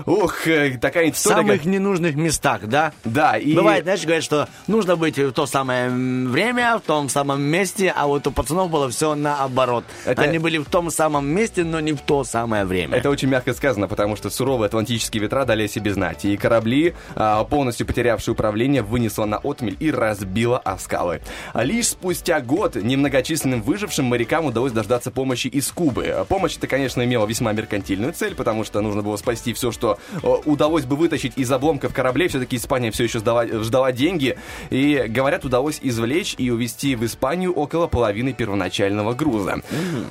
ух, 0.05 0.47
э, 0.47 0.77
такая 0.79 1.11
В 1.11 1.15
история. 1.15 1.35
самых 1.37 1.57
как- 1.57 1.65
ненужных 1.65 2.15
местах, 2.15 2.61
да? 2.67 2.93
Да, 3.03 3.37
и... 3.37 3.53
Бывает, 3.53 3.83
знаешь, 3.83 4.03
говорят, 4.03 4.23
что 4.23 4.47
нужно 4.67 4.95
быть 4.95 5.17
в 5.17 5.31
то 5.31 5.45
самое 5.45 5.89
время, 5.89 6.77
в 6.77 6.81
том 6.81 7.09
самом 7.09 7.41
месте, 7.41 7.93
а 7.95 8.07
вот 8.07 8.25
у 8.27 8.31
пацанов 8.31 8.69
было 8.69 8.89
все 8.89 9.15
наоборот. 9.15 9.83
Это- 10.05 10.21
Они 10.21 10.37
были 10.39 10.57
в 10.57 10.65
том 10.65 10.89
самом 10.91 11.27
месте, 11.27 11.63
но 11.63 11.79
не 11.79 11.93
в 11.93 12.01
то 12.01 12.23
самое 12.23 12.65
время. 12.65 12.97
Это 12.97 13.09
очень 13.09 13.27
мягко 13.29 13.53
сказано, 13.53 13.87
потому 13.87 14.15
что 14.15 14.29
суровые 14.29 14.67
атлантические 14.67 15.21
ветра 15.23 15.45
дали 15.45 15.63
о 15.63 15.67
себе 15.67 15.93
знать, 15.93 16.25
и 16.25 16.37
корабли, 16.61 16.93
а, 17.15 17.43
полностью 17.43 17.87
потерявшие 17.87 18.33
управление, 18.33 18.83
вынесло 18.83 19.25
на 19.25 19.37
отмель 19.37 19.75
и 19.79 19.91
разбило 19.91 20.59
о 20.59 20.77
скалы. 20.77 21.21
Лишь 21.55 21.87
спустя 21.89 22.39
год 22.39 22.75
немногочисленным 22.75 23.61
выжившим 23.61 24.05
морякам 24.05 24.45
удалось 24.45 24.71
дождаться 24.71 25.11
помощи 25.11 25.47
из 25.47 25.71
Кубы. 25.71 26.25
Помощь 26.29 26.57
это, 26.57 26.67
конечно, 26.67 27.03
имела 27.03 27.25
весьма 27.25 27.53
меркантильную 27.53 28.13
цель, 28.13 28.35
потому 28.35 28.63
что 28.63 28.81
нужно 28.81 29.01
было 29.01 29.17
спасти 29.17 29.53
все, 29.53 29.71
что 29.71 29.97
удалось 30.45 30.85
бы 30.85 30.95
вытащить 30.95 31.33
из 31.35 31.51
обломков 31.51 31.93
кораблей. 31.93 32.27
Все-таки 32.27 32.57
Испания 32.57 32.91
все 32.91 33.05
еще 33.05 33.19
ждала, 33.19 33.47
ждала 33.47 33.91
деньги, 33.91 34.37
и, 34.69 35.05
говорят, 35.07 35.45
удалось 35.45 35.79
извлечь 35.81 36.35
и 36.37 36.51
увезти 36.51 36.95
в 36.95 37.05
Испанию 37.05 37.53
около 37.53 37.87
половины 37.87 38.33
первоначального 38.33 39.13
груза. 39.13 39.61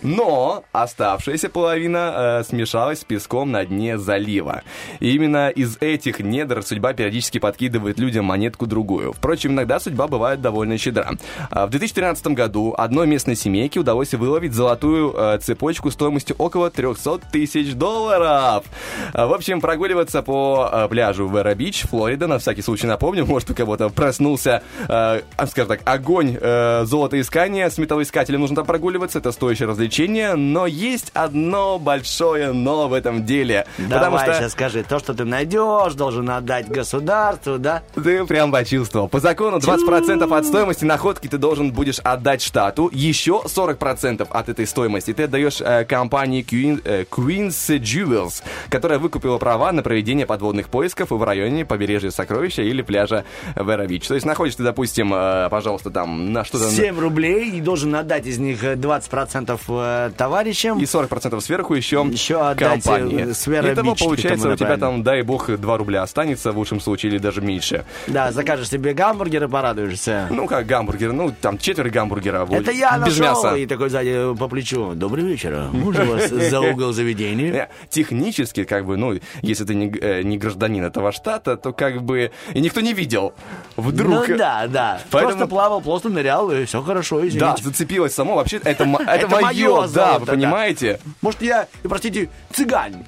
Но 0.03 0.65
оставшаяся 0.73 1.49
половина 1.49 2.41
э, 2.41 2.45
смешалась 2.45 3.01
с 3.01 3.05
песком 3.05 3.53
на 3.53 3.65
дне 3.65 3.99
залива. 3.99 4.63
И 5.01 5.15
именно 5.15 5.51
из 5.61 5.77
этих 5.81 6.21
недр 6.41 6.63
судьба 6.63 6.93
периодически 6.93 7.39
подкидывает 7.39 7.99
людям 7.99 8.25
монетку-другую. 8.27 9.13
Впрочем, 9.13 9.53
иногда 9.53 9.81
судьба 9.81 10.07
бывает 10.07 10.41
довольно 10.41 10.79
щедра. 10.79 11.13
А 11.51 11.67
В 11.67 11.71
2013 11.71 12.29
году 12.29 12.75
одной 12.77 13.07
местной 13.07 13.37
семейке 13.37 13.81
удалось 13.81 14.13
выловить 14.15 14.53
золотую 14.53 15.15
э, 15.17 15.39
цепочку 15.41 15.91
стоимостью 15.91 16.37
около 16.39 16.71
300 16.71 17.19
тысяч 17.33 17.75
долларов. 17.75 18.65
А, 19.13 19.27
В 19.27 19.33
общем, 19.33 19.61
прогуливаться 19.61 20.23
по 20.23 20.69
э, 20.73 20.89
пляжу 20.89 21.29
Вера-Бич, 21.29 21.83
Флорида, 21.83 22.27
на 22.27 22.39
всякий 22.39 22.63
случай 22.63 22.87
напомню, 22.87 23.27
может, 23.27 23.51
у 23.51 23.55
кого-то 23.55 23.89
проснулся, 23.91 24.63
э, 24.83 24.87
а, 24.89 25.47
скажем 25.47 25.69
так, 25.69 25.81
огонь 25.85 26.39
золотоискания, 26.41 27.69
с 27.69 27.79
металлоискателем 27.79 28.41
нужно 28.41 28.57
там 28.57 28.67
прогуливаться, 28.67 29.19
это 29.19 29.33
стоящее 29.33 29.69
развлечение, 29.69 30.35
но 30.35 30.67
есть 30.67 31.11
одно 31.15 31.79
большое 31.79 32.53
но 32.53 32.89
в 32.89 32.93
этом 32.93 33.25
деле. 33.25 33.67
потому 33.77 34.01
Давай 34.01 34.25
что... 34.27 34.35
сейчас 34.35 34.53
скажи, 34.53 34.83
то, 34.83 34.99
что 34.99 35.15
ты 35.15 35.25
найдешь, 35.25 35.95
должен 35.95 36.25
отдать 36.31 36.69
государству, 36.69 37.59
да? 37.59 37.83
Ты 37.95 38.25
прям 38.25 38.53
почувствовал. 38.53 39.09
По 39.09 39.21
закону 39.21 39.59
20% 39.59 40.37
от 40.37 40.47
стоимости 40.47 40.85
находки 40.85 41.27
ты 41.27 41.39
должен 41.39 41.73
будешь 41.73 41.99
отдать 42.01 42.43
штату. 42.43 42.89
Еще 42.93 43.43
40% 43.45 44.27
от 44.31 44.49
этой 44.49 44.67
стоимости 44.67 45.13
ты 45.13 45.25
отдаешь 45.25 45.61
э, 45.61 45.85
компании 45.85 46.45
Queen, 46.49 46.81
э, 46.85 47.05
Queen's 47.11 47.79
Jewels, 47.79 48.43
которая 48.69 48.99
выкупила 48.99 49.39
права 49.39 49.73
на 49.73 49.83
проведение 49.83 50.27
подводных 50.27 50.69
поисков 50.69 51.11
в 51.11 51.23
районе 51.23 51.65
побережья 51.65 52.11
Сокровища 52.11 52.63
или 52.63 52.83
пляжа 52.83 53.25
Верович. 53.57 54.07
То 54.07 54.15
есть 54.15 54.27
находишься 54.27 54.59
ты, 54.59 54.65
допустим, 54.65 55.13
э, 55.15 55.49
пожалуйста, 55.51 55.91
там 55.91 56.33
на 56.33 56.45
что-то... 56.45 56.71
7 56.71 56.99
рублей 56.99 57.51
и 57.51 57.61
должен 57.61 57.95
отдать 57.95 58.27
из 58.27 58.39
них 58.39 58.63
э, 58.63 58.75
20% 58.75 59.59
э, 59.69 60.11
товарищам. 60.17 60.79
И 60.79 60.85
40% 60.85 61.41
сверху 61.41 61.75
еще, 61.75 62.07
Еще 62.11 62.41
отдать, 62.41 62.83
компании. 62.85 63.29
э, 63.31 63.51
Вера 63.51 63.73
Итого, 63.75 63.95
получается, 63.95 64.49
у 64.51 64.57
тебя 64.57 64.77
там, 64.77 65.03
дай 65.03 65.23
бог, 65.23 65.51
2 65.51 65.77
рубля 65.79 66.03
останется 66.21 66.53
в 66.53 66.59
лучшем 66.59 66.81
случае 66.81 67.13
или 67.13 67.19
даже 67.19 67.41
меньше. 67.41 67.85
Да, 68.07 68.31
закажешь 68.33 68.69
себе 68.69 68.93
гамбургер 68.93 69.45
и 69.45 69.49
порадуешься. 69.49 70.27
Ну, 70.31 70.47
как 70.47 70.67
гамбургер, 70.67 71.13
ну, 71.13 71.33
там 71.41 71.57
четверть 71.57 71.93
гамбургера 71.93 72.45
будет. 72.45 72.61
Это 72.63 72.73
я 72.73 72.99
без 72.99 73.19
нашел. 73.19 73.43
мяса. 73.45 73.57
И 73.57 73.67
такой 73.67 73.89
сзади 73.89 74.35
по 74.39 74.49
плечу. 74.49 74.93
Добрый 74.95 75.25
вечер. 75.25 75.69
Можно 75.73 76.05
вас 76.05 76.29
за 76.29 76.61
угол 76.73 76.93
заведения? 76.93 77.53
Э, 77.55 77.69
Технически, 77.89 78.65
как 78.65 78.85
бы, 78.85 78.97
ну, 78.99 79.19
если 79.41 79.65
ты 79.65 79.75
не, 79.75 79.89
э, 79.99 80.23
не 80.23 80.37
гражданин 80.37 80.85
этого 80.85 81.11
штата, 81.13 81.57
то 81.57 81.73
как 81.73 82.03
бы 82.03 82.31
и 82.53 82.61
никто 82.61 82.81
не 82.83 82.93
видел. 82.93 83.33
Вдруг. 83.77 84.29
Ну 84.29 84.37
да, 84.37 84.67
да. 84.69 85.01
Поэтому- 85.11 85.31
Просто 85.33 85.47
плавал, 85.49 85.81
просто 85.81 86.09
нырял, 86.11 86.51
и 86.51 86.65
все 86.67 86.83
хорошо, 86.83 87.21
Да, 87.21 87.27
извините. 87.29 87.63
зацепилось 87.65 88.15
само. 88.15 88.35
Вообще, 88.37 88.59
это, 88.59 88.85
это, 88.85 89.11
Это 89.11 89.29
мое, 89.29 89.89
да, 89.89 90.19
вы 90.19 90.27
да. 90.27 90.33
понимаете? 90.33 91.01
Может, 91.23 91.41
я, 91.41 91.67
простите, 91.83 92.29
цыган. 92.53 93.05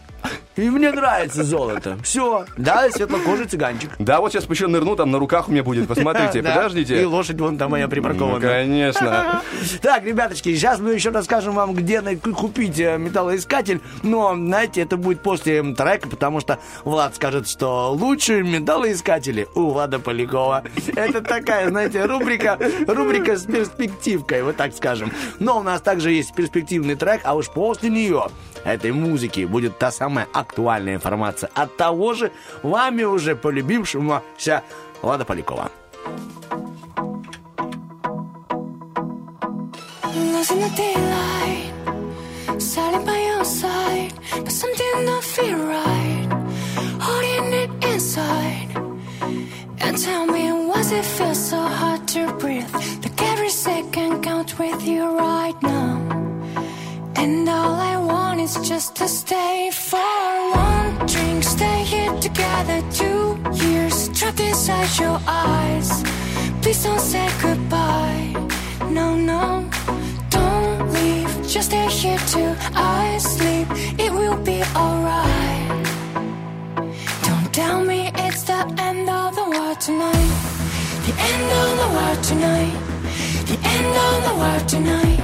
И 0.57 0.69
мне 0.69 0.91
нравится 0.93 1.45
золото. 1.45 1.97
Все. 2.03 2.45
Да, 2.59 2.91
светлокожий 2.91 3.47
цыганчик. 3.47 3.91
Да, 3.99 4.21
вот 4.21 4.33
сейчас 4.33 4.49
еще 4.49 4.67
нырну, 4.67 4.97
там 4.97 5.11
на 5.11 5.19
руках 5.19 5.49
у 5.49 5.53
меня 5.53 5.63
будет. 5.65 5.89
Посмотрите, 5.89 6.43
подождите. 6.43 7.01
И 7.01 7.05
лошадь 7.05 7.41
вон 7.41 7.57
там 7.57 7.71
моя 7.71 7.87
Ну, 7.87 7.91
припаркована. 7.91 8.41
конечно. 8.41 9.43
Так, 9.81 10.05
ребяточки, 10.05 10.55
сейчас 10.55 10.79
мы 10.79 10.93
еще 10.93 11.11
расскажем 11.11 11.55
вам, 11.55 11.75
где 11.75 12.01
купить 12.37 12.79
э, 12.79 12.99
металлоискатель. 12.99 13.81
Но, 14.03 14.35
знаете, 14.35 14.83
это 14.83 14.97
будет 14.97 15.23
после 15.23 15.63
трека, 15.75 16.09
потому 16.09 16.41
что 16.41 16.59
Влад 16.85 17.15
скажет, 17.17 17.49
что 17.49 17.93
лучшие 17.93 18.43
металлоискатели 18.43 19.49
у 19.55 19.71
Влада 19.71 19.99
Полякова. 19.99 20.65
Это 20.97 21.21
такая, 21.23 21.69
знаете, 21.71 22.05
рубрика, 22.05 22.59
рубрика 22.87 23.37
с 23.37 23.45
перспективкой, 23.45 24.43
вот 24.43 24.57
так 24.57 24.75
скажем. 24.75 25.13
Но 25.39 25.59
у 25.61 25.63
нас 25.63 25.81
также 25.81 26.13
есть 26.13 26.35
перспективный 26.35 26.95
трек, 26.95 27.21
а 27.25 27.35
уж 27.35 27.49
после 27.49 27.89
нее 27.91 28.27
этой 28.65 28.93
музыки 28.93 29.45
будет 29.45 29.79
та 29.79 29.91
самая 29.91 30.27
актуальная 30.43 30.95
информация 30.95 31.51
от 31.55 31.77
того 31.77 32.15
же 32.15 32.31
вами 32.63 33.05
уже 33.05 33.35
полюбившегося 33.35 34.63
Влада 35.03 35.25
Полякова. 35.25 35.71
Lost 40.35 40.51
in 40.51 40.61
the 40.61 40.71
daylight, 40.77 42.61
silent 42.61 43.07
by 43.07 43.19
your 43.31 43.45
side, 43.45 44.13
but 44.45 44.53
something 44.53 45.07
don't 45.07 45.25
feel 45.25 45.59
right. 45.79 46.29
Holding 47.01 47.53
it 47.63 47.71
inside. 47.93 48.71
And 49.81 49.97
tell 49.97 50.27
me, 50.27 50.53
was 50.71 50.93
it 50.93 51.05
feel 51.05 51.35
so 51.35 51.61
hard 51.81 52.07
to 52.09 52.33
breathe? 52.41 52.71
Like 53.03 53.23
every 53.33 53.51
second 53.51 54.23
count 54.23 54.59
with 54.59 54.83
you 54.87 55.03
right 55.17 55.59
now. 55.63 55.93
And 57.17 57.49
all 57.49 57.75
I 57.93 58.02
is 58.43 58.57
just 58.69 58.97
to 58.97 59.07
stay 59.07 59.71
for 59.71 59.99
one 60.51 61.07
drink, 61.07 61.45
stay 61.45 61.85
here 61.85 62.13
together 62.19 62.83
two 62.91 63.39
years, 63.65 64.09
trapped 64.19 64.41
inside 64.41 64.91
your 64.99 65.19
eyes. 65.29 66.03
Please 66.61 66.83
don't 66.83 67.01
say 67.01 67.29
goodbye. 67.41 68.33
No, 68.91 69.15
no, 69.15 69.71
don't 70.31 70.93
leave. 70.93 71.31
Just 71.47 71.69
stay 71.71 71.87
here 71.89 72.19
till 72.33 72.57
I 72.75 73.19
sleep. 73.19 73.69
It 74.05 74.11
will 74.13 74.39
be 74.51 74.59
alright. 74.75 75.69
Don't 77.29 77.49
tell 77.55 77.85
me 77.85 78.11
it's 78.25 78.43
the 78.43 78.61
end 78.89 79.09
of 79.09 79.37
the 79.37 79.47
world 79.55 79.81
tonight. 79.81 80.33
The 81.07 81.15
end 81.31 81.47
of 81.63 81.71
the 81.83 81.89
world 81.97 82.21
tonight. 82.31 82.77
The 83.51 83.59
end 83.75 83.93
of 84.07 84.17
the 84.27 84.35
world 84.41 84.69
tonight. 84.75 85.21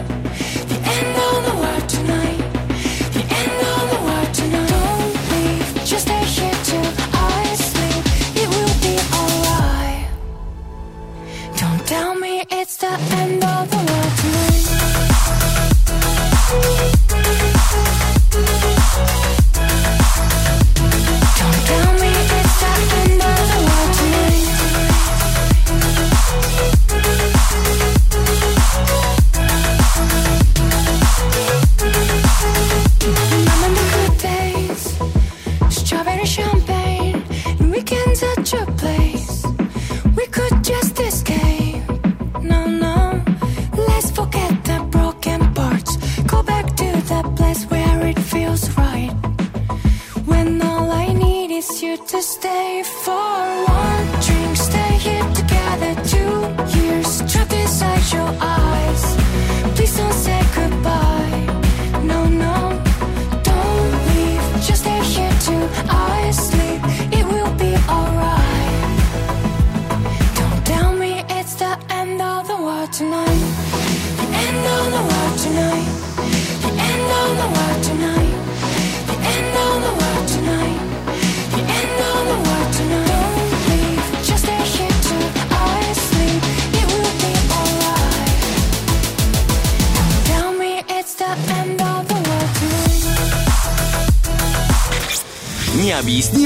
The 0.73 0.79
end 0.97 1.13
of 1.29 1.37
the 1.49 1.55
world 1.63 1.89
tonight. 1.89 2.48
Don't 4.69 5.15
leave. 5.31 5.85
Just 5.85 6.18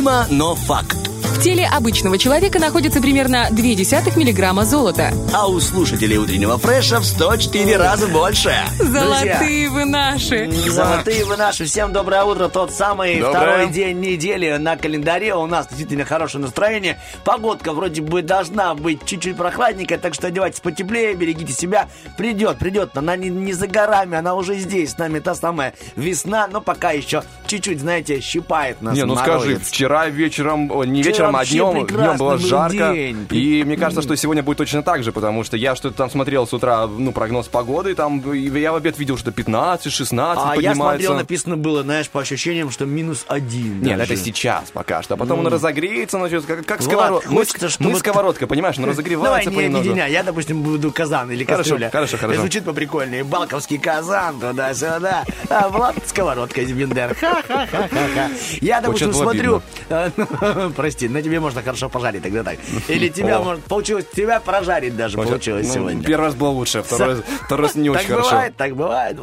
Необъяснимо, 0.03 0.27
но 0.31 0.55
факт. 0.55 0.97
В 1.23 1.41
теле 1.43 1.67
обычного 1.67 2.19
человека 2.19 2.59
находится 2.61 3.01
примерно 3.01 3.49
0,2 3.51 4.17
миллиграмма 4.17 4.65
золота. 4.65 5.13
А 5.33 5.49
у 5.49 5.59
слушателей 5.61 6.17
утреннего 6.19 6.59
фреша 6.59 7.01
в 7.01 7.05
104 7.05 7.77
раза 7.77 8.07
больше. 8.07 8.55
Друзья, 8.79 9.39
Золотые 9.39 9.69
вы 9.71 9.85
наши! 9.85 10.51
Золотые 10.69 11.25
вы 11.25 11.37
наши, 11.37 11.65
всем 11.65 11.93
доброе 11.93 12.25
утро. 12.25 12.49
Тот 12.49 12.71
самый 12.71 13.19
Доброе. 13.19 13.31
второй 13.31 13.71
день 13.71 13.99
недели 14.01 14.57
на 14.57 14.77
календаре. 14.77 15.35
У 15.35 15.47
нас 15.47 15.67
действительно 15.69 16.05
хорошее 16.05 16.43
настроение. 16.43 16.99
Погодка 17.25 17.73
вроде 17.73 18.03
бы 18.03 18.23
должна 18.23 18.75
быть 18.75 19.05
чуть-чуть 19.05 19.37
прохладненькая, 19.37 19.99
так 19.99 20.15
что 20.15 20.29
одевайтесь 20.29 20.61
потеплее, 20.61 21.15
берегите 21.15 21.53
себя. 21.53 21.89
Придет, 22.17 22.59
придет. 22.59 22.97
Она 22.97 23.17
не, 23.17 23.31
не 23.31 23.53
за 23.53 23.67
горами, 23.67 24.17
она 24.17 24.35
уже 24.35 24.59
здесь. 24.59 24.93
С 24.93 24.99
нами 24.99 25.19
та 25.19 25.35
самая 25.35 25.75
весна, 25.97 26.47
но 26.47 26.61
пока 26.61 26.93
еще 26.93 27.25
чуть-чуть, 27.53 27.81
знаете, 27.81 28.21
щипает 28.21 28.81
нас. 28.83 28.95
Не, 28.97 29.05
ну 29.05 29.17
скажи, 29.17 29.57
вчера 29.57 30.09
вечером, 30.09 30.71
о, 30.73 30.85
не 30.85 31.03
Вчера 31.03 31.13
вечером, 31.31 31.37
а 31.37 31.45
днем, 31.45 31.87
днем 31.87 32.17
было 32.17 32.37
был 32.37 32.39
жарко. 32.39 32.93
день. 32.95 33.27
И 33.31 33.63
мне 33.65 33.77
кажется, 33.77 34.03
что 34.03 34.17
сегодня 34.17 34.43
будет 34.43 34.59
точно 34.59 34.83
так 34.83 35.03
же, 35.05 35.13
потому 35.13 35.45
что 35.45 35.57
я 35.57 35.75
что-то 35.77 35.97
там 35.97 36.11
смотрел 36.11 36.47
с 36.47 36.53
утра, 36.53 36.87
ну, 36.87 37.13
прогноз 37.13 37.49
погоды, 37.49 37.95
там, 37.95 38.23
я 38.33 38.73
в 38.73 38.77
обед 38.77 38.99
видел, 38.99 39.17
что 39.19 39.31
15, 39.33 39.93
16 39.93 40.43
А 40.45 40.49
я 40.49 40.55
поднимается. 40.55 40.75
смотрел, 40.75 41.15
написано 41.15 41.57
было, 41.57 41.83
знаешь, 41.83 42.09
по 42.09 42.21
ощущениям, 42.21 42.71
что 42.71 42.87
минус 42.87 43.25
один. 43.29 43.81
Нет, 43.83 43.99
даже. 43.99 44.15
это 44.15 44.23
сейчас 44.23 44.71
пока 44.71 45.03
что. 45.03 45.15
А 45.15 45.17
потом 45.17 45.41
Ну. 45.41 45.47
он 45.47 45.53
разогреется, 45.53 46.19
начнет, 46.19 46.45
как, 46.45 46.65
как 46.65 46.83
сковородка. 46.83 47.31
Мы, 47.31 47.45
мы 47.81 47.95
сковородка, 47.99 48.47
понимаешь, 48.47 48.77
он 48.79 48.83
Давай 48.85 48.93
разогревается 48.95 49.51
не 49.51 49.57
понемножу. 49.57 49.83
объединяй. 49.91 50.13
Я, 50.13 50.23
допустим, 50.23 50.63
буду 50.63 50.91
казан 50.93 51.31
или 51.31 51.45
Хорошо, 51.45 51.63
кастрюля. 51.63 51.91
хорошо, 51.91 52.17
хорошо. 52.17 52.41
Звучит 52.41 52.65
поприкольнее. 52.65 53.25
Балковский 53.25 53.79
казан, 53.79 54.41
туда-сюда. 54.41 55.25
А 55.49 55.69
Влад 55.69 55.97
сковородка 56.07 56.61
из 56.63 56.73
Бендер. 56.73 57.17
Ха-ха-ха-ха. 57.47 58.31
Я, 58.61 58.81
допустим, 58.81 59.13
смотрю... 59.13 59.63
э, 59.89 60.11
ну, 60.17 60.71
Прости, 60.77 61.09
на 61.09 61.23
тебе 61.23 61.41
можно 61.41 61.63
хорошо 61.63 61.89
пожарить 61.89 62.23
тогда 62.23 62.43
так. 62.43 62.59
Или 62.89 63.09
тебя, 63.13 63.41
может, 63.41 63.65
получилось, 63.65 64.07
тебя 64.15 64.41
прожарить 64.41 64.97
даже 64.97 65.17
получилось 65.17 65.67
Ну, 65.69 65.75
сегодня. 65.75 66.03
Первый 66.05 66.25
раз 66.27 66.35
было 66.35 66.49
лучше, 66.51 66.83
второй, 66.83 67.23
раз- 67.49 67.75
не 67.75 67.91
очень 67.91 68.01
так 68.01 68.09
хорошо. 68.09 68.31
бывает, 68.31 68.57
так 68.57 68.77
бывает. 68.77 69.19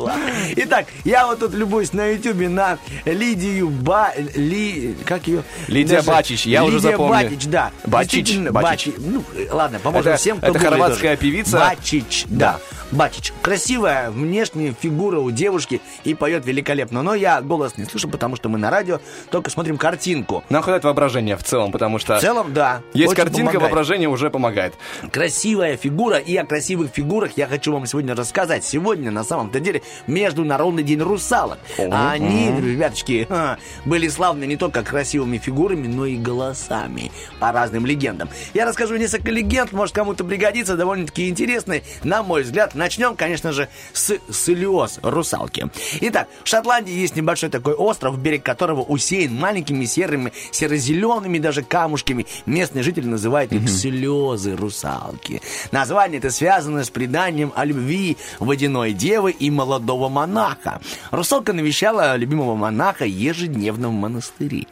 Итак, 0.58 0.86
я 1.06 1.26
вот 1.28 1.40
тут 1.40 1.54
любуюсь 1.54 1.94
на 1.94 2.08
ютубе 2.08 2.50
на 2.50 2.78
Лидию 3.06 3.70
Ба... 3.70 4.12
Ли... 4.36 4.96
Как 5.06 5.28
ее? 5.28 5.44
Лидия 5.68 6.02
Бачич, 6.02 6.46
я 6.46 6.64
уже 6.64 6.78
Лидия 6.78 6.92
запомнил. 6.92 7.14
Бачич, 7.30 7.46
да. 7.46 7.72
Бачич, 7.86 8.38
Бачич. 8.38 8.94
Ну, 8.98 9.24
ладно, 9.52 9.80
поможем 9.80 10.18
всем, 10.18 10.38
кто 10.38 10.48
это 10.48 10.60
хорватская 10.60 11.16
певица? 11.18 11.58
Бачич, 11.58 12.26
да. 12.28 12.60
Бачич. 12.92 13.34
Красивая 13.44 14.10
внешняя 14.10 14.74
фигура 14.80 15.20
у 15.20 15.30
девушки 15.30 15.80
и 16.04 16.16
поет 16.16 16.46
великолепно. 16.46 17.04
Но 17.04 17.14
я 17.14 17.40
голос 17.42 17.78
не 17.78 17.86
слышу, 17.86 18.09
потому 18.10 18.36
что 18.36 18.50
мы 18.50 18.58
на 18.58 18.70
радио 18.70 19.00
только 19.30 19.50
смотрим 19.50 19.78
картинку. 19.78 20.44
Нам 20.50 20.62
хватает 20.62 20.84
воображения 20.84 21.38
в 21.38 21.44
целом, 21.44 21.72
потому 21.72 22.00
что 22.00 22.18
В 22.18 22.22
целом, 22.22 22.54
да. 22.54 22.82
есть 22.94 23.14
картинка, 23.16 23.52
помогает. 23.54 23.62
воображение 23.62 24.10
уже 24.10 24.30
помогает. 24.30 24.74
Красивая 25.12 25.78
фигура, 25.78 26.18
и 26.18 26.36
о 26.36 26.46
красивых 26.46 26.92
фигурах 26.92 27.32
я 27.38 27.48
хочу 27.48 27.74
вам 27.74 27.86
сегодня 27.86 28.16
рассказать. 28.16 28.64
Сегодня, 28.64 29.12
на 29.12 29.24
самом-то 29.24 29.60
деле, 29.60 29.82
Международный 30.08 30.84
день 30.84 31.02
русалок. 31.02 31.60
А 31.78 32.12
они, 32.12 32.48
ребяточки, 32.48 33.26
ха, 33.30 33.58
были 33.86 34.08
славны 34.08 34.46
не 34.46 34.58
только 34.58 34.84
красивыми 34.84 35.38
фигурами, 35.38 35.88
но 35.88 36.06
и 36.06 36.18
голосами, 36.18 37.12
по 37.40 37.52
разным 37.52 37.86
легендам. 37.86 38.30
Я 38.54 38.66
расскажу 38.66 38.96
несколько 38.98 39.32
легенд, 39.32 39.72
может, 39.72 39.96
кому-то 39.96 40.24
пригодится, 40.24 40.76
довольно-таки 40.76 41.30
интересные, 41.30 41.84
на 42.04 42.24
мой 42.24 42.44
взгляд. 42.44 42.76
Начнем, 42.76 43.16
конечно 43.16 43.52
же, 43.52 43.70
с 43.94 44.18
слез 44.32 45.00
русалки. 45.04 45.70
Итак, 46.02 46.28
в 46.44 46.48
Шотландии 46.48 46.94
есть 46.94 47.16
небольшой 47.16 47.50
такой 47.50 47.74
остров, 47.90 48.20
берег 48.20 48.44
которого 48.44 48.82
усеян 48.82 49.34
маленькими 49.34 49.86
серыми, 49.86 50.32
серо-зелеными 50.52 51.40
даже 51.40 51.64
камушками. 51.64 52.26
Местные 52.46 52.84
жители 52.84 53.08
называют 53.08 53.52
их 53.52 53.68
слезы 53.70 54.56
русалки. 54.56 55.42
Название 55.72 56.20
это 56.20 56.30
связано 56.30 56.84
с 56.84 56.90
преданием 56.90 57.52
о 57.56 57.66
любви 57.66 58.18
водяной 58.40 58.94
девы 58.94 59.32
и 59.32 59.50
молодого 59.50 60.10
монаха. 60.10 60.82
Русалка 61.12 61.54
навещала 61.54 62.16
любимого 62.16 62.56
монаха 62.56 63.06
ежедневно 63.06 63.90
в 63.90 63.94
монастыре. 63.94 64.68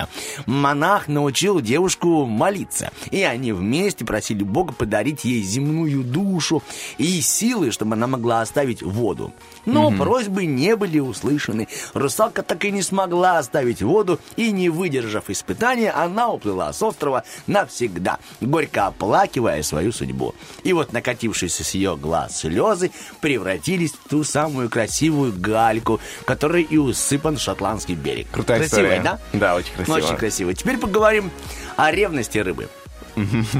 Монах 0.46 1.08
научил 1.08 1.62
девушку 1.62 2.26
молиться, 2.26 2.92
и 3.12 3.22
они 3.24 3.52
вместе 3.52 4.06
просили 4.06 4.44
Бога 4.44 4.74
подарить 4.74 5.26
ей 5.26 5.42
земную 5.42 6.04
душу 6.04 6.62
и 6.98 7.22
силы, 7.22 7.72
чтобы 7.72 7.94
она 7.94 8.08
могла 8.08 8.42
оставить 8.42 8.84
воду. 8.84 9.34
Но 9.68 9.92
просьбы 9.92 10.46
не 10.46 10.76
были 10.76 11.00
услышаны. 11.00 11.68
Русалка 11.94 12.42
так 12.42 12.64
и 12.66 12.72
не 12.72 12.82
смогла 12.82 13.38
оставить 13.38 13.82
воду, 13.82 14.20
и 14.36 14.52
не 14.52 14.70
выдержав 14.70 15.30
испытания, 15.30 15.92
она 15.92 16.30
уплыла 16.30 16.72
с 16.72 16.82
острова 16.82 17.24
навсегда, 17.48 18.18
горько 18.42 18.88
оплакивая 18.88 19.62
свою 19.64 19.92
судьбу. 19.92 20.34
И 20.64 20.74
вот 20.74 20.94
накатившиеся 20.94 21.64
с 21.64 21.72
ее 21.72 21.98
глаз 21.98 22.40
слезы 22.40 22.92
превратились 23.22 23.92
в 23.92 24.10
ту 24.10 24.24
самую 24.24 24.70
красивую 24.70 25.34
гальку, 25.38 26.00
которой 26.26 26.64
и 26.64 26.78
усыпан 26.78 27.38
шотландский 27.38 27.96
берег. 27.96 28.28
Крутая 28.32 28.60
Красивая, 28.60 29.00
история. 29.00 29.04
да? 29.04 29.20
Да, 29.34 29.56
очень 29.56 29.74
красиво. 29.74 29.96
Очень 29.98 30.18
красиво. 30.18 30.54
Теперь 30.54 30.78
поговорим 30.78 31.30
о 31.76 31.92
ревности 31.92 32.38
рыбы. 32.38 32.70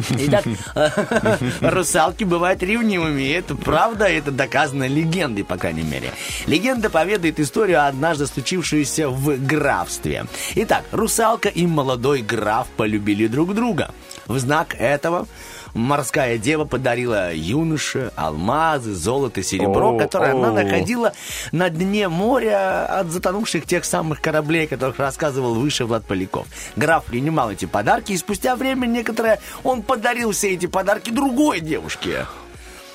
Итак, 0.10 0.46
русалки 1.62 2.24
бывают 2.24 2.62
ревнивыми. 2.64 3.24
и 3.24 3.30
Это 3.30 3.56
правда, 3.56 4.06
это 4.06 4.32
доказано 4.32 4.88
легендой, 4.88 5.44
по 5.44 5.58
крайней 5.58 5.84
мере. 5.84 6.12
Легенда 6.46 6.90
поведает 6.90 7.40
историю, 7.40 7.86
однажды 7.86 8.28
случившуюся 8.28 9.10
в 9.10 9.38
графстве. 9.46 10.26
Итак, 10.56 10.84
русалка 10.92 11.50
и 11.50 11.66
молодой 11.66 12.22
граф 12.22 12.68
полюбили 12.78 13.28
друг 13.28 13.54
друга. 13.54 13.94
В 14.28 14.38
знак 14.40 14.76
этого 14.78 15.28
морская 15.74 16.38
дева 16.38 16.66
подарила 16.66 17.34
юноше 17.34 18.12
алмазы, 18.16 18.94
золото, 18.94 19.44
серебро, 19.44 19.96
О, 19.96 19.98
которое 19.98 20.32
она 20.32 20.50
о. 20.50 20.54
находила 20.54 21.14
на 21.52 21.70
дне 21.70 22.08
моря 22.10 22.86
от 22.86 23.12
затонувших 23.12 23.66
тех 23.66 23.86
самых 23.86 24.22
кораблей, 24.22 24.66
о 24.66 24.68
которых 24.68 25.00
рассказывал 25.00 25.56
выше 25.56 25.86
Влад 25.86 26.06
Поляков. 26.06 26.48
Граф 26.76 27.06
принимал 27.06 27.52
эти 27.52 27.66
подарки, 27.66 28.14
и 28.14 28.18
спустя 28.18 28.56
время 28.56 28.86
некоторое 28.86 29.40
он 29.64 29.82
подарил 29.82 30.32
все 30.32 30.54
эти 30.54 30.66
подарки 30.66 31.10
другой 31.10 31.60
девушке. 31.60 32.26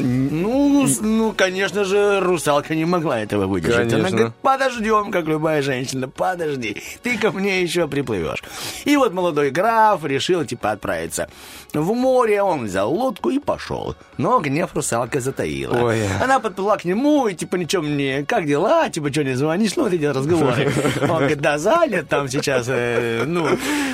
Ну, 0.03 0.88
ну, 1.00 1.32
конечно 1.32 1.84
же, 1.84 2.20
русалка 2.20 2.74
не 2.74 2.84
могла 2.84 3.20
этого 3.20 3.46
выдержать. 3.46 3.92
Она 3.92 4.05
Конечно. 4.05 4.16
говорит, 4.16 4.34
подождем, 4.42 5.11
как 5.12 5.26
любая 5.26 5.62
женщина, 5.62 6.09
подожди, 6.09 6.82
ты 7.03 7.16
ко 7.18 7.30
мне 7.30 7.62
еще 7.62 7.86
приплывешь. 7.86 8.42
И 8.84 8.96
вот 8.96 9.12
молодой 9.12 9.50
граф 9.50 10.05
решил, 10.05 10.44
типа, 10.44 10.72
отправиться 10.72 11.28
в 11.72 11.94
море, 11.94 12.42
он 12.42 12.64
взял 12.64 12.92
лодку 12.92 13.30
и 13.30 13.38
пошел. 13.38 13.94
Но 14.18 14.40
гнев 14.40 14.74
русалка 14.74 15.20
затаила. 15.20 15.76
Ой. 15.76 16.07
Она 16.20 16.40
подплыла 16.40 16.76
к 16.76 16.84
нему 16.84 17.28
и, 17.28 17.34
типа, 17.34 17.57
ничего 17.57 17.82
мне, 17.82 18.24
как 18.26 18.46
дела, 18.46 18.88
типа, 18.90 19.12
что 19.12 19.24
не 19.24 19.34
звонишь, 19.34 19.76
ну, 19.76 19.84
вот 19.84 19.92
эти 19.92 20.05
разговоры. 20.05 20.70
Он 21.03 21.09
говорит, 21.09 21.40
да, 21.40 21.59
занят 21.59 22.09
там 22.09 22.28
сейчас, 22.28 22.66
э, 22.68 23.24
ну, 23.26 23.46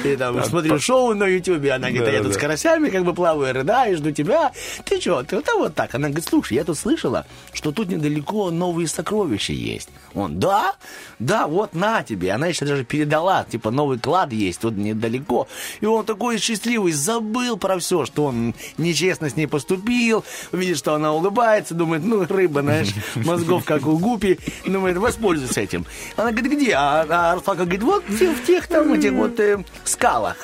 и 0.04 0.16
там, 0.16 0.42
смотрю 0.44 0.78
шоу 0.78 1.14
на 1.14 1.24
ютубе, 1.24 1.72
она 1.72 1.90
говорит, 1.90 2.08
а 2.08 2.12
я 2.12 2.22
тут 2.22 2.34
с 2.34 2.36
карасями 2.38 2.88
как 2.88 3.04
бы 3.04 3.14
плаваю, 3.14 3.54
рыдаю, 3.54 3.96
жду 3.96 4.10
тебя. 4.10 4.52
Ты 4.84 5.00
что, 5.00 5.22
ты 5.22 5.40
да 5.42 5.54
вот 5.54 5.74
так. 5.74 5.94
Она 5.98 6.08
говорит, 6.08 6.28
слушай, 6.28 6.54
я 6.54 6.64
тут 6.64 6.78
слышала, 6.78 7.26
что 7.52 7.72
тут 7.72 7.88
недалеко 7.88 8.50
новые 8.50 8.86
сокровища 8.88 9.52
есть. 9.52 9.88
Он, 10.14 10.38
да? 10.38 10.74
Да, 11.18 11.46
вот 11.46 11.74
на 11.74 12.02
тебе. 12.02 12.32
Она 12.32 12.46
еще 12.46 12.64
даже 12.64 12.84
передала, 12.84 13.44
типа, 13.44 13.70
новый 13.70 13.98
клад 13.98 14.32
есть 14.32 14.60
тут 14.60 14.76
недалеко. 14.76 15.48
И 15.80 15.86
он 15.86 16.04
такой 16.04 16.38
счастливый, 16.38 16.92
забыл 16.92 17.56
про 17.56 17.78
все, 17.78 18.06
что 18.06 18.26
он 18.26 18.54
нечестно 18.78 19.28
с 19.28 19.36
ней 19.36 19.46
поступил, 19.46 20.24
видит, 20.52 20.78
что 20.78 20.94
она 20.94 21.12
улыбается, 21.12 21.74
думает, 21.74 22.04
ну, 22.04 22.24
рыба, 22.26 22.62
знаешь, 22.62 22.94
мозгов, 23.16 23.64
как 23.64 23.86
у 23.86 23.98
гупи, 23.98 24.38
думает, 24.64 24.96
воспользуйся 24.96 25.60
этим. 25.60 25.84
Она 26.16 26.30
говорит, 26.30 26.52
где? 26.52 26.74
А, 26.74 27.06
а 27.08 27.34
Русалка 27.34 27.64
говорит, 27.64 27.82
вот 27.82 28.04
в 28.04 28.18
тех, 28.18 28.36
в 28.36 28.46
тех 28.46 28.66
там 28.68 28.92
этих 28.92 29.12
вот 29.12 29.38
э, 29.40 29.64
скалах. 29.84 30.36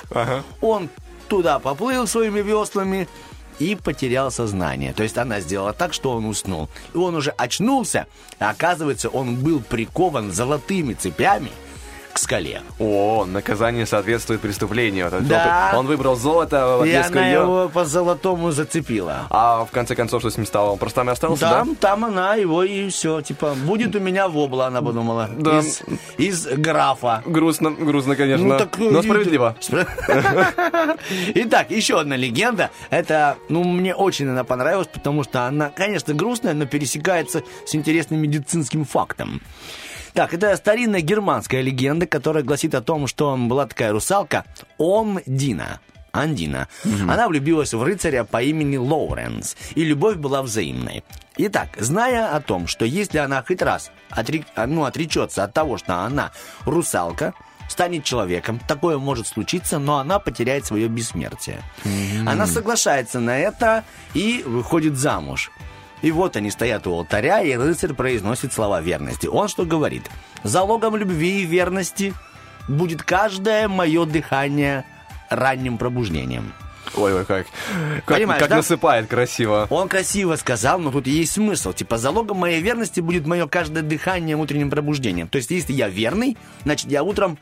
Он 0.61 0.89
туда 1.29 1.59
поплыл 1.59 2.07
своими 2.07 2.41
веслами 2.41 3.09
и 3.59 3.75
потерял 3.77 4.31
сознание. 4.31 4.93
То 4.93 5.03
есть 5.03 5.19
она 5.19 5.41
сделала 5.41 5.73
так, 5.73 5.93
что 5.95 6.13
он 6.13 6.27
уснул. 6.27 6.69
И 6.95 6.97
он 6.97 7.15
уже 7.15 7.31
очнулся, 7.31 8.07
а 8.39 8.51
оказывается, 8.51 9.09
он 9.09 9.37
был 9.37 9.61
прикован 9.61 10.33
золотыми 10.33 10.95
цепями 10.95 11.51
к 12.15 12.19
скале. 12.19 12.63
О, 12.79 13.27
наказание 13.27 13.87
соответствует 13.87 14.41
преступлению. 14.41 15.11
Да. 15.23 15.73
Он, 15.75 15.87
выбрал 15.87 16.15
золото 16.15 16.79
в 16.79 16.85
И 16.87 16.93
она 16.93 17.27
ее. 17.27 17.41
его 17.41 17.69
по 17.69 17.85
золотому 17.85 18.53
зацепила. 18.53 19.27
А 19.31 19.65
в 19.65 19.73
конце 19.73 19.97
концов, 19.97 20.23
что 20.23 20.31
с 20.31 20.37
ним 20.37 20.47
стало? 20.47 20.71
Он 20.71 20.79
просто 20.79 21.01
там 21.01 21.09
и 21.09 21.13
остался, 21.13 21.41
да? 21.41 21.51
Там, 21.51 21.75
там 21.75 22.05
она 22.05 22.37
его 22.37 22.63
и 22.63 22.89
все, 22.89 23.21
типа, 23.21 23.55
будет 23.67 23.97
у 23.97 24.01
меня 24.01 24.29
вобла, 24.29 24.69
она 24.69 24.81
подумала. 24.81 25.29
Да. 25.37 25.59
Из, 25.59 25.83
из 26.17 26.47
графа. 26.47 27.23
Грустно, 27.27 27.73
грустно, 27.73 28.15
конечно. 28.15 28.47
Ну, 28.47 28.59
так, 28.59 28.79
но 28.79 29.03
справедливо. 29.03 29.57
Итак, 31.35 31.71
еще 31.73 31.99
одна 31.99 32.15
легенда. 32.15 32.71
Это, 32.91 33.37
ну, 33.49 33.65
мне 33.65 33.93
очень 33.93 34.29
она 34.29 34.45
понравилась, 34.45 34.87
потому 34.87 35.25
что 35.25 35.47
она, 35.47 35.71
конечно, 35.71 36.15
грустная, 36.15 36.55
но 36.55 36.67
пересекается 36.67 37.43
с 37.67 37.75
интересным 37.75 38.21
медицинским 38.21 38.85
фактом. 38.85 39.43
Так, 40.15 40.33
это 40.33 40.57
старинная 40.57 41.01
германская 41.01 41.61
легенда, 41.61 42.07
которая 42.07 42.45
гласит 42.45 42.75
о 42.75 42.81
том, 42.81 43.07
что 43.09 43.37
была 43.37 43.67
такая 43.67 43.93
русалка 43.93 44.45
Ондина. 44.79 45.81
Андина. 46.13 46.69
Она 47.09 47.27
влюбилась 47.27 47.75
в 47.75 47.83
рыцаря 47.83 48.23
по 48.23 48.41
имени 48.41 48.77
Лоуренс, 48.77 49.57
и 49.75 49.83
любовь 49.83 50.15
была 50.15 50.43
взаимной. 50.43 51.03
Итак, 51.39 51.71
зная 51.77 52.37
о 52.37 52.41
том, 52.41 52.69
что 52.69 52.85
если 52.85 53.19
она 53.19 53.43
хоть 53.43 53.61
раз 53.61 53.91
отре- 54.13 54.45
ну, 54.67 54.85
отречется 54.85 55.43
от 55.43 55.53
того, 55.53 55.77
что 55.77 55.97
она 56.03 56.31
русалка, 56.65 57.35
станет 57.69 58.05
человеком, 58.05 58.61
такое 58.69 58.99
может 58.99 59.27
случиться, 59.27 59.81
но 59.81 59.99
она 59.99 60.21
потеряет 60.21 60.65
свое 60.65 60.87
бессмертие. 60.87 61.61
Она 62.25 62.47
соглашается 62.47 63.19
на 63.19 63.37
это 63.37 63.83
и 64.13 64.45
выходит 64.47 64.97
замуж. 64.97 65.51
И 66.05 66.13
вот 66.13 66.37
они 66.37 66.51
стоят 66.51 66.87
у 66.87 66.93
алтаря, 66.93 67.41
и 67.41 67.57
рыцарь 67.57 67.95
произносит 67.95 68.53
слова 68.53 68.83
верности. 68.83 69.27
Он 69.27 69.49
что 69.49 69.65
говорит? 69.65 70.11
«Залогом 70.43 70.97
любви 70.97 71.41
и 71.41 71.47
верности 71.47 72.13
будет 72.69 73.03
каждое 73.03 73.69
мое 73.69 74.05
дыхание 74.05 74.85
ранним 75.31 75.79
пробуждением». 75.79 76.53
Ой-ой, 76.97 77.25
как, 77.25 77.47
как, 78.05 78.19
Понимаешь, 78.19 78.41
как 78.41 78.51
да? 78.51 78.57
насыпает 78.57 79.07
красиво. 79.09 79.67
Он 79.71 79.89
красиво 79.89 80.37
сказал, 80.37 80.79
но 80.79 80.91
тут 80.91 81.07
есть 81.07 81.33
смысл. 81.33 81.73
Типа, 81.73 81.99
залогом 81.99 82.39
моей 82.39 82.61
верности 82.61 83.01
будет 83.01 83.27
мое 83.27 83.47
каждое 83.47 83.83
дыхание 83.83 84.37
утренним 84.37 84.71
пробуждением. 84.71 85.29
То 85.29 85.37
есть, 85.37 85.51
если 85.51 85.73
я 85.73 85.89
верный, 85.89 86.37
значит, 86.65 86.91
я 86.91 87.03
утром 87.03 87.39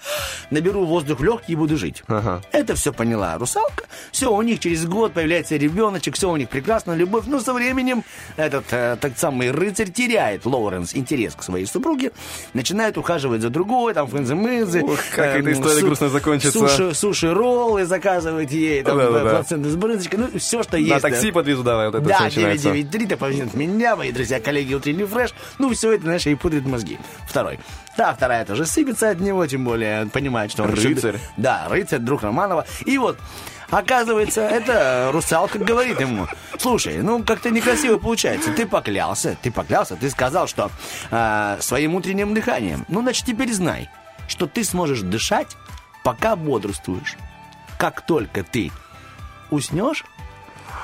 наберу 0.51 0.85
воздух 0.85 1.21
легкий 1.21 1.53
и 1.53 1.57
буду 1.57 1.77
жить. 1.77 2.03
Ага. 2.09 2.43
Это 2.53 2.75
все 2.75 2.93
поняла 2.93 3.37
русалка. 3.39 3.85
Все, 4.11 4.33
у 4.33 4.43
них 4.43 4.61
через 4.61 4.87
год 4.87 5.13
появляется 5.13 5.57
ребеночек, 5.57 6.17
все 6.17 6.31
у 6.31 6.37
них 6.37 6.49
прекрасно, 6.49 6.93
любовь. 6.93 7.25
Но 7.27 7.41
со 7.41 7.53
временем 7.53 8.05
этот 8.37 8.65
э, 8.71 8.97
так 9.01 9.13
самый 9.17 9.51
рыцарь 9.51 9.91
теряет 9.91 10.47
Лоуренс 10.47 10.95
интерес 10.95 11.35
к 11.35 11.43
своей 11.43 11.67
супруге, 11.67 12.13
начинает 12.55 12.99
ухаживать 12.99 13.43
за 13.43 13.51
другой, 13.51 13.95
там, 13.95 14.09
фэнзы-мызы. 14.09 14.83
Ух, 14.83 14.99
как 15.15 15.37
эта 15.37 15.53
история 15.53 15.83
грустно 15.83 16.09
закончится. 16.09 16.59
Суши, 16.59 16.95
суши-роллы 16.95 17.85
заказывает 17.85 18.51
ей, 18.51 18.83
там, 18.83 18.99
Да-да-да. 18.99 19.42
Проценты 19.43 19.71
с 19.71 19.77
брынзочкой, 19.77 20.19
ну, 20.21 20.39
все, 20.39 20.63
что 20.63 20.77
На 20.77 20.81
есть. 20.81 21.03
такси 21.03 21.31
подвезу, 21.33 21.63
давай, 21.63 21.87
вот 21.87 21.97
это 21.97 22.07
Да, 22.09 22.15
всё 22.17 22.25
начинается. 22.25 22.65
993, 22.71 23.07
ты 23.07 23.17
повезет 23.17 23.55
меня, 23.55 23.97
мои 23.97 24.13
друзья, 24.13 24.41
коллеги, 24.41 24.75
утренний 24.75 25.05
фреш. 25.05 25.35
Ну, 25.59 25.73
все 25.75 25.93
это, 25.93 26.05
знаешь, 26.05 26.27
и 26.27 26.35
пудрит 26.35 26.65
мозги. 26.67 26.99
Второй. 27.29 27.59
Да, 27.97 28.15
вторая 28.15 28.45
тоже 28.45 28.65
сыпется 28.67 29.11
от 29.11 29.21
него, 29.21 29.47
тем 29.47 29.65
более 29.65 30.03
он 30.03 30.11
понимает, 30.11 30.51
что 30.51 30.63
он... 30.63 30.75
еще- 30.75 30.89
Рыцарь. 30.89 31.19
Да, 31.37 31.67
рыцарь, 31.69 31.99
друг 31.99 32.23
Романова. 32.23 32.65
И 32.87 32.97
вот, 32.99 33.19
оказывается, 33.71 34.41
это 34.43 35.11
русалка 35.13 35.59
говорит 35.59 36.01
ему, 36.01 36.27
слушай, 36.59 36.99
ну, 37.03 37.23
как-то 37.23 37.51
некрасиво 37.51 37.99
получается. 37.99 38.53
Ты 38.53 38.67
поклялся, 38.67 39.37
ты 39.43 39.51
поклялся, 39.51 39.97
ты 39.97 40.09
сказал, 40.11 40.47
что 40.47 40.71
а, 41.11 41.59
своим 41.61 41.95
утренним 41.95 42.33
дыханием. 42.35 42.85
Ну, 42.89 43.03
значит, 43.03 43.27
теперь 43.27 43.53
знай, 43.53 43.91
что 44.29 44.47
ты 44.47 44.65
сможешь 44.65 45.01
дышать, 45.01 45.57
пока 46.05 46.37
бодрствуешь. 46.37 47.17
Как 47.79 48.07
только 48.07 48.43
ты 48.45 48.71
уснешь, 49.53 50.05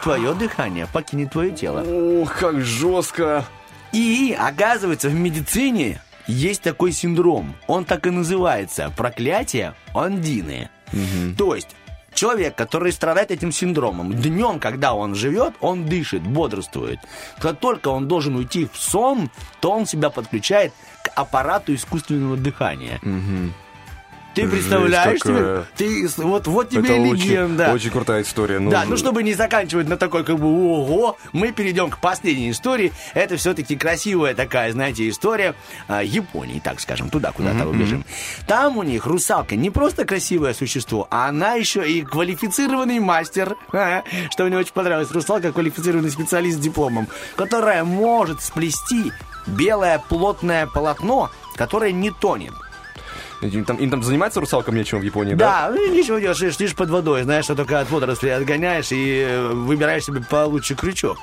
твое 0.03 0.35
дыхание 0.35 0.87
покинет 0.87 1.33
твое 1.33 1.51
тело. 1.51 1.83
Ух, 1.83 2.35
как 2.37 2.61
жестко. 2.61 3.45
И, 3.93 4.37
оказывается, 4.39 5.09
в 5.09 5.15
медицине 5.15 6.01
есть 6.27 6.63
такой 6.63 6.93
синдром. 6.93 7.55
Он 7.67 7.85
так 7.85 8.07
и 8.07 8.11
называется. 8.11 8.93
Проклятие 8.97 9.75
Ондины. 9.95 10.69
То 11.37 11.55
есть, 11.55 11.75
человек, 12.13 12.55
который 12.55 12.93
страдает 12.93 13.31
этим 13.31 13.53
синдромом, 13.53 14.13
днем, 14.13 14.61
когда 14.61 14.95
он 14.95 15.15
живет, 15.15 15.55
он 15.61 15.87
дышит, 15.87 16.23
бодрствует. 16.23 16.99
Как 17.41 17.61
только 17.61 17.89
он 17.89 18.09
должен 18.09 18.37
уйти 18.37 18.69
в 18.71 18.77
сон, 18.77 19.31
то 19.61 19.71
он 19.73 19.87
себя 19.87 20.11
подключает 20.11 20.73
к 21.03 21.11
аппарату 21.15 21.75
искусственного 21.75 22.37
дыхания. 22.37 23.01
Ты 24.39 24.49
Жесть 24.49 24.69
представляешь 24.69 25.21
себе? 25.21 25.65
Ты, 25.77 26.09
вот, 26.19 26.47
вот 26.47 26.71
тебе 26.71 26.83
это 26.83 26.93
и 26.95 27.11
очень, 27.11 27.31
легенда. 27.31 27.73
очень 27.73 27.91
крутая 27.91 28.23
история. 28.23 28.61
Ну, 28.61 28.71
Да, 28.71 28.85
ну 28.87 28.97
чтобы 28.97 29.23
не 29.23 29.35
заканчивать 29.35 29.89
на 29.89 29.97
такой 29.97 30.25
как 30.25 30.39
бы 30.39 30.47
ого, 30.47 31.17
мы 31.33 31.51
перейдем 31.53 31.91
к 31.91 31.99
последней 31.99 32.51
истории. 32.51 32.93
Это 33.15 33.37
все-таки 33.37 33.77
красивая 33.77 34.35
такая, 34.35 34.73
знаете, 34.73 35.09
история 35.09 35.55
а, 35.89 36.03
Японии, 36.03 36.61
так 36.61 36.81
скажем, 36.81 37.11
туда 37.11 37.33
куда-то 37.33 37.67
убежим. 37.69 38.05
Там 38.47 38.79
у 38.79 38.83
них 38.83 39.07
русалка 39.07 39.57
не 39.57 39.71
просто 39.71 40.05
красивое 40.05 40.55
существо, 40.55 41.09
а 41.11 41.29
она 41.29 41.55
еще 41.55 41.91
и 41.91 42.03
квалифицированный 42.03 43.01
мастер, 43.01 43.57
что 44.31 44.45
мне 44.45 44.57
очень 44.57 44.73
понравилось. 44.73 45.11
Русалка 45.11 45.53
квалифицированный 45.53 46.11
специалист 46.11 46.59
с 46.59 46.61
дипломом, 46.61 47.09
которая 47.37 47.83
может 47.83 48.43
сплести 48.43 49.13
белое 49.47 49.99
плотное 50.09 50.67
полотно, 50.67 51.31
которое 51.57 51.93
не 51.93 52.11
тонет. 52.11 52.53
Им 53.41 53.65
там, 53.65 53.77
им 53.77 53.91
там 53.91 54.03
заниматься 54.03 54.41
русалкам 54.41 54.75
нечем 54.75 54.99
в 54.99 55.03
Японии, 55.03 55.35
да? 55.35 55.69
Да, 55.69 55.75
ну 55.75 55.95
ничего 55.95 56.19
делаешь, 56.19 56.39
сидишь 56.39 56.75
под 56.75 56.91
водой, 56.91 57.23
знаешь, 57.23 57.45
что 57.45 57.55
только 57.55 57.81
от 57.81 57.91
водорослей 57.91 58.35
отгоняешь 58.35 58.91
и 58.91 59.25
э, 59.29 59.49
выбираешь 59.53 60.05
себе 60.05 60.21
получше 60.21 60.75
крючок. 60.75 61.19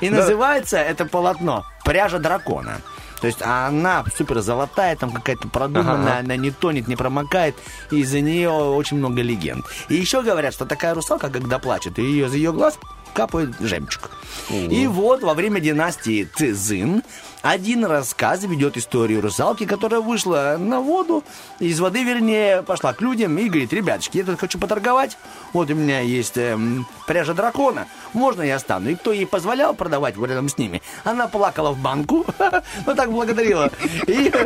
И 0.00 0.08
да. 0.08 0.16
называется 0.16 0.78
это 0.78 1.04
полотно 1.04 1.66
«Пряжа 1.84 2.18
дракона». 2.18 2.80
То 3.20 3.26
есть 3.26 3.42
она 3.42 4.04
супер 4.16 4.40
золотая, 4.40 4.94
там 4.96 5.10
какая-то 5.10 5.48
продуманная, 5.48 6.12
Ага. 6.12 6.20
она 6.20 6.36
не 6.36 6.52
тонет, 6.52 6.86
не 6.86 6.94
промокает, 6.96 7.56
и 7.90 8.00
из-за 8.00 8.20
нее 8.20 8.50
очень 8.50 8.96
много 8.98 9.22
легенд. 9.22 9.66
И 9.88 9.96
еще 9.96 10.22
говорят, 10.22 10.54
что 10.54 10.66
такая 10.66 10.94
русалка, 10.94 11.28
когда 11.28 11.58
плачет, 11.58 11.98
и 11.98 12.02
ее, 12.02 12.26
из 12.26 12.34
ее 12.34 12.52
глаз 12.52 12.78
капает 13.14 13.54
жемчуг. 13.58 14.10
И 14.50 14.86
вот 14.86 15.22
во 15.22 15.34
время 15.34 15.60
династии 15.60 16.28
Цзин 16.36 17.02
один 17.42 17.84
рассказ 17.84 18.44
ведет 18.44 18.76
историю 18.76 19.20
русалки, 19.20 19.64
которая 19.64 20.00
вышла 20.00 20.56
на 20.58 20.80
воду, 20.80 21.22
из 21.60 21.78
воды, 21.80 22.02
вернее, 22.02 22.62
пошла 22.62 22.92
к 22.92 23.00
людям 23.00 23.36
и 23.38 23.48
говорит, 23.48 23.72
ребяточки, 23.72 24.18
я 24.18 24.24
тут 24.24 24.40
хочу 24.40 24.58
поторговать, 24.58 25.16
вот 25.52 25.70
у 25.70 25.74
меня 25.74 26.00
есть 26.00 26.36
эм, 26.36 26.86
пряжа 27.06 27.34
дракона, 27.34 27.86
можно 28.12 28.42
я 28.42 28.58
стану? 28.58 28.90
И 28.90 28.96
кто 28.96 29.12
ей 29.12 29.26
позволял 29.26 29.74
продавать 29.74 30.16
вот 30.16 30.28
рядом 30.28 30.48
с 30.48 30.58
ними? 30.58 30.82
Она 31.04 31.28
плакала 31.28 31.72
в 31.72 31.78
банку, 31.78 32.26
ну 32.86 32.94
так 32.94 33.12
благодарила. 33.12 33.70
И 34.06 34.32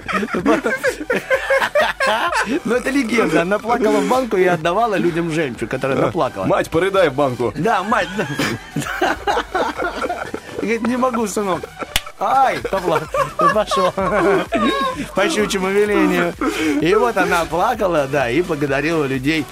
Ну, 2.65 2.75
это 2.75 2.91
легенда. 2.91 3.43
Она 3.43 3.59
плакала 3.59 4.01
в 4.01 4.09
банку 4.09 4.37
и 4.37 4.45
отдавала 4.45 4.97
людям 4.97 5.31
жемчуг, 5.31 5.71
который 5.71 5.97
она 5.97 6.09
плакала. 6.09 6.47
Мать, 6.47 6.71
порыдай 6.71 7.09
в 7.09 7.15
банку. 7.15 7.53
Да, 7.57 7.83
мать. 7.83 8.09
Говорит, 10.57 10.87
не 10.87 10.97
могу, 10.97 11.27
сынок. 11.27 11.63
Ай, 12.25 12.59
попла- 12.59 13.03
пошел. 13.53 13.91
По 15.15 15.29
щучьему 15.29 15.69
велению. 15.69 16.33
И 16.81 16.95
вот 16.95 17.17
она 17.17 17.45
плакала, 17.45 18.07
да, 18.07 18.31
и 18.31 18.43
благодарила 18.43 19.05
людей 19.05 19.45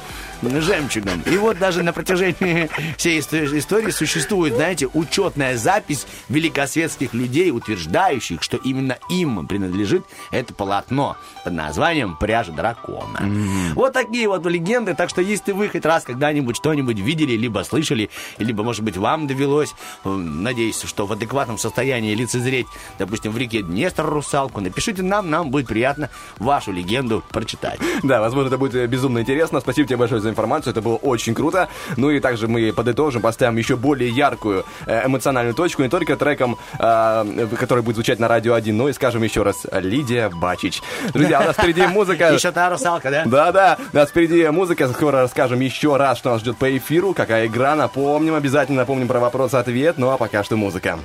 жемчугом. 0.42 1.22
И 1.22 1.36
вот 1.36 1.58
даже 1.58 1.82
на 1.82 1.92
протяжении 1.92 2.70
всей 2.96 3.20
исто- 3.20 3.58
истории 3.58 3.90
существует, 3.90 4.54
знаете, 4.54 4.88
учетная 4.92 5.56
запись 5.56 6.06
великосветских 6.28 7.14
людей, 7.14 7.50
утверждающих, 7.50 8.42
что 8.42 8.56
именно 8.56 8.98
им 9.08 9.46
принадлежит 9.46 10.04
это 10.30 10.54
полотно 10.54 11.16
под 11.44 11.52
названием 11.52 12.16
«Пряжа 12.16 12.52
дракона». 12.52 13.30
Вот 13.74 13.92
такие 13.92 14.28
вот 14.28 14.44
легенды. 14.46 14.94
Так 14.94 15.10
что 15.10 15.22
если 15.22 15.52
вы 15.52 15.68
хоть 15.68 15.84
раз 15.84 16.04
когда-нибудь 16.04 16.56
что-нибудь 16.56 16.98
видели, 16.98 17.36
либо 17.36 17.62
слышали, 17.62 18.10
либо, 18.38 18.62
может 18.62 18.82
быть, 18.82 18.96
вам 18.96 19.26
довелось, 19.26 19.74
э, 20.04 20.08
надеюсь, 20.08 20.82
что 20.82 21.06
в 21.06 21.12
адекватном 21.12 21.58
состоянии 21.58 22.14
лицезреть, 22.14 22.66
допустим, 22.98 23.32
в 23.32 23.38
реке 23.38 23.62
Днестр 23.62 24.04
русалку, 24.06 24.60
напишите 24.60 25.02
нам, 25.02 25.30
нам 25.30 25.50
будет 25.50 25.68
приятно 25.68 26.10
вашу 26.38 26.72
легенду 26.72 27.22
прочитать. 27.30 27.78
Да, 28.02 28.20
возможно, 28.20 28.48
это 28.48 28.58
будет 28.58 28.74
э, 28.74 28.86
безумно 28.86 29.20
интересно. 29.20 29.60
Спасибо 29.60 29.88
тебе 29.88 29.96
большое 29.96 30.20
за 30.20 30.29
информацию, 30.30 30.72
это 30.72 30.80
было 30.80 30.96
очень 30.96 31.34
круто. 31.34 31.68
Ну 31.96 32.10
и 32.10 32.20
также 32.20 32.48
мы 32.48 32.72
подытожим, 32.72 33.22
поставим 33.22 33.56
еще 33.56 33.76
более 33.76 34.10
яркую 34.10 34.64
э, 34.86 35.06
эмоциональную 35.06 35.54
точку, 35.54 35.82
не 35.82 35.88
только 35.88 36.16
треком, 36.16 36.58
э, 36.78 37.48
который 37.58 37.82
будет 37.82 37.96
звучать 37.96 38.18
на 38.18 38.28
Радио 38.28 38.54
1, 38.54 38.76
но 38.76 38.88
и 38.88 38.92
скажем 38.92 39.22
еще 39.22 39.42
раз, 39.42 39.66
Лидия 39.72 40.28
Бачич. 40.28 40.82
Друзья, 41.12 41.40
у 41.40 41.44
нас 41.44 41.56
впереди 41.56 41.86
музыка. 41.86 42.32
Еще 42.32 42.52
та 42.52 42.70
русалка, 42.70 43.10
да? 43.10 43.24
Да-да, 43.26 43.78
у 43.92 43.96
нас 43.96 44.08
впереди 44.10 44.48
музыка, 44.48 44.88
скоро 44.88 45.22
расскажем 45.22 45.60
еще 45.60 45.96
раз, 45.96 46.18
что 46.18 46.30
нас 46.30 46.40
ждет 46.40 46.56
по 46.56 46.76
эфиру, 46.76 47.14
какая 47.14 47.46
игра, 47.46 47.74
напомним, 47.74 48.34
обязательно 48.34 48.78
напомним 48.78 49.08
про 49.08 49.20
вопрос-ответ, 49.20 49.98
ну 49.98 50.10
а 50.10 50.16
пока 50.16 50.44
что 50.44 50.56
музыка. 50.56 50.98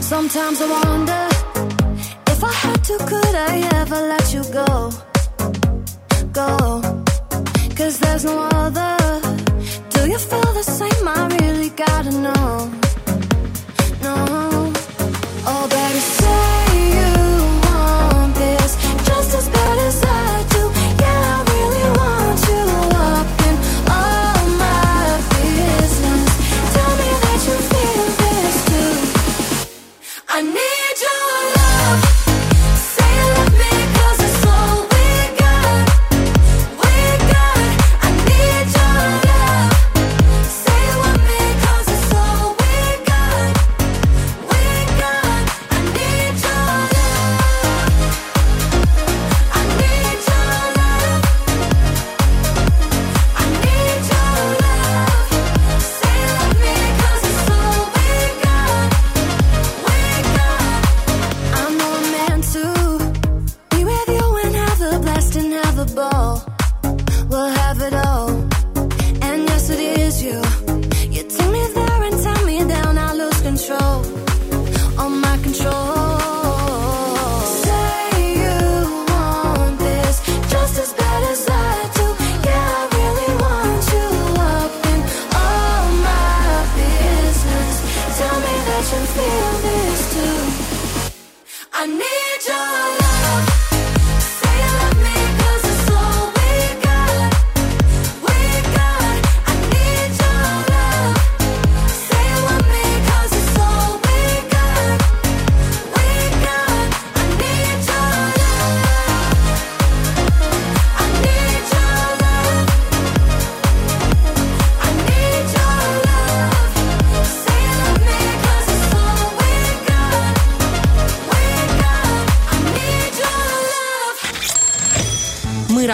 Sometimes 0.00 0.60
I 0.60 0.68
wonder 0.68 1.75
I 2.48 2.52
had 2.52 2.84
to, 2.84 2.96
could 3.10 3.34
I 3.34 3.54
ever 3.80 4.00
let 4.12 4.32
you 4.32 4.42
go? 4.52 4.90
Go. 6.32 6.80
Cause 7.74 7.98
there's 7.98 8.24
no 8.24 8.38
other. 8.62 8.96
Do 9.90 10.08
you 10.08 10.18
feel 10.18 10.52
the 10.60 10.62
same? 10.62 11.08
I 11.08 11.26
really 11.40 11.70
gotta 11.70 12.12
know. 12.12 12.85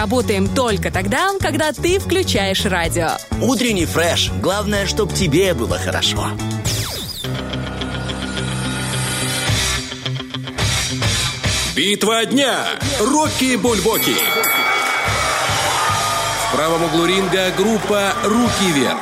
Работаем 0.03 0.49
только 0.49 0.91
тогда, 0.91 1.29
когда 1.39 1.71
ты 1.71 1.97
включаешь 1.97 2.65
радио. 2.65 3.11
Утренний 3.41 3.85
фреш. 3.85 4.31
Главное, 4.41 4.85
чтобы 4.85 5.13
тебе 5.13 5.53
было 5.53 5.79
хорошо. 5.79 6.27
Битва 11.73 12.25
дня. 12.25 12.65
Рокки 12.99 13.55
Бульбоки. 13.55 14.15
В 16.49 16.55
правом 16.55 16.83
углу 16.83 17.05
ринга 17.05 17.51
группа 17.57 18.13
«Руки 18.25 18.71
вверх». 18.73 18.99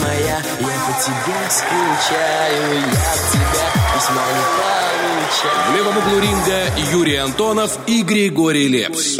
Моя, 0.00 0.18
я 0.28 0.40
по 0.40 1.02
тебе 1.02 1.34
скучаю, 1.50 2.74
я 2.74 3.16
тебя 3.32 3.72
письма 3.94 4.22
не 4.32 4.44
получаю. 4.56 5.72
В 5.72 5.76
левом 5.76 5.96
углу 5.98 6.20
ринга 6.20 6.92
Юрий 6.92 7.16
Антонов 7.16 7.78
и 7.88 8.02
Григорий 8.02 8.68
Лепс. 8.68 9.18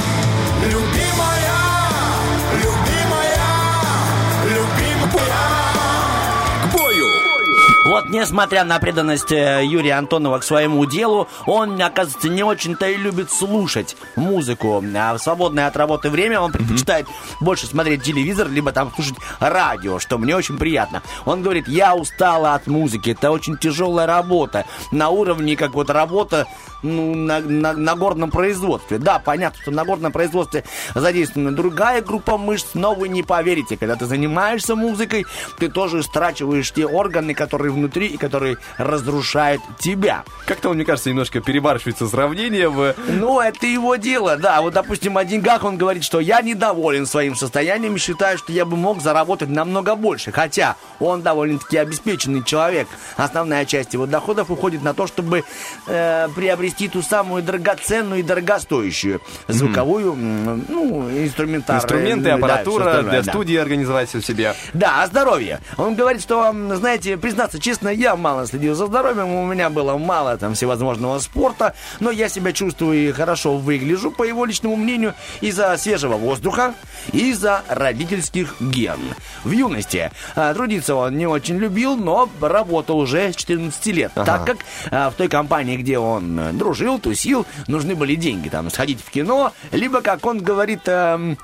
Несмотря 8.17 8.64
на 8.64 8.79
преданность 8.79 9.31
э, 9.31 9.62
Юрия 9.64 9.95
Антонова 9.95 10.39
к 10.39 10.45
своему 10.45 10.85
делу, 10.87 11.29
он, 11.45 11.81
оказывается, 11.81 12.29
не 12.29 12.43
очень-то 12.43 12.89
и 12.89 12.97
любит 12.97 13.31
слушать 13.31 13.97
музыку. 14.17 14.83
А 14.97 15.14
в 15.14 15.19
свободное 15.19 15.67
от 15.67 15.77
работы 15.77 16.11
время 16.11 16.41
он 16.41 16.53
предпочитает 16.53 17.07
больше 17.41 17.67
смотреть 17.67 18.03
телевизор, 18.03 18.49
либо 18.49 18.73
там 18.73 18.93
слушать 18.95 19.17
радио, 19.41 19.99
что 19.99 20.19
мне 20.19 20.35
очень 20.37 20.59
приятно. 20.59 21.03
Он 21.25 21.43
говорит, 21.43 21.69
я 21.69 21.95
устала 21.95 22.55
от 22.55 22.67
музыки, 22.67 23.11
это 23.11 23.31
очень 23.31 23.57
тяжелая 23.57 24.07
работа. 24.07 24.64
На 24.91 25.11
уровне, 25.11 25.57
как 25.57 25.75
вот 25.75 25.91
работа 25.91 26.47
ну, 26.83 27.14
на, 27.14 27.41
на- 27.41 27.73
на 27.73 27.97
горном 27.97 28.31
производстве. 28.31 28.99
Да, 28.99 29.19
понятно, 29.19 29.61
что 29.61 29.71
на 29.71 29.85
горном 29.85 30.12
производстве 30.12 30.64
задействована 30.95 31.55
другая 31.55 32.03
группа 32.03 32.37
мышц, 32.37 32.69
но 32.75 32.95
вы 32.95 33.09
не 33.09 33.23
поверите, 33.23 33.77
когда 33.77 33.97
ты 33.97 34.07
занимаешься 34.07 34.75
музыкой, 34.75 35.27
ты 35.59 35.69
тоже 35.69 36.03
страчиваешь 36.03 36.71
те 36.73 36.87
органы, 36.87 37.35
которые 37.35 37.73
внутри 37.73 38.07
и 38.07 38.17
которые 38.17 38.59
разрушают 38.79 39.62
тебя. 39.79 40.25
Как-то 40.47 40.71
он, 40.71 40.77
мне 40.77 40.85
кажется, 40.85 41.11
немножко 41.11 41.41
перебарщивается 41.41 42.07
сравнение 42.07 42.69
в... 42.69 42.95
Ну, 43.09 43.41
это 43.41 43.67
его 43.67 43.97
дело, 44.07 44.36
да. 44.36 44.61
Вот, 44.62 44.72
допустим, 44.74 45.18
о 45.18 45.24
деньгах 45.24 45.64
он 45.64 45.76
говорит, 45.76 46.04
что 46.04 46.20
я 46.20 46.40
недоволен 46.40 47.07
своим 47.07 47.34
состоянием 47.34 47.96
и 47.96 47.98
считаю, 47.98 48.38
что 48.38 48.52
я 48.52 48.64
бы 48.64 48.76
мог 48.76 49.02
заработать 49.02 49.48
намного 49.48 49.96
больше. 49.96 50.30
Хотя 50.30 50.76
он 51.00 51.22
довольно-таки 51.22 51.76
обеспеченный 51.76 52.44
человек. 52.44 52.86
Основная 53.16 53.64
часть 53.64 53.94
его 53.94 54.07
доходов 54.07 54.50
уходит 54.50 54.82
на 54.82 54.94
то, 54.94 55.09
чтобы 55.09 55.42
э, 55.88 56.28
приобрести 56.36 56.88
ту 56.88 57.02
самую 57.02 57.42
драгоценную 57.42 58.20
и 58.20 58.22
дорогостоящую 58.22 59.20
звуковую, 59.48 60.12
м, 60.12 60.64
ну, 60.68 61.11
инструментарную. 61.11 61.82
Инструменты, 61.82 62.24
да, 62.24 62.34
аппаратура 62.36 62.84
остальное, 62.84 63.11
для 63.11 63.22
да. 63.22 63.32
студии 63.32 63.57
организовать 63.57 64.09
все 64.09 64.22
себе. 64.22 64.54
Да, 64.72 65.02
о 65.02 65.07
здоровье. 65.09 65.59
Он 65.76 65.96
говорит, 65.96 66.22
что, 66.22 66.54
знаете, 66.76 67.16
признаться 67.16 67.59
честно, 67.59 67.88
я 67.88 68.14
мало 68.14 68.46
следил 68.46 68.74
за 68.76 68.86
здоровьем, 68.86 69.34
у 69.34 69.44
меня 69.46 69.68
было 69.68 69.98
мало 69.98 70.36
там 70.38 70.54
всевозможного 70.54 71.18
спорта, 71.18 71.74
но 71.98 72.12
я 72.12 72.28
себя 72.28 72.52
чувствую 72.52 73.09
и 73.09 73.12
хорошо 73.12 73.57
выгляжу, 73.57 73.95
по 74.16 74.22
его 74.24 74.44
личному 74.44 74.76
мнению, 74.76 75.14
из-за 75.40 75.76
свежего 75.76 76.16
воздуха, 76.16 76.74
и 77.12 77.30
из-за 77.30 77.62
родительских 77.68 78.57
ген. 78.61 78.99
В 79.44 79.51
юности 79.51 80.11
а, 80.34 80.55
трудиться 80.55 80.94
он 80.94 81.16
не 81.16 81.26
очень 81.26 81.57
любил, 81.59 81.97
но 81.97 82.28
работал 82.40 82.99
уже 82.99 83.32
с 83.32 83.36
14 83.36 83.86
лет, 83.86 84.12
так 84.14 84.44
как 84.47 84.57
а, 84.90 85.11
в 85.11 85.14
той 85.14 85.28
компании, 85.28 85.76
где 85.76 85.99
он 85.99 86.38
э, 86.38 86.53
дружил, 86.53 86.99
тусил, 86.99 87.47
нужны 87.68 87.94
были 87.94 88.14
деньги, 88.14 88.49
там, 88.49 88.70
сходить 88.70 89.01
в 89.05 89.11
кино, 89.11 89.53
либо, 89.72 90.01
как 90.01 90.24
он 90.26 90.40
говорит, 90.40 90.80
эм, 90.86 91.38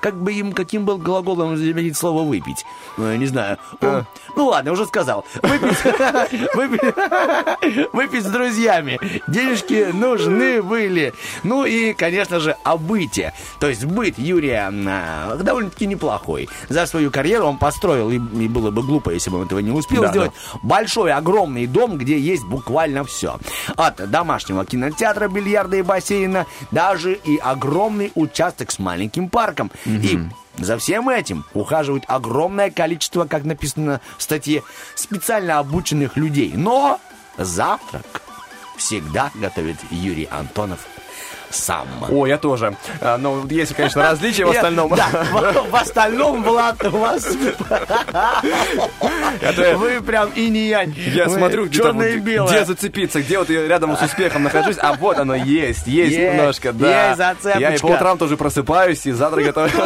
как 0.00 0.14
бы 0.20 0.32
им, 0.32 0.52
каким 0.52 0.84
был 0.84 0.98
глаголом 0.98 1.56
заменить 1.56 1.96
слово 1.96 2.22
«выпить»? 2.22 2.64
Ну, 2.96 3.14
не 3.16 3.26
знаю. 3.26 3.58
Он- 3.80 4.06
Ну 4.36 4.46
ладно, 4.46 4.72
уже 4.72 4.86
сказал. 4.86 5.24
Выпить 7.92 8.22
с 8.24 8.26
друзьями. 8.30 8.98
Денежки 9.28 9.90
нужны 9.92 10.62
были. 10.62 11.12
Ну 11.42 11.64
и, 11.64 11.83
конечно 11.92 12.40
же, 12.40 12.56
о 12.64 12.76
быте. 12.76 13.32
То 13.60 13.68
есть 13.68 13.84
быт 13.84 14.18
Юрия 14.18 14.70
а, 14.72 15.36
довольно-таки 15.36 15.86
неплохой. 15.86 16.48
За 16.68 16.86
свою 16.86 17.10
карьеру 17.10 17.46
он 17.46 17.58
построил, 17.58 18.10
и, 18.10 18.16
и 18.16 18.48
было 18.48 18.70
бы 18.70 18.82
глупо, 18.82 19.10
если 19.10 19.30
бы 19.30 19.38
он 19.38 19.46
этого 19.46 19.58
не 19.58 19.70
успел 19.70 20.02
Да, 20.02 20.10
сделать, 20.10 20.32
большой, 20.62 21.12
огромный 21.12 21.66
дом, 21.66 21.98
где 21.98 22.18
есть 22.18 22.44
буквально 22.44 23.04
все. 23.04 23.38
От 23.76 24.10
домашнего 24.10 24.64
кинотеатра, 24.64 25.28
бильярда 25.28 25.76
и 25.76 25.82
бассейна, 25.82 26.46
даже 26.70 27.14
и 27.14 27.36
огромный 27.36 28.12
участок 28.14 28.70
с 28.70 28.78
маленьким 28.78 29.28
парком. 29.28 29.70
И 29.84 30.18
за 30.58 30.78
всем 30.78 31.08
этим 31.08 31.44
ухаживает 31.52 32.04
огромное 32.06 32.70
количество, 32.70 33.26
как 33.26 33.44
написано 33.44 34.00
в 34.18 34.22
статье, 34.22 34.62
специально 34.94 35.58
обученных 35.58 36.16
людей. 36.16 36.52
Но 36.54 37.00
завтрак 37.36 38.22
всегда 38.76 39.30
готовит 39.34 39.76
Юрий 39.90 40.28
Антонов 40.30 40.86
сам. 41.54 41.86
О, 42.10 42.26
я 42.26 42.38
тоже. 42.38 42.76
А, 43.00 43.16
Ну, 43.18 43.46
есть, 43.48 43.74
конечно, 43.74 44.02
различия 44.02 44.44
в 44.44 44.48
Я- 44.52 44.58
остальном. 44.60 44.88
В, 44.90 45.76
остальном, 45.76 46.42
Влад, 46.42 46.84
у 46.84 46.90
вас... 46.90 47.26
Вы 49.76 50.00
прям 50.02 50.30
и 50.34 50.48
не 50.50 50.68
янь. 50.68 50.94
Я 50.96 51.26
Вы 51.26 51.36
смотрю, 51.36 51.66
где, 51.66 52.64
зацепиться, 52.64 53.20
где 53.20 53.38
вот 53.38 53.50
я 53.50 53.66
рядом 53.66 53.96
с 53.96 54.02
успехом 54.02 54.42
нахожусь, 54.44 54.76
а 54.80 54.94
вот 54.94 55.18
оно 55.18 55.34
есть, 55.34 55.86
есть 55.86 56.16
немножко, 56.16 56.72
да. 56.72 57.06
есть 57.08 57.18
зацепочка. 57.18 57.58
Я 57.58 57.74
и 57.74 57.78
по 57.78 57.86
утрам 57.86 58.18
тоже 58.18 58.36
просыпаюсь, 58.36 59.06
и 59.06 59.12
завтра 59.12 59.42
готовлю. 59.42 59.72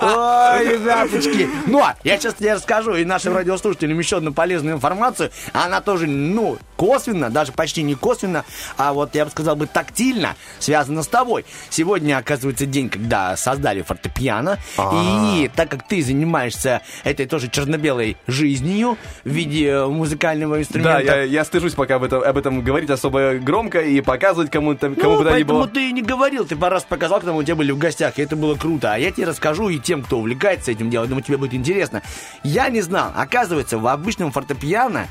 Ой, 0.00 0.68
ребяточки. 0.68 1.48
Ну, 1.66 1.80
а 1.82 1.94
я 2.04 2.18
сейчас 2.18 2.34
тебе 2.34 2.54
расскажу 2.54 2.94
и 2.94 3.04
нашим 3.04 3.34
радиослушателям 3.36 3.98
еще 3.98 4.18
одну 4.18 4.32
полезную 4.32 4.76
информацию. 4.76 5.30
Она 5.52 5.80
тоже, 5.80 6.06
ну, 6.06 6.58
косвенно, 6.76 7.30
даже 7.30 7.52
почти 7.52 7.82
не 7.82 7.94
косвенно, 7.94 8.44
а 8.76 8.92
вот, 8.92 9.14
я 9.14 9.24
бы 9.24 9.30
сказал 9.30 9.56
бы, 9.56 9.66
тактильно 9.66 10.23
связана 10.58 11.02
с 11.02 11.08
тобой. 11.08 11.44
Сегодня, 11.70 12.18
оказывается, 12.18 12.66
день, 12.66 12.88
когда 12.88 13.36
создали 13.36 13.82
фортепиано. 13.82 14.58
И 14.92 15.50
так 15.54 15.70
как 15.70 15.86
ты 15.86 16.02
занимаешься 16.02 16.82
этой 17.04 17.26
тоже 17.26 17.48
черно-белой 17.48 18.16
жизнью 18.26 18.96
в 19.24 19.28
виде 19.30 19.84
музыкального 19.86 20.60
инструмента, 20.60 21.06
Да, 21.06 21.16
я, 21.16 21.22
я 21.22 21.44
стыжусь 21.44 21.74
пока 21.74 21.96
об 21.96 22.04
этом, 22.04 22.22
об 22.22 22.36
этом 22.36 22.62
говорить 22.62 22.90
особо 22.90 23.34
громко 23.34 23.80
и 23.80 24.00
показывать 24.00 24.50
кому-то, 24.50 24.90
кому 24.90 25.16
ну, 25.16 25.24
поэтому 25.24 25.60
было. 25.60 25.68
ты 25.68 25.88
и 25.90 25.92
не 25.92 26.02
говорил, 26.02 26.44
ты 26.44 26.56
пару 26.56 26.74
раз 26.74 26.84
показал, 26.84 27.18
когда 27.18 27.32
мы 27.32 27.40
у 27.40 27.42
тебя 27.42 27.56
были 27.56 27.72
в 27.72 27.78
гостях, 27.78 28.18
и 28.18 28.22
это 28.22 28.36
было 28.36 28.54
круто. 28.54 28.92
А 28.92 28.98
я 28.98 29.10
тебе 29.10 29.26
расскажу 29.26 29.68
и 29.68 29.78
тем, 29.78 30.02
кто 30.02 30.18
увлекается 30.18 30.70
этим 30.72 30.90
делом, 30.90 31.08
думаю, 31.08 31.24
тебе 31.24 31.36
будет 31.36 31.54
интересно. 31.54 32.02
Я 32.42 32.68
не 32.68 32.80
знал, 32.80 33.12
оказывается, 33.14 33.78
в 33.78 33.86
обычном 33.86 34.32
фортепиано 34.32 35.08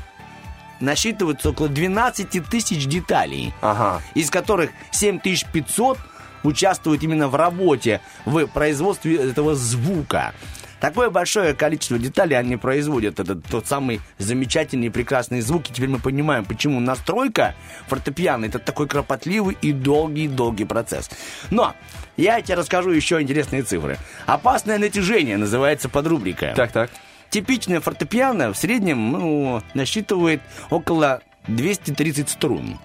насчитывается 0.80 1.50
около 1.50 1.68
12 1.68 2.48
тысяч 2.48 2.86
деталей, 2.86 3.52
Ага. 3.60 4.02
из 4.14 4.30
которых 4.30 4.70
7500 4.92 5.98
участвуют 6.42 7.02
именно 7.02 7.28
в 7.28 7.34
работе, 7.34 8.00
в 8.24 8.46
производстве 8.46 9.16
этого 9.16 9.54
звука. 9.54 10.34
Такое 10.80 11.08
большое 11.08 11.54
количество 11.54 11.98
деталей 11.98 12.36
они 12.36 12.58
производят. 12.58 13.18
Это 13.18 13.36
тот 13.36 13.66
самый 13.66 14.02
замечательный 14.18 14.88
и 14.88 14.90
прекрасный 14.90 15.40
звук. 15.40 15.70
И 15.70 15.72
теперь 15.72 15.88
мы 15.88 15.98
понимаем, 15.98 16.44
почему 16.44 16.78
настройка 16.78 17.54
фортепиано 17.86 18.44
это 18.44 18.58
такой 18.58 18.86
кропотливый 18.86 19.56
и 19.62 19.72
долгий-долгий 19.72 20.66
процесс. 20.66 21.08
Но 21.50 21.74
я 22.18 22.42
тебе 22.42 22.56
расскажу 22.56 22.90
еще 22.90 23.22
интересные 23.22 23.62
цифры. 23.62 23.96
Опасное 24.26 24.76
натяжение 24.76 25.38
называется 25.38 25.88
подрубрика. 25.88 26.52
Так, 26.54 26.70
так. 26.72 26.90
Типичное 27.34 27.80
фортепиано 27.80 28.52
в 28.52 28.56
среднем 28.56 29.10
ну, 29.10 29.60
насчитывает 29.74 30.40
около 30.70 31.20
230 31.48 32.28
струн. 32.28 32.78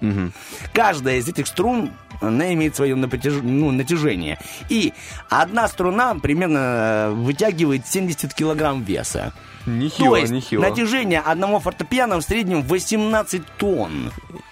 Каждая 0.72 1.18
из 1.18 1.28
этих 1.28 1.46
струн 1.46 1.92
она 2.20 2.52
имеет 2.54 2.74
свое 2.74 2.96
напряж- 2.96 3.42
ну, 3.42 3.70
натяжение. 3.70 4.40
И 4.68 4.92
одна 5.28 5.68
струна 5.68 6.16
примерно 6.16 6.58
э, 6.58 7.10
вытягивает 7.12 7.86
70 7.86 8.34
килограмм 8.34 8.82
веса. 8.82 9.32
Нехило, 9.66 10.16
То 10.16 10.16
есть 10.16 10.32
нехило. 10.32 10.62
натяжение 10.62 11.20
одного 11.20 11.60
фортепиано 11.60 12.16
в 12.16 12.22
среднем 12.22 12.62
18 12.62 13.46
тонн. 13.56 14.10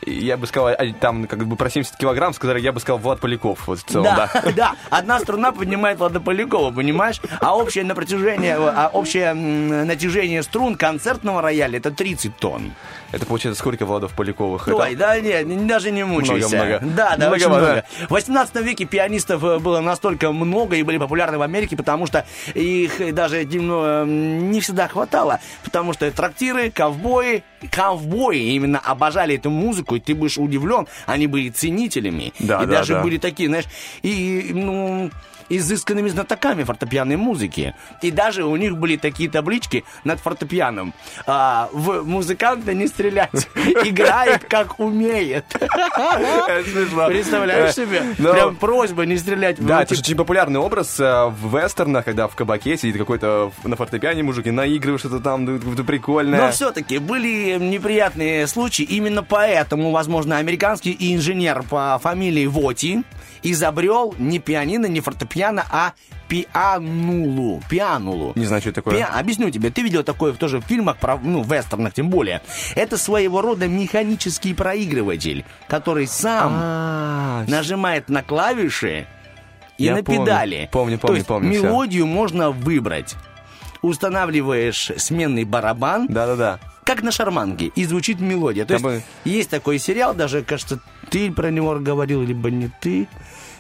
Я 0.09 0.37
бы 0.37 0.47
сказал, 0.47 0.69
а, 0.69 0.77
там 1.01 1.27
как 1.27 1.47
бы 1.47 1.57
про 1.57 1.71
70 1.71 1.97
килограмм 1.97 2.33
сказали, 2.33 2.61
я 2.61 2.73
бы 2.73 2.81
сказал 2.81 2.99
Влад 2.99 3.21
Поляков. 3.21 3.67
Вот 3.67 3.81
в 3.81 3.85
целом, 3.85 4.05
да. 4.05 4.31
Да, 4.33 4.53
да. 4.57 4.75
Одна 4.91 5.21
струна 5.21 5.53
поднимает 5.53 5.99
Влада 5.99 6.21
Полякова, 6.21 6.71
понимаешь? 6.71 7.21
А 7.41 7.57
общее 7.57 7.85
напряжение, 7.85 8.57
а 8.57 8.91
общее 8.93 9.35
натяжение 9.35 10.43
струн 10.43 10.77
концертного 10.77 11.43
рояля 11.43 11.79
это 11.79 11.91
30 11.91 12.37
тонн. 12.37 12.73
Это 13.11 13.25
получается 13.25 13.59
сколько 13.61 13.87
Владов 13.87 14.13
Поляковых? 14.13 14.69
Ой, 14.69 14.91
Это- 14.93 14.99
да 14.99 15.21
нет, 15.21 15.67
даже 15.67 15.91
не 15.91 16.05
мучайся. 16.05 16.57
Много-много. 16.57 16.95
Да, 16.95 17.17
да, 17.17 17.31
очень 17.31 17.49
Многовато. 17.49 17.73
много. 17.99 18.09
В 18.09 18.11
18 18.13 18.57
веке 18.63 18.85
пианистов 18.85 19.43
э, 19.45 19.59
было 19.59 19.81
настолько 19.81 20.31
много 20.33 20.77
и 20.77 20.83
были 20.83 20.99
популярны 20.99 21.39
в 21.39 21.43
Америке, 21.43 21.77
потому 21.77 22.07
что 22.07 22.27
их 22.55 23.15
даже 23.15 23.47
ну, 23.51 23.83
э, 23.85 24.05
не 24.07 24.61
всегда 24.61 24.89
хватало. 24.89 25.41
Потому 25.65 25.95
что 25.95 26.11
трактиры, 26.11 26.71
ковбои, 26.71 27.45
ковбои 27.71 28.55
именно 28.55 28.79
обожали 28.79 29.37
эту 29.37 29.51
музыку, 29.51 29.97
и 29.97 30.01
ты 30.01 30.15
будешь 30.15 30.39
удивлен, 30.39 30.87
они 31.07 31.27
были 31.27 31.49
ценителями. 31.51 32.33
Да, 32.39 32.63
и 32.63 32.67
да, 32.67 32.79
даже 32.79 32.95
да. 32.95 33.03
были 33.03 33.19
такие, 33.19 33.49
знаешь, 33.49 33.67
и, 34.03 34.51
ну, 34.53 35.11
изысканными 35.49 36.09
знатоками 36.09 36.63
фортепианной 36.65 37.17
музыки. 37.17 37.75
И 38.03 38.11
даже 38.11 38.45
у 38.45 38.57
них 38.57 38.77
были 38.77 38.97
такие 38.97 39.31
таблички 39.31 39.85
над 40.05 40.21
фортепианом. 40.21 40.95
А, 41.27 41.69
в 41.73 42.03
музыканта 42.05 42.75
не 42.75 42.87
стрелять. 42.87 43.31
Играет, 43.85 44.45
как 44.45 44.79
умеет. 44.81 45.45
Представляешь 47.09 47.75
себе? 47.75 48.03
Но- 48.19 48.33
Прям 48.33 48.57
просьба 48.57 49.05
не 49.07 49.17
стрелять. 49.17 49.57
Да, 49.65 49.83
это 49.83 49.95
же 49.95 50.01
очень 50.01 50.17
популярный 50.17 50.61
образ 50.61 50.99
э, 51.01 51.27
в 51.27 51.57
вестернах, 51.57 52.05
когда 52.05 52.29
в 52.29 52.35
кабаке 52.35 52.77
сидит 52.77 52.97
какой-то 52.99 53.53
на 53.65 53.77
фортепиане 53.77 54.23
мужик 54.23 54.47
и 54.47 54.51
наигрывает 54.51 55.01
что-то 55.01 55.21
там, 55.21 55.47
прикольное. 55.87 56.41
Но 56.41 56.51
все-таки 56.51 56.99
были 56.99 57.57
неприятные 57.59 58.47
случаи. 58.47 58.83
Именно 58.83 59.23
поэтому, 59.23 59.91
возможно, 59.91 60.39
американский 60.39 60.97
инженер 60.99 61.63
по 61.63 61.99
фамилии 62.03 62.47
Воти 62.47 63.03
изобрел 63.43 64.15
не 64.19 64.39
пианино, 64.39 64.87
не 64.87 65.01
фортепиано, 65.01 65.65
а 65.71 65.93
пианулу. 66.29 67.63
Пианулу. 67.69 68.33
Не 68.37 68.45
знаю, 68.47 68.61
что 68.61 68.71
это 68.71 68.83
такое. 68.83 68.99
Пиа- 69.01 69.19
Объясню 69.19 69.51
тебе. 69.51 69.71
Ты 69.71 69.83
видел 69.83 70.03
такое 70.05 70.33
тоже 70.35 70.59
в 70.61 70.65
фильмах, 70.65 70.99
про, 70.99 71.19
ну, 71.19 71.43
вестернах 71.43 71.93
тем 71.95 72.11
более. 72.11 72.43
Это 72.75 72.97
своего 72.99 73.41
рода 73.41 73.67
механический 73.69 74.55
проигрыватель, 74.55 75.45
который 75.69 76.07
сам 76.07 76.53
А, 76.55 77.45
нажимает 77.49 78.09
на 78.09 78.23
клавиши 78.23 79.07
и 79.79 79.85
Я 79.85 79.97
на 79.97 80.03
помню. 80.03 80.25
педали. 80.25 80.69
Помню, 80.73 80.99
То 80.99 81.07
помню, 81.07 81.17
есть 81.17 81.29
помню, 81.29 81.49
мелодию 81.51 82.07
можно 82.07 82.51
выбрать. 82.51 83.15
Устанавливаешь 83.81 84.91
сменный 84.97 85.45
барабан, 85.45 86.09
Да-да-да. 86.09 86.59
как 86.85 87.03
на 87.03 87.13
шарманке, 87.13 87.67
и 87.67 87.85
звучит 87.85 88.21
мелодия. 88.21 88.65
То 88.65 88.77
Как 88.79 88.91
есть 88.93 89.07
есть 89.25 89.51
такой 89.51 89.79
сериал, 89.79 90.15
даже, 90.15 90.43
кажется, 90.43 90.81
ты 91.11 91.31
про 91.31 91.51
него 91.51 91.77
говорил, 91.79 92.23
либо 92.23 92.51
не 92.51 92.71
ты. 92.81 93.07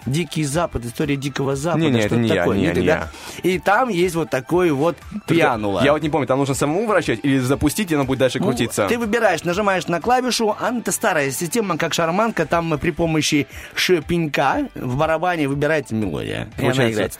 Дикий 0.07 0.45
Запад, 0.45 0.85
история 0.85 1.17
Дикого 1.17 1.57
Запада. 1.57 1.85
Не-не, 1.85 1.99
что 2.01 2.07
это 2.07 2.17
не 2.17 2.29
я, 2.29 2.35
такое, 2.37 2.57
не 2.57 2.65
я, 2.65 2.75
ты, 2.75 2.81
не 2.81 2.87
да? 2.87 3.09
И 3.43 3.59
там 3.59 3.89
есть 3.89 4.15
вот 4.15 4.31
такой 4.31 4.71
вот 4.71 4.97
пианула. 5.27 5.83
Я 5.85 5.93
вот 5.93 6.03
не 6.03 6.11
помню, 6.11 6.27
там 6.27 6.39
нужно 6.39 6.55
самому 6.55 6.87
вращать 6.87 7.21
или 7.23 7.39
запустить, 7.39 7.91
и 7.91 7.95
оно 7.95 8.05
будет 8.05 8.19
дальше 8.19 8.39
Ну, 8.39 8.47
крутиться. 8.47 8.87
Ты 8.89 8.99
выбираешь, 8.99 9.45
нажимаешь 9.45 9.87
на 9.87 10.01
клавишу, 10.01 10.57
а 10.59 10.73
это 10.73 10.93
старая 10.93 11.31
система, 11.31 11.77
как 11.77 11.95
шарманка, 11.95 12.47
там 12.47 12.73
э, 12.75 12.79
при 12.79 12.91
помощи 12.91 13.47
шипенька 13.75 14.69
в 14.75 14.97
барабане 14.97 15.49
выбирается 15.49 15.95
мелодия. 15.95 16.49
И 16.59 16.67
она 16.67 16.91
играет. 16.91 17.19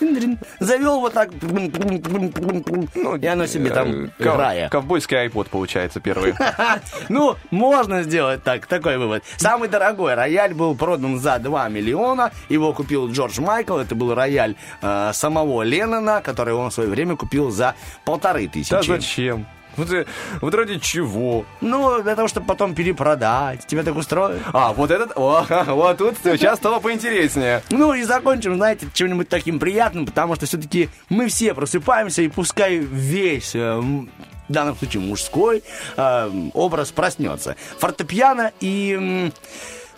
Завел 0.61 1.01
вот 1.01 1.13
так, 1.13 1.31
и 1.33 3.27
оно 3.27 3.47
себе 3.47 3.71
там 3.71 3.89
Э, 3.89 4.09
играя. 4.19 4.69
Ковбойский 4.69 5.17
iPod 5.27 5.49
получается 5.51 6.01
первый. 6.01 6.35
Ну, 7.09 7.37
можно 7.51 8.03
сделать 8.03 8.43
так, 8.45 8.67
такой 8.67 8.99
вывод. 8.99 9.23
Самый 9.37 9.69
дорогой 9.69 10.15
рояль 10.15 10.55
был 10.55 10.75
продан 10.75 11.19
за 11.19 11.39
2 11.39 11.69
миллиона. 11.69 12.33
Его 12.49 12.68
купил 12.73 13.11
Джордж 13.11 13.41
Майкл. 13.41 13.77
Это 13.79 13.95
был 13.95 14.15
рояль 14.15 14.57
э, 14.83 15.11
самого 15.13 15.63
Леннона, 15.63 16.21
который 16.21 16.55
он 16.55 16.71
в 16.71 16.75
свое 16.75 16.89
время 16.89 17.17
купил 17.17 17.51
за 17.51 17.75
полторы 18.05 18.49
тысячи. 18.49 18.71
Да 18.71 18.83
зачем? 18.83 19.47
Вот, 19.79 19.93
э, 19.93 20.07
вот 20.41 20.55
ради 20.55 20.79
чего? 20.79 21.47
Ну, 21.61 22.03
для 22.03 22.17
того, 22.17 22.27
чтобы 22.27 22.47
потом 22.47 22.75
перепродать. 22.75 23.67
Тебя 23.67 23.85
так 23.85 23.97
устроит? 23.97 24.43
А, 24.53 24.73
вот 24.73 24.91
этот, 24.91 25.13
о, 25.17 25.47
вот 25.67 25.99
тут 25.99 26.17
сейчас 26.23 26.59
стало 26.59 26.81
поинтереснее. 26.81 27.63
Ну 27.71 27.95
и 27.95 28.03
закончим, 28.03 28.57
знаете, 28.57 28.89
чем-нибудь 28.93 29.29
таким 29.29 29.59
приятным, 29.59 30.05
потому 30.05 30.35
что 30.35 30.47
все-таки 30.47 30.89
мы 31.09 31.29
все 31.29 31.55
просыпаемся, 31.55 32.23
и 32.23 32.29
пускай 32.29 32.77
весь, 32.79 33.55
э, 33.55 33.77
в 33.79 34.53
данном 34.53 34.77
случае 34.77 35.03
мужской, 35.03 35.63
э, 35.97 36.31
образ 36.55 36.91
проснется. 36.91 37.57
Фортепиано 37.79 38.53
и 38.61 39.31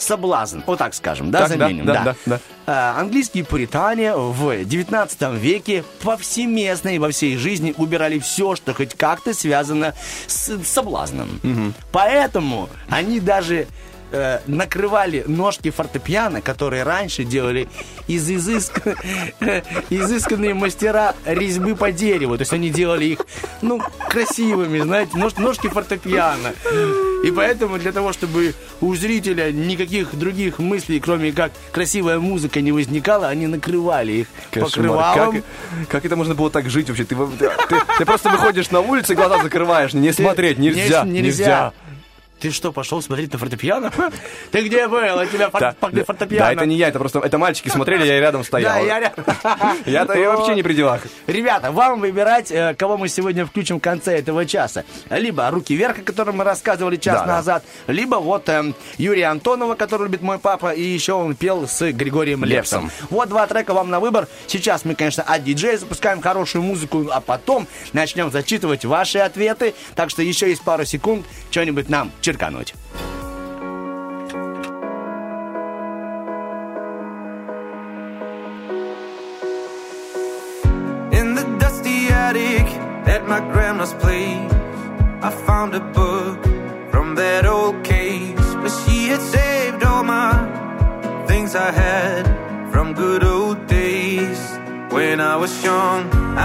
соблазн, 0.00 0.60
вот 0.66 0.78
так 0.78 0.94
скажем, 0.94 1.30
да, 1.30 1.46
Так, 1.46 1.58
да, 1.58 1.66
заменим. 1.66 1.86
да, 1.86 2.02
да, 2.04 2.16
да. 2.26 2.40
Э, 2.66 3.00
Английские 3.00 3.44
пуритане 3.44 4.14
в 4.14 4.64
19 4.64 5.20
веке 5.34 5.84
повсеместно 6.02 6.90
и 6.90 6.98
во 6.98 7.10
всей 7.10 7.36
жизни 7.36 7.74
убирали 7.76 8.18
все, 8.18 8.56
что 8.56 8.74
хоть 8.74 8.94
как-то 8.94 9.34
связано 9.34 9.94
с 10.26 10.58
соблазном. 10.64 11.40
Поэтому 11.92 12.68
они 12.88 13.20
даже 13.20 13.66
э, 14.12 14.40
накрывали 14.46 15.24
ножки 15.26 15.70
фортепиано, 15.70 16.40
которые 16.40 16.82
раньше 16.82 17.24
делали 17.24 17.68
из 18.08 18.28
изыск... 18.30 18.80
изысканные 19.90 20.54
мастера 20.54 21.14
резьбы 21.24 21.74
по 21.76 21.92
дереву. 21.92 22.36
То 22.36 22.42
есть 22.42 22.52
они 22.52 22.70
делали 22.70 23.04
их, 23.06 23.20
ну, 23.62 23.80
красивыми, 24.08 24.80
знаете, 24.80 25.16
нож- 25.16 25.38
ножки 25.38 25.68
фортепиано. 25.68 26.52
И 27.24 27.30
поэтому 27.30 27.78
для 27.78 27.92
того, 27.92 28.12
чтобы 28.12 28.54
у 28.80 28.94
зрителя 28.94 29.52
никаких 29.52 30.14
других 30.14 30.58
мыслей, 30.58 31.00
кроме 31.00 31.32
как 31.32 31.52
красивая 31.72 32.18
музыка, 32.18 32.60
не 32.62 32.72
возникало, 32.72 33.28
они 33.28 33.46
накрывали 33.46 34.12
их 34.12 34.26
Кошмар. 34.50 34.70
покрывалом. 34.70 35.32
Как, 35.80 35.88
как 35.88 36.04
это 36.06 36.16
можно 36.16 36.34
было 36.34 36.50
так 36.50 36.70
жить 36.70 36.88
вообще? 36.88 37.04
Ты, 37.04 37.14
ты- 37.14 37.50
ты- 37.68 37.80
ты 37.98 38.04
просто 38.06 38.30
выходишь 38.30 38.70
на 38.70 38.80
улицу 38.80 39.12
и 39.12 39.16
глаза 39.16 39.42
закрываешь. 39.42 39.92
Не 39.92 40.12
смотреть 40.12 40.58
нельзя. 40.58 41.04
Не- 41.04 41.20
Нельзя. 41.20 41.72
Ты 42.40 42.50
что, 42.50 42.72
пошел 42.72 43.02
смотреть 43.02 43.32
на 43.32 43.38
фортепиано? 43.38 43.92
Ты 44.50 44.66
где 44.66 44.88
был? 44.88 44.98
У 44.98 45.26
тебя 45.26 45.50
фортепиано. 45.50 46.26
да, 46.30 46.52
это 46.52 46.66
не 46.66 46.76
я, 46.76 46.88
это 46.88 46.98
просто 46.98 47.18
это 47.20 47.36
мальчики 47.36 47.68
смотрели, 47.68 48.06
я 48.06 48.18
рядом 48.18 48.44
стоял. 48.44 48.72
Да, 48.72 48.78
я 48.78 49.00
рядом. 49.00 49.24
Я-то 49.86 50.18
я 50.18 50.30
вообще 50.34 50.54
не 50.54 50.62
при 50.62 50.72
делах. 50.72 51.02
Ребята, 51.26 51.70
вам 51.70 52.00
выбирать, 52.00 52.50
э, 52.50 52.74
кого 52.78 52.96
мы 52.96 53.08
сегодня 53.08 53.44
включим 53.44 53.78
в 53.78 53.82
конце 53.82 54.18
этого 54.18 54.46
часа. 54.46 54.84
Либо 55.10 55.50
«Руки 55.50 55.74
вверх», 55.74 55.98
о 55.98 56.02
котором 56.02 56.38
мы 56.38 56.44
рассказывали 56.44 56.96
час 56.96 57.26
назад, 57.26 57.62
либо 57.86 58.16
вот 58.16 58.48
эм, 58.48 58.74
Юрия 58.96 59.26
Антонова, 59.26 59.74
который 59.74 60.04
любит 60.04 60.22
мой 60.22 60.38
папа, 60.38 60.72
и 60.72 60.82
еще 60.82 61.12
он 61.12 61.34
пел 61.34 61.68
с 61.68 61.92
Григорием. 61.92 62.44
Лепсом. 62.44 62.90
Вот 63.10 63.28
два 63.28 63.46
трека 63.46 63.74
вам 63.74 63.90
на 63.90 64.00
выбор. 64.00 64.28
Сейчас 64.46 64.84
мы, 64.86 64.94
конечно, 64.94 65.22
от 65.22 65.44
диджея 65.44 65.76
запускаем 65.76 66.22
хорошую 66.22 66.62
музыку, 66.62 67.06
а 67.12 67.20
потом 67.20 67.66
начнем 67.92 68.30
зачитывать 68.30 68.84
ваши 68.86 69.18
ответы. 69.18 69.74
Так 69.94 70.08
что 70.08 70.22
еще 70.22 70.48
есть 70.48 70.62
пару 70.62 70.84
секунд 70.86 71.26
что-нибудь 71.50 71.88
нам 71.88 72.10
черкануть. 72.29 72.73
In 81.19 81.27
the 81.37 81.45
dusty 81.59 82.07
attic 82.25 82.67
at 83.15 83.21
my 83.27 83.39
grandma's 83.51 83.93
place, 84.03 84.51
I 85.27 85.29
found 85.47 85.73
a 85.75 85.83
book 85.99 86.39
from 86.91 87.15
that 87.15 87.45
old 87.45 87.83
case 87.83 88.47
where 88.61 88.75
she 88.81 88.97
had 89.11 89.21
saved 89.21 89.81
all 89.83 90.03
my 90.03 90.31
things 91.27 91.55
I 91.55 91.71
had 91.71 92.23
from 92.71 92.93
good 92.93 93.23
old 93.23 93.67
days. 93.67 94.39
When 94.95 95.19
I 95.19 95.35
was 95.35 95.51
young, 95.63 96.01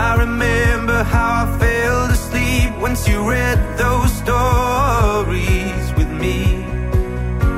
I 0.07 0.11
remember 0.25 0.99
how 1.15 1.31
I 1.45 1.59
fell 1.59 2.01
asleep 2.17 2.54
when 2.86 2.96
you 3.08 3.20
read 3.28 3.60
those 3.80 4.12
stories 4.24 5.86
with 5.98 6.12
me. 6.24 6.38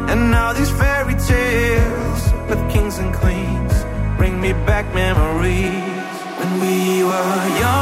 And 0.09 0.31
now 0.31 0.53
these 0.53 0.71
fairy 0.71 1.15
tales 1.15 2.21
with 2.49 2.61
kings 2.71 2.97
and 2.97 3.13
queens 3.13 3.73
bring 4.17 4.39
me 4.39 4.53
back 4.69 4.85
memories 4.93 6.15
when 6.37 6.51
we 6.63 7.03
were 7.09 7.39
young, 7.65 7.81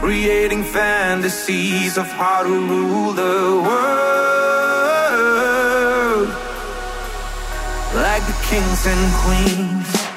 creating 0.00 0.62
fantasies 0.64 1.98
of 1.98 2.06
how 2.06 2.42
to 2.42 2.54
rule 2.72 3.12
the 3.12 3.36
world 3.66 4.00
like 8.06 8.24
the 8.30 8.36
kings 8.48 8.86
and 8.92 9.02
queens. 9.22 10.09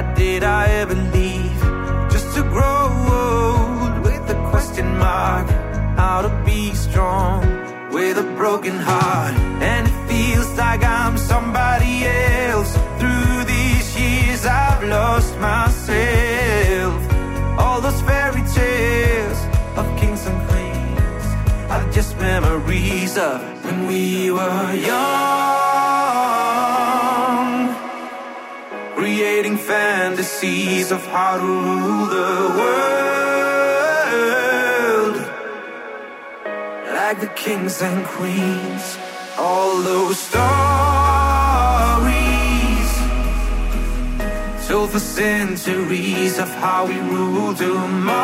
Why 0.00 0.14
did 0.14 0.42
I 0.44 0.66
ever 0.80 0.94
leave? 0.94 1.60
Just 2.10 2.34
to 2.36 2.42
grow 2.42 2.86
old 3.22 3.94
with 4.06 4.36
a 4.36 4.38
question 4.50 4.86
mark, 4.96 5.46
how 5.98 6.22
to 6.22 6.30
be 6.44 6.72
strong 6.74 7.40
with 7.92 8.16
a 8.16 8.26
broken 8.36 8.76
heart. 8.78 9.34
And 9.72 9.86
it 9.86 9.96
feels 10.08 10.50
like 10.56 10.82
I'm 10.82 11.18
somebody 11.18 12.04
else. 12.06 12.72
Through 12.98 13.44
these 13.44 13.88
years 14.00 14.46
I've 14.46 14.82
lost 14.84 15.36
myself. 15.38 17.00
All 17.58 17.80
those 17.80 18.00
fairy 18.02 18.44
tales 18.54 19.40
of 19.76 19.84
kings 20.00 20.26
and 20.26 20.38
queens 20.48 21.24
are 21.72 21.92
just 21.92 22.16
memories 22.18 23.18
of 23.18 23.38
when 23.64 23.86
we 23.86 24.30
were 24.30 24.72
young. 24.74 26.49
Creating 29.40 29.56
fantasies 29.56 30.92
of 30.92 31.02
how 31.06 31.38
to 31.38 31.42
rule 31.42 32.06
the 32.16 32.32
world 32.60 33.56
like 36.94 37.18
the 37.20 37.28
kings 37.28 37.80
and 37.80 38.04
queens. 38.04 38.98
All 39.38 39.80
those 39.80 40.18
stories 40.18 40.40
told 44.68 44.90
for 44.90 44.98
centuries 44.98 46.38
of 46.38 46.50
how 46.56 46.84
we 46.84 46.98
rule 46.98 47.54
tomorrow, 47.54 48.20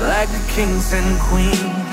like 0.00 0.30
the 0.30 0.44
kings 0.54 0.90
and 0.94 1.20
queens. 1.20 1.83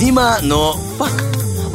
Необъяснимо, 0.00 0.22
но 0.42 0.72
факт. 0.98 1.27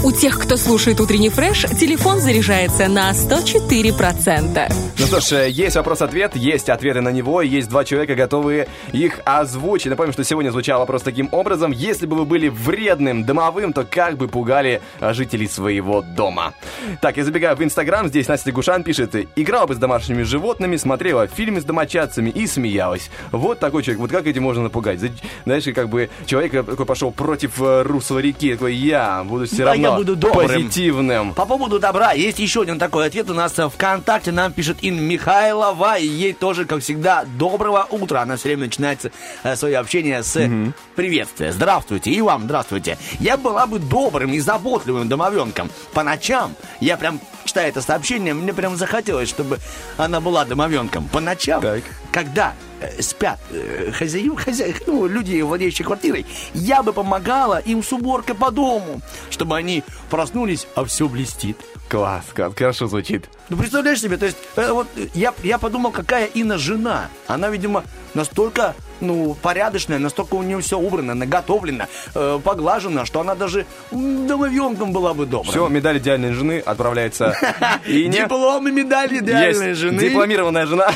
У 0.03 0.11
тех, 0.11 0.37
кто 0.37 0.57
слушает 0.57 0.99
утренний 0.99 1.29
фреш, 1.29 1.61
телефон 1.79 2.19
заряжается 2.19 2.89
на 2.89 3.11
104%. 3.11 4.73
Ну 4.99 5.05
что 5.05 5.21
ж, 5.21 5.31
э, 5.31 5.49
есть 5.49 5.77
вопрос-ответ, 5.77 6.35
есть 6.35 6.67
ответы 6.67 6.99
на 6.99 7.07
него, 7.07 7.41
есть 7.41 7.69
два 7.69 7.85
человека, 7.85 8.13
готовые 8.13 8.67
их 8.91 9.21
озвучить. 9.23 9.87
Напомню, 9.89 10.11
что 10.11 10.25
сегодня 10.25 10.51
звучал 10.51 10.79
вопрос 10.79 11.03
таким 11.03 11.29
образом. 11.31 11.71
Если 11.71 12.05
бы 12.05 12.17
вы 12.17 12.25
были 12.25 12.49
вредным 12.49 13.23
домовым, 13.23 13.71
то 13.71 13.85
как 13.85 14.17
бы 14.17 14.27
пугали 14.27 14.81
э, 14.99 15.13
жителей 15.13 15.47
своего 15.47 16.01
дома? 16.01 16.53
Так, 16.99 17.15
я 17.15 17.23
забегаю 17.23 17.55
в 17.55 17.63
Инстаграм, 17.63 18.09
здесь 18.09 18.27
Настя 18.27 18.51
Гушан 18.51 18.83
пишет, 18.83 19.15
играла 19.37 19.67
бы 19.67 19.75
с 19.75 19.77
домашними 19.77 20.23
животными, 20.23 20.75
смотрела 20.75 21.27
фильмы 21.27 21.61
с 21.61 21.63
домочадцами 21.63 22.29
и 22.29 22.45
смеялась. 22.45 23.09
Вот 23.31 23.59
такой 23.59 23.83
человек, 23.83 24.01
вот 24.01 24.11
как 24.11 24.27
этим 24.27 24.43
можно 24.43 24.63
напугать? 24.63 24.99
Знаешь, 25.45 25.63
как 25.73 25.87
бы 25.87 26.09
человек 26.25 26.51
такой 26.65 26.85
пошел 26.85 27.11
против 27.11 27.61
э, 27.61 27.83
русла 27.83 28.19
реки, 28.19 28.51
такой, 28.53 28.75
я 28.75 29.23
буду 29.23 29.45
все 29.45 29.63
Да, 29.63 29.71
равно 29.71 29.92
я 29.93 29.97
буду 29.99 30.15
добрым. 30.15 30.47
позитивным. 30.47 31.33
По 31.33 31.45
поводу 31.45 31.79
добра, 31.79 32.11
есть 32.11 32.39
еще 32.39 32.61
один 32.61 32.79
такой 32.79 33.07
ответ 33.07 33.29
у 33.29 33.33
нас 33.33 33.57
в 33.57 33.69
ВКонтакте. 33.69 34.31
Нам 34.31 34.51
пишет 34.51 34.77
Ин 34.81 35.01
Михайлова, 35.01 35.97
и 35.97 36.05
ей 36.05 36.33
тоже, 36.33 36.65
как 36.65 36.81
всегда, 36.81 37.25
доброго 37.37 37.87
утра. 37.89 38.21
Она 38.21 38.37
все 38.37 38.49
время 38.49 38.65
начинается 38.65 39.11
э, 39.43 39.55
свое 39.55 39.77
общение 39.77 40.23
с 40.23 40.49
приветствия. 40.95 41.51
Здравствуйте, 41.51 42.11
и 42.11 42.21
вам 42.21 42.43
здравствуйте. 42.43 42.97
Я 43.19 43.37
была 43.37 43.65
бы 43.67 43.79
добрым 43.79 44.33
и 44.33 44.39
заботливым 44.39 45.07
домовенком. 45.07 45.69
По 45.93 46.03
ночам 46.03 46.55
я 46.79 46.97
прям 46.97 47.19
читая 47.53 47.69
это 47.69 47.83
сообщение, 47.83 48.33
мне 48.33 48.51
прям 48.51 48.75
захотелось, 48.77 49.29
чтобы 49.29 49.59
она 49.97 50.19
была 50.19 50.43
домовенком. 50.43 51.07
По 51.07 51.19
ночам, 51.19 51.63
когда 52.11 52.55
э, 52.81 52.99
спят 52.99 53.39
э, 53.51 53.91
хозяин, 53.91 54.35
хозяин, 54.35 54.75
ну, 54.87 55.05
люди, 55.05 55.39
владеющие 55.41 55.85
квартирой, 55.85 56.25
я 56.55 56.81
бы 56.81 56.93
помогала 56.93 57.59
им 57.59 57.83
с 57.83 57.93
уборкой 57.93 58.33
по 58.33 58.49
дому, 58.49 59.01
чтобы 59.29 59.55
они 59.55 59.83
проснулись, 60.09 60.65
а 60.73 60.83
все 60.83 61.07
блестит. 61.07 61.57
Класс, 61.89 62.25
класс, 62.33 62.53
хорошо 62.57 62.87
звучит. 62.87 63.29
Ну, 63.49 63.57
представляешь 63.57 64.01
себе, 64.01 64.17
то 64.17 64.25
есть, 64.25 64.37
э, 64.55 64.71
вот 64.71 64.87
э, 64.95 65.07
я, 65.13 65.33
я 65.43 65.57
подумал, 65.57 65.91
какая 65.91 66.25
Инна 66.25 66.57
жена. 66.57 67.09
Она, 67.27 67.49
видимо, 67.49 67.83
настолько, 68.13 68.73
ну, 69.01 69.35
порядочная, 69.41 69.99
настолько 69.99 70.35
у 70.35 70.43
нее 70.43 70.59
все 70.61 70.79
убрано, 70.79 71.13
наготовлено, 71.13 71.85
э, 72.15 72.39
поглажено, 72.43 73.05
что 73.05 73.19
она 73.19 73.35
даже 73.35 73.65
домовенком 73.91 74.91
была 74.93 75.13
бы 75.13 75.25
добрым. 75.25 75.51
Все, 75.51 75.67
медаль 75.67 75.97
идеальной 75.99 76.33
жены 76.33 76.59
отправляется 76.65 77.35
Ине. 77.85 78.21
Диплом 78.23 78.67
и 78.67 78.71
медаль 78.71 79.19
идеальной 79.19 79.73
жены. 79.73 79.99
дипломированная 79.99 80.65
жена, 80.65 80.91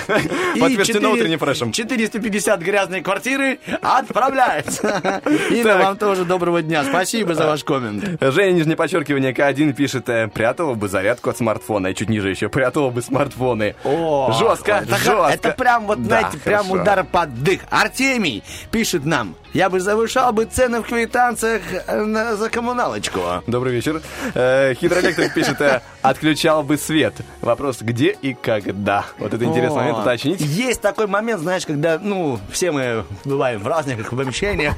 подтверждена 0.59 0.85
4 0.85 1.07
утренним 1.09 1.39
фрешем. 1.39 1.71
450 1.73 2.61
грязной 2.61 3.01
квартиры 3.01 3.59
отправляется. 3.81 5.21
Инна, 5.51 5.77
вам 5.77 5.97
тоже 5.97 6.25
доброго 6.25 6.61
дня. 6.61 6.83
Спасибо 6.85 7.35
за 7.35 7.45
ваш 7.45 7.63
коммент. 7.63 8.03
Женя, 8.21 8.53
нижнее 8.53 8.77
подчеркивание, 8.77 9.33
К1 9.33 9.73
пишет, 9.73 10.07
э, 10.09 10.27
прятала 10.27 10.73
бы 10.77 10.87
зарядку 10.87 11.29
от 11.29 11.37
смартфона. 11.37 11.87
И 11.87 11.95
чуть 11.95 12.09
ниже 12.09 12.29
еще, 12.29 12.49
прятала 12.49 12.89
бы 12.89 13.01
смартфоны. 13.01 13.75
О, 13.83 14.31
жестко, 14.37 14.83
жестко. 14.87 15.29
Это 15.31 15.51
прям 15.51 15.85
вот, 15.87 16.01
Да, 16.03 16.21
знаете, 16.21 16.37
прям 16.39 16.63
хорошо. 16.65 16.81
удар 16.81 17.03
под 17.03 17.43
дых. 17.43 17.61
Артемий 17.69 18.43
пишет 18.71 19.05
нам, 19.05 19.35
я 19.53 19.69
бы 19.69 19.79
завышал 19.79 20.31
бы 20.33 20.45
цены 20.45 20.81
в 20.81 20.87
квитанциях 20.87 21.61
э, 21.87 22.03
на- 22.03 22.35
за 22.35 22.49
коммуналочку. 22.49 23.19
Добрый 23.47 23.73
вечер. 23.73 24.01
Э, 24.33 24.73
Хидроэлектрик 24.75 25.33
пишет, 25.33 25.59
э, 25.61 25.81
отключал 26.01 26.63
бы 26.63 26.77
свет. 26.77 27.13
Вопрос, 27.41 27.77
где 27.81 28.15
и 28.21 28.33
когда? 28.33 29.05
Вот 29.19 29.33
это 29.33 29.43
интересный 29.45 29.77
момент 29.77 29.99
уточнить. 29.99 30.41
Есть 30.41 30.81
такой 30.81 31.07
момент, 31.07 31.41
знаешь, 31.41 31.65
когда, 31.65 31.99
ну, 32.01 32.39
все 32.51 32.71
мы 32.71 33.05
бываем 33.25 33.59
в 33.61 33.67
разных 33.67 34.09
помещениях 34.09 34.73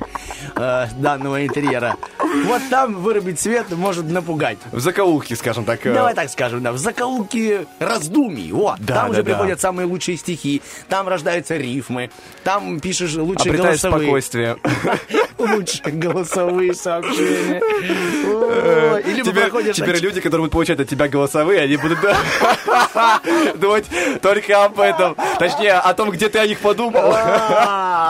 э, 0.56 0.86
данного 0.98 1.46
интерьера. 1.46 1.96
Вот 2.46 2.62
там 2.70 2.96
вырубить 2.96 3.40
свет 3.40 3.72
может 3.72 4.06
напугать. 4.06 4.58
В 4.72 4.80
закоулке, 4.80 5.36
скажем 5.36 5.66
так. 5.66 5.86
э, 5.86 5.94
Давай 5.94 6.14
так 6.14 6.30
скажем, 6.30 6.62
да, 6.62 6.72
в 6.72 6.78
закоулке 6.78 7.66
раздумий. 7.80 8.52
Вот, 8.52 8.78
Да, 8.80 8.96
там 8.96 9.06
да, 9.06 9.12
уже 9.12 9.24
да. 9.24 9.32
приходят 9.32 9.60
самые 9.62 9.86
лучшие 9.88 10.18
стихи, 10.18 10.62
там 10.88 11.08
рождаются 11.08 11.58
рифмы, 11.58 12.12
там 12.50 12.80
пишешь 12.80 13.14
лучшие 13.14 13.52
Обретаешь 13.52 13.80
голосовые. 13.82 14.02
спокойствие. 14.08 14.58
Лучшие 15.38 15.92
голосовые 15.94 16.74
сообщения. 16.74 17.62
Ой, 17.64 19.02
и 19.04 19.14
либо 19.14 19.30
Теперь, 19.30 19.44
проходишь 19.44 19.76
теперь 19.76 19.98
люди, 20.00 20.20
которые 20.20 20.42
будут 20.42 20.54
получать 20.54 20.80
от 20.80 20.90
тебя 20.90 21.08
голосовые, 21.08 21.62
они 21.62 21.78
будут 21.78 22.00
думать 23.56 23.86
только 24.22 24.66
об 24.66 24.80
этом. 24.80 25.16
Точнее, 25.38 25.74
о 25.74 25.94
том, 25.94 26.10
где 26.10 26.28
ты 26.28 26.40
о 26.40 26.48
них 26.48 26.60
подумал. 26.60 27.14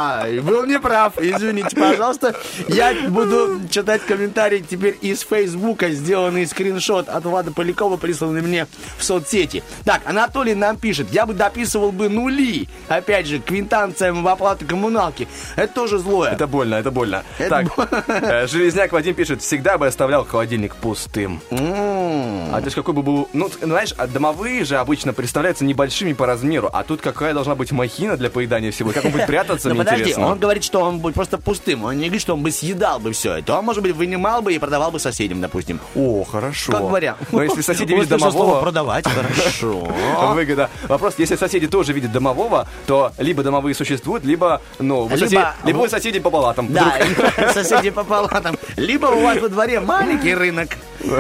А, 0.01 0.25
Был 0.41 0.65
неправ, 0.65 1.15
извините, 1.19 1.75
пожалуйста. 1.75 2.33
Я 2.69 2.93
буду 3.09 3.59
читать 3.69 4.01
комментарии 4.03 4.63
теперь 4.67 4.97
из 5.01 5.19
Фейсбука, 5.23 5.89
сделанный 5.89 6.47
скриншот 6.47 7.09
от 7.09 7.25
Влада 7.25 7.51
Полякова, 7.51 7.97
присланный 7.97 8.41
мне 8.41 8.65
в 8.97 9.03
соцсети. 9.03 9.61
Так, 9.83 10.01
Анатолий 10.05 10.55
нам 10.55 10.77
пишет, 10.77 11.07
я 11.11 11.25
бы 11.25 11.33
дописывал 11.33 11.91
бы 11.91 12.07
нули, 12.07 12.69
опять 12.87 13.27
же, 13.27 13.39
квинтанциям 13.39 14.23
в 14.23 14.27
оплату 14.29 14.65
коммуналки. 14.65 15.27
Это 15.57 15.73
тоже 15.73 15.97
злое. 15.97 16.31
Это 16.31 16.47
больно, 16.47 16.75
это 16.75 16.91
больно. 16.91 17.23
Это 17.37 17.49
так, 17.49 17.75
больно. 17.75 18.03
э, 18.07 18.47
Железняк 18.47 18.93
Вадим 18.93 19.15
пишет, 19.15 19.41
всегда 19.41 19.77
бы 19.77 19.85
оставлял 19.85 20.23
холодильник 20.23 20.75
пустым. 20.75 21.41
М. 21.51 22.55
А 22.55 22.59
то 22.59 22.65
есть 22.65 22.75
какой 22.75 22.93
бы 22.93 23.03
был... 23.03 23.27
Ну, 23.33 23.51
знаешь, 23.61 23.93
а 23.97 24.07
домовые 24.07 24.63
же 24.63 24.77
обычно 24.77 25.11
представляются 25.11 25.65
небольшими 25.65 26.13
по 26.13 26.25
размеру, 26.25 26.69
а 26.71 26.83
тут 26.83 27.01
какая 27.01 27.33
должна 27.33 27.55
быть 27.55 27.73
махина 27.73 28.15
для 28.15 28.29
поедания 28.29 28.71
всего? 28.71 28.91
Как 28.91 29.03
он 29.03 29.11
будет 29.11 29.27
прятаться, 29.27 29.67
Ну 29.67 29.75
мне 29.75 29.88
подожди, 29.89 30.03
интересно. 30.11 30.27
он 30.31 30.39
говорит, 30.39 30.63
что 30.63 30.79
он 30.81 30.99
будет 30.99 31.15
просто 31.15 31.37
пустым. 31.37 31.83
Он 31.85 31.95
не 31.97 32.05
говорит, 32.05 32.21
что 32.21 32.33
он 32.33 32.43
бы 32.43 32.51
съедал 32.51 32.99
бы 32.99 33.11
все 33.11 33.35
это. 33.35 33.57
Он, 33.57 33.65
может 33.65 33.83
быть, 33.83 33.95
вынимал 33.95 34.41
бы 34.41 34.53
и 34.53 34.59
продавал 34.59 34.91
бы 34.91 34.99
соседям, 34.99 35.41
допустим. 35.41 35.79
О, 35.95 36.23
хорошо. 36.23 36.71
Как 36.71 36.81
вариант. 36.83 37.19
Но 37.31 37.43
если 37.43 37.61
соседи 37.61 37.93
видят 37.93 38.09
домового... 38.09 38.61
продавать, 38.61 39.05
хорошо. 39.35 39.87
Выгода. 40.33 40.69
Вопрос, 40.87 41.15
если 41.17 41.35
соседи 41.35 41.67
тоже 41.67 41.93
видят 41.93 42.11
домового, 42.11 42.67
то 42.87 43.11
либо 43.17 43.43
домовые 43.43 43.75
существуют, 43.75 44.23
либо, 44.23 44.61
ну, 44.79 45.03
вы, 45.03 45.15
Либо- 45.15 45.25
соседи, 45.25 45.43
либо 45.65 45.77
вы 45.77 45.89
соседи 45.89 46.19
по 46.19 46.29
палатам. 46.29 46.71
Да, 46.71 46.97
соседи 47.53 47.89
по 47.89 48.03
палатам. 48.03 48.57
Либо 48.77 49.07
у 49.07 49.21
вас 49.21 49.39
во 49.39 49.49
дворе 49.49 49.79
маленький 49.79 50.33
рынок 50.33 50.69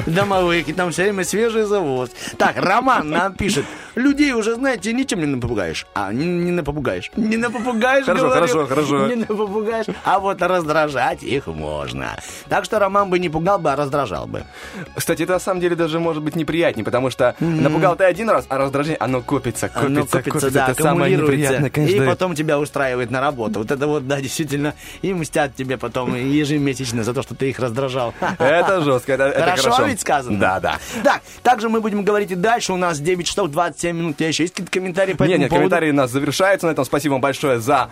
домовых, 0.05 0.67
и 0.67 0.73
там 0.73 0.91
все 0.91 1.03
время 1.03 1.23
свежий 1.23 1.63
завоз. 1.63 2.09
Так, 2.37 2.57
Роман 2.57 3.09
нам 3.09 3.33
пишет. 3.33 3.65
Людей 3.95 4.31
уже, 4.33 4.55
знаете, 4.55 4.93
ничем 4.93 5.19
не 5.19 5.25
напугаешь. 5.25 5.85
А, 5.93 6.13
не, 6.13 6.25
не 6.25 6.51
напугаешь. 6.51 7.11
Не 7.15 7.37
напугаешь, 7.37 8.05
Хорошо, 8.05 8.25
говорю. 8.25 8.41
хорошо, 8.41 8.58
хорошо. 8.67 9.07
Не 9.13 9.15
напугаешь. 9.15 9.85
А 10.03 10.19
вот 10.19 10.41
раздражать 10.41 11.23
их 11.23 11.47
можно. 11.47 12.17
Так 12.47 12.65
что 12.65 12.79
Роман 12.79 13.09
бы 13.09 13.19
не 13.19 13.29
пугал 13.29 13.59
бы, 13.59 13.71
а 13.71 13.75
раздражал 13.75 14.27
бы. 14.27 14.43
Кстати, 14.95 15.23
это 15.23 15.33
на 15.33 15.39
самом 15.39 15.61
деле 15.61 15.75
даже 15.75 15.99
может 15.99 16.23
быть 16.23 16.35
неприятнее, 16.35 16.83
потому 16.83 17.09
что 17.09 17.35
напугал 17.39 17.95
ты 17.95 18.03
один 18.03 18.29
раз, 18.29 18.45
а 18.49 18.57
раздражение, 18.57 18.97
оно 18.99 19.21
копится, 19.21 19.69
копится, 19.69 20.21
копится. 20.21 20.51
да, 20.51 20.69
это 20.69 20.81
самое 20.81 21.15
неприятное, 21.15 21.69
И 21.69 21.71
конечно. 21.71 22.05
потом 22.05 22.35
тебя 22.35 22.59
устраивает 22.59 23.11
на 23.11 23.21
работу. 23.21 23.59
Вот 23.59 23.71
это 23.71 23.87
вот, 23.87 24.07
да, 24.07 24.21
действительно, 24.21 24.73
и 25.01 25.13
мстят 25.13 25.55
тебе 25.55 25.77
потом 25.77 26.15
ежемесячно 26.15 27.03
за 27.03 27.13
то, 27.13 27.21
что 27.21 27.35
ты 27.35 27.49
их 27.49 27.59
раздражал. 27.59 28.13
Это 28.39 28.81
жестко, 28.81 29.13
это, 29.13 29.31
Хорошо, 29.39 29.63
Хорошо 29.71 29.83
ведь 29.85 30.01
сказано. 30.01 30.39
Да, 30.39 30.59
да. 30.59 30.77
Так, 31.03 31.21
также 31.43 31.69
мы 31.69 31.81
будем 31.81 32.03
говорить 32.03 32.31
и 32.31 32.35
дальше. 32.35 32.73
У 32.73 32.77
нас 32.77 32.99
9 32.99 33.25
часов 33.27 33.49
27 33.49 33.95
минут. 33.97 34.11
У 34.11 34.17
тебя 34.17 34.27
еще 34.27 34.43
есть 34.43 34.53
какие-то 34.53 34.71
комментарии 34.71 35.13
по 35.13 35.23
Нет, 35.23 35.31
этому 35.33 35.41
нет, 35.41 35.49
поводу? 35.49 35.69
комментарии 35.69 35.91
у 35.91 35.93
нас 35.95 36.11
завершаются. 36.11 36.67
На 36.67 36.71
этом 36.71 36.85
спасибо 36.85 37.13
вам 37.13 37.21
большое 37.21 37.59
за 37.59 37.89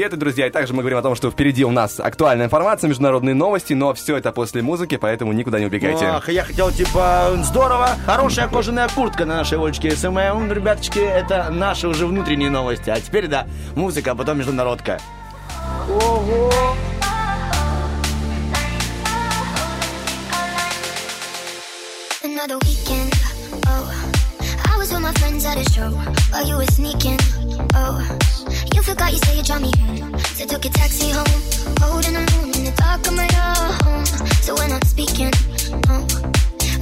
ответы, 0.00 0.16
друзья. 0.16 0.46
И 0.46 0.50
также 0.50 0.72
мы 0.72 0.80
говорим 0.80 0.98
о 0.98 1.02
том, 1.02 1.14
что 1.14 1.30
впереди 1.30 1.62
у 1.64 1.70
нас 1.70 2.00
актуальная 2.00 2.46
информация, 2.46 2.88
международные 2.88 3.34
новости, 3.34 3.74
но 3.74 3.92
все 3.92 4.16
это 4.16 4.32
после 4.32 4.62
музыки, 4.62 4.96
поэтому 4.96 5.32
никуда 5.32 5.60
не 5.60 5.66
убегайте. 5.66 6.06
Ах, 6.06 6.28
я 6.30 6.42
хотел, 6.42 6.70
типа, 6.70 7.32
здорово, 7.42 7.90
хорошая 8.06 8.48
кожаная 8.48 8.88
куртка 8.88 9.26
на 9.26 9.36
нашей 9.36 9.58
Олечке 9.58 9.90
SMM. 9.90 10.52
Ребяточки, 10.52 11.00
это 11.00 11.50
наши 11.50 11.86
уже 11.86 12.06
внутренние 12.06 12.48
новости. 12.48 12.88
А 12.88 12.98
теперь, 12.98 13.26
да, 13.26 13.46
музыка, 13.76 14.12
а 14.12 14.14
потом 14.14 14.38
международка. 14.38 14.98
Another 22.22 22.58
weekend, 22.64 23.12
oh 23.66 23.92
I 24.64 24.78
was 24.78 24.90
with 24.92 25.02
my 25.02 25.12
friends 25.14 25.44
at 25.44 25.58
a 25.58 25.64
show 25.72 25.90
While 26.30 26.46
you 26.46 26.56
were 26.56 26.64
sneaking, 26.66 27.18
oh 27.74 28.18
You 28.90 28.96
forgot 28.96 29.12
you 29.12 29.18
said 29.18 29.36
you 29.36 29.44
drive 29.44 29.62
me 29.62 29.70
home 29.78 30.18
So 30.34 30.44
took 30.46 30.64
a 30.64 30.68
taxi 30.68 31.14
home 31.14 31.38
Holding 31.78 32.10
alone 32.10 32.50
in 32.58 32.66
the 32.66 32.74
dark 32.74 33.06
of 33.06 33.14
my 33.14 33.30
home. 33.86 34.04
So 34.42 34.56
when 34.58 34.72
I'm 34.72 34.82
speaking, 34.82 35.30
oh 35.94 36.02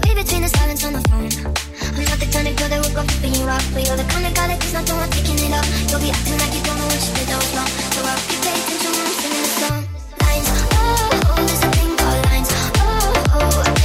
Read 0.01 0.17
between 0.17 0.41
the 0.41 0.49
silence 0.49 0.89
on 0.89 0.97
the 0.97 1.05
phone 1.13 1.29
I'm 1.29 2.05
not 2.09 2.17
the 2.17 2.25
kind 2.33 2.49
of 2.49 2.57
girl 2.57 2.69
that 2.73 2.81
would 2.81 2.95
go 2.97 3.05
flipping 3.13 3.37
you 3.37 3.45
off 3.45 3.61
But 3.77 3.85
you're 3.85 4.01
the 4.01 4.09
kind 4.09 4.25
of 4.25 4.33
guy 4.33 4.49
that 4.49 4.57
does 4.57 4.73
not 4.73 4.89
know 4.89 4.97
I'm 4.97 5.11
taking 5.13 5.37
it 5.37 5.53
up. 5.53 5.69
You'll 5.93 6.01
be 6.01 6.09
acting 6.09 6.41
like 6.41 6.55
you 6.57 6.65
don't 6.65 6.81
know 6.81 6.89
what 6.89 6.97
you 6.97 7.13
did 7.13 7.29
that 7.29 7.45
was 7.45 7.53
wrong. 7.53 7.69
So 7.93 8.01
I 8.01 8.17
hope 8.17 8.33
you 8.33 8.41
pay 8.41 8.57
attention 8.57 8.89
when 8.97 9.05
I'm 9.05 9.17
singing 9.21 9.45
the 9.45 9.53
song. 9.61 9.81
Lines, 10.25 10.49
oh, 10.81 11.29
oh, 11.29 11.45
there's 11.45 11.61
a 11.61 11.71
thing 11.77 11.93
called 11.93 12.21
lines. 12.25 12.49
Oh, 12.81 13.37
oh, 13.37 13.78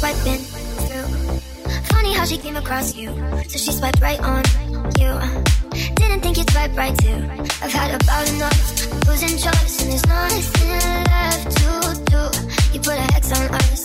swiping 0.00 0.40
through 0.88 1.08
Funny 1.92 2.14
how 2.14 2.24
she 2.24 2.38
came 2.38 2.56
across 2.56 2.96
you. 2.96 3.12
So 3.48 3.58
she 3.58 3.70
swiped 3.70 4.00
right 4.00 4.18
on 4.20 4.42
you. 4.96 5.12
Didn't 6.00 6.20
think 6.24 6.38
you'd 6.38 6.48
swipe 6.50 6.74
right 6.74 6.96
too. 6.96 7.20
I've 7.60 7.72
had 7.72 7.92
about 8.00 8.24
enough. 8.32 8.56
Losing 9.06 9.36
trust, 9.36 9.82
and 9.82 9.92
there's 9.92 10.06
nothing 10.08 11.04
left 11.12 11.52
to 11.60 11.68
do. 12.12 12.22
You 12.72 12.80
put 12.80 12.96
a 12.96 13.06
hex 13.12 13.28
on 13.36 13.44
us, 13.60 13.82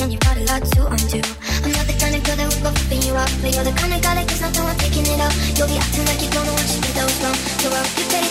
and 0.00 0.10
you've 0.10 0.24
got 0.24 0.36
a 0.38 0.44
lot 0.48 0.64
to 0.64 0.80
undo. 0.96 1.20
I'm 1.60 1.72
not 1.76 1.84
the 1.84 1.96
kind 2.00 2.16
of 2.16 2.24
girl 2.24 2.36
that 2.40 2.48
would 2.48 2.62
go 2.64 2.70
flipping 2.72 3.02
you 3.04 3.14
out. 3.14 3.30
But 3.42 3.52
you're 3.54 3.64
the 3.64 3.76
kind 3.76 3.92
of 3.92 4.00
guy 4.00 4.14
that 4.16 4.26
gets 4.28 4.40
nothing 4.40 4.64
while 4.64 4.80
taking 4.80 5.04
it 5.12 5.20
out. 5.20 5.34
You'll 5.60 5.68
be 5.68 5.76
acting 5.76 6.06
like 6.08 6.22
you 6.24 6.30
don't 6.32 6.46
know 6.48 6.56
what 6.56 6.68
you 6.72 6.80
did 6.80 6.94
that 6.96 7.04
was 7.04 7.18
wrong. 7.20 7.38
So 7.60 7.68
I 7.68 7.84
hope 7.84 7.98
you 8.00 8.29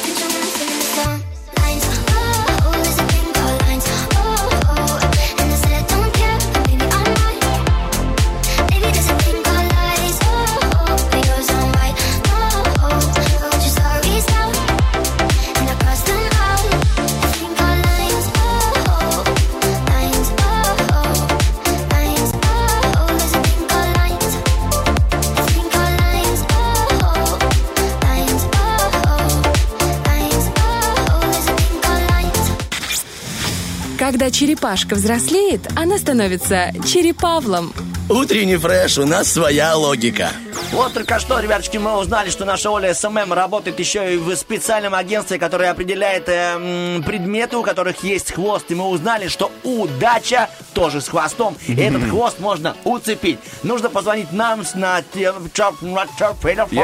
Когда 34.10 34.32
черепашка 34.32 34.96
взрослеет, 34.96 35.62
она 35.76 36.00
становится 36.00 36.72
черепавлом. 36.84 37.72
Утренний 38.10 38.58
фреш, 38.58 38.98
у 38.98 39.06
нас 39.06 39.32
своя 39.32 39.76
логика. 39.76 40.32
Вот 40.72 40.94
только 40.94 41.18
что, 41.20 41.40
ребяточки, 41.40 41.78
мы 41.78 41.98
узнали, 41.98 42.30
что 42.30 42.46
наша 42.46 42.70
Оля 42.70 42.94
SMM 42.94 43.34
работает 43.34 43.80
еще 43.80 44.14
и 44.14 44.18
в 44.18 44.34
специальном 44.36 44.94
агентстве, 44.94 45.40
которое 45.40 45.72
определяет 45.72 46.26
э, 46.30 47.02
предметы, 47.06 47.58
у 47.58 47.64
которых 47.64 48.04
есть 48.04 48.32
хвост. 48.32 48.66
И 48.70 48.76
мы 48.76 48.86
узнали, 48.86 49.28
что 49.30 49.52
удача 49.64 50.48
тоже 50.76 51.02
с 51.02 51.08
хвостом. 51.10 51.58
И 51.68 51.76
этот 51.76 52.04
хвост 52.10 52.40
можно 52.40 52.76
уцепить. 52.84 53.40
Нужно 53.64 53.90
позвонить 53.90 54.32
нам 54.32 54.64
на 54.76 55.00
чё- 55.00 55.82
на 55.82 56.06
чё- 56.20 56.40
телефон. 56.70 56.78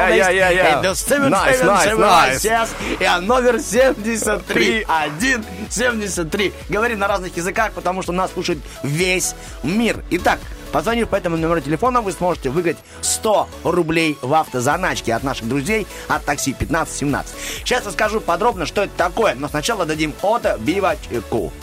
Номер 3.22 3.60
73 3.60 4.86
1 4.88 5.46
73. 5.70 6.54
Говорим 6.70 7.00
на 7.00 7.08
разных 7.08 7.38
языках, 7.38 7.72
потому 7.74 8.02
что 8.02 8.12
нас 8.12 8.32
слушает 8.34 8.58
весь 8.84 9.36
мир. 9.64 10.04
Итак, 10.10 10.40
Позвонив 10.76 11.08
по 11.08 11.16
этому 11.16 11.38
номеру 11.38 11.62
телефона, 11.62 12.02
вы 12.02 12.12
сможете 12.12 12.50
выиграть 12.50 12.76
100 13.00 13.48
рублей 13.64 14.18
в 14.22 14.34
автозаначке 14.34 15.14
от 15.14 15.24
наших 15.24 15.48
друзей 15.48 15.88
от 16.10 16.26
такси 16.26 16.52
1517. 16.52 17.34
Сейчас 17.64 17.86
расскажу 17.86 18.20
подробно, 18.20 18.66
что 18.66 18.84
это 18.84 18.92
такое, 18.98 19.36
но 19.36 19.48
сначала 19.48 19.86
дадим 19.86 20.14
ото 20.22 20.58
бивачку. 20.60 21.54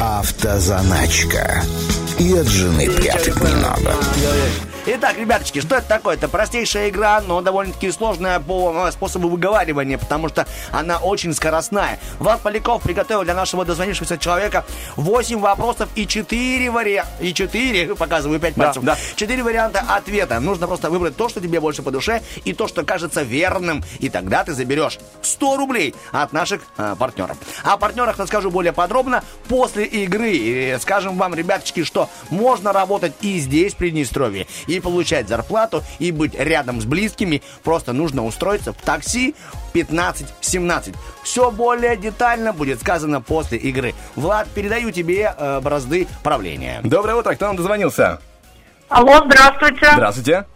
Автозаначка. 0.00 1.64
И 2.20 2.32
от 2.32 2.46
жены 2.46 2.88
прятать 2.92 3.34
не 3.42 3.54
надо. 3.60 3.92
Итак, 4.90 5.18
ребяточки, 5.18 5.60
что 5.60 5.76
это 5.76 5.86
такое? 5.86 6.14
Это 6.16 6.28
простейшая 6.28 6.88
игра, 6.88 7.20
но 7.20 7.42
довольно-таки 7.42 7.90
сложная 7.90 8.40
по 8.40 8.86
э, 8.86 8.90
способу 8.90 9.28
выговаривания, 9.28 9.98
потому 9.98 10.30
что 10.30 10.46
она 10.72 10.96
очень 10.96 11.34
скоростная. 11.34 11.98
Влад 12.18 12.40
Поляков 12.40 12.82
приготовил 12.82 13.22
для 13.22 13.34
нашего 13.34 13.66
дозвонившегося 13.66 14.16
человека 14.16 14.64
8 14.96 15.40
вопросов 15.40 15.90
и 15.94 16.06
4 16.06 16.70
варианта. 16.70 17.12
И 17.20 17.34
4, 17.34 17.94
показываю 17.96 18.40
5 18.40 18.54
Да, 18.54 18.64
пальцев. 18.64 18.82
да. 18.82 18.96
4 19.16 19.42
варианта 19.42 19.80
ответа. 19.80 20.40
Нужно 20.40 20.66
просто 20.66 20.88
выбрать 20.88 21.14
то, 21.16 21.28
что 21.28 21.42
тебе 21.42 21.60
больше 21.60 21.82
по 21.82 21.90
душе, 21.90 22.22
и 22.46 22.54
то, 22.54 22.66
что 22.66 22.82
кажется 22.82 23.20
верным. 23.20 23.84
И 23.98 24.08
тогда 24.08 24.42
ты 24.42 24.54
заберешь 24.54 24.98
100 25.20 25.56
рублей 25.58 25.94
от 26.12 26.32
наших 26.32 26.62
э, 26.78 26.96
партнеров. 26.98 27.36
О 27.62 27.76
партнерах 27.76 28.18
расскажу 28.18 28.50
более 28.50 28.72
подробно 28.72 29.22
после 29.48 29.84
игры. 29.84 30.30
И 30.32 30.78
скажем 30.80 31.18
вам, 31.18 31.34
ребяточки, 31.34 31.84
что 31.84 32.08
можно 32.30 32.72
работать 32.72 33.12
и 33.20 33.38
здесь, 33.38 33.74
в 33.74 33.76
Приднестровье, 33.76 34.46
и 34.66 34.77
получать 34.80 35.28
зарплату, 35.28 35.82
и 35.98 36.12
быть 36.12 36.34
рядом 36.34 36.80
с 36.80 36.84
близкими. 36.84 37.42
Просто 37.62 37.92
нужно 37.92 38.24
устроиться 38.24 38.72
в 38.72 38.76
такси 38.76 39.34
15-17. 39.74 40.94
Все 41.22 41.50
более 41.50 41.96
детально 41.96 42.52
будет 42.52 42.80
сказано 42.80 43.20
после 43.20 43.58
игры. 43.58 43.94
Влад, 44.16 44.48
передаю 44.48 44.90
тебе 44.90 45.34
э, 45.36 45.60
бразды 45.60 46.06
правления. 46.22 46.80
Доброе 46.84 47.16
утро, 47.16 47.34
кто 47.34 47.46
нам 47.46 47.56
дозвонился? 47.56 48.20
Алло, 48.88 49.22
здравствуйте. 49.26 49.90
Здравствуйте. 49.92 50.46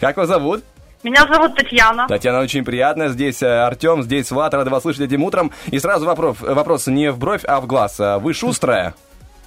Как 0.00 0.16
вас 0.16 0.28
зовут? 0.28 0.64
Меня 1.02 1.24
зовут 1.32 1.54
Татьяна. 1.54 2.08
Татьяна, 2.08 2.40
очень 2.40 2.64
приятно. 2.64 3.08
Здесь 3.08 3.40
э, 3.42 3.46
Артем, 3.46 4.02
здесь 4.02 4.30
Влад. 4.30 4.52
Рада 4.54 4.70
вас 4.70 4.82
слышать 4.82 5.02
этим 5.02 5.22
утром. 5.22 5.52
И 5.66 5.78
сразу 5.78 6.04
вопрос, 6.04 6.38
вопрос 6.40 6.88
не 6.88 7.12
в 7.12 7.18
бровь, 7.18 7.44
а 7.44 7.60
в 7.60 7.66
глаз. 7.66 8.00
А 8.00 8.18
Вы 8.18 8.34
шустрая? 8.34 8.94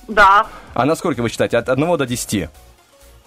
Да. 0.08 0.48
А 0.74 0.86
насколько 0.86 1.22
вы 1.22 1.30
считаете? 1.30 1.58
От 1.58 1.68
1 1.68 1.98
до 1.98 2.06
10? 2.06 2.50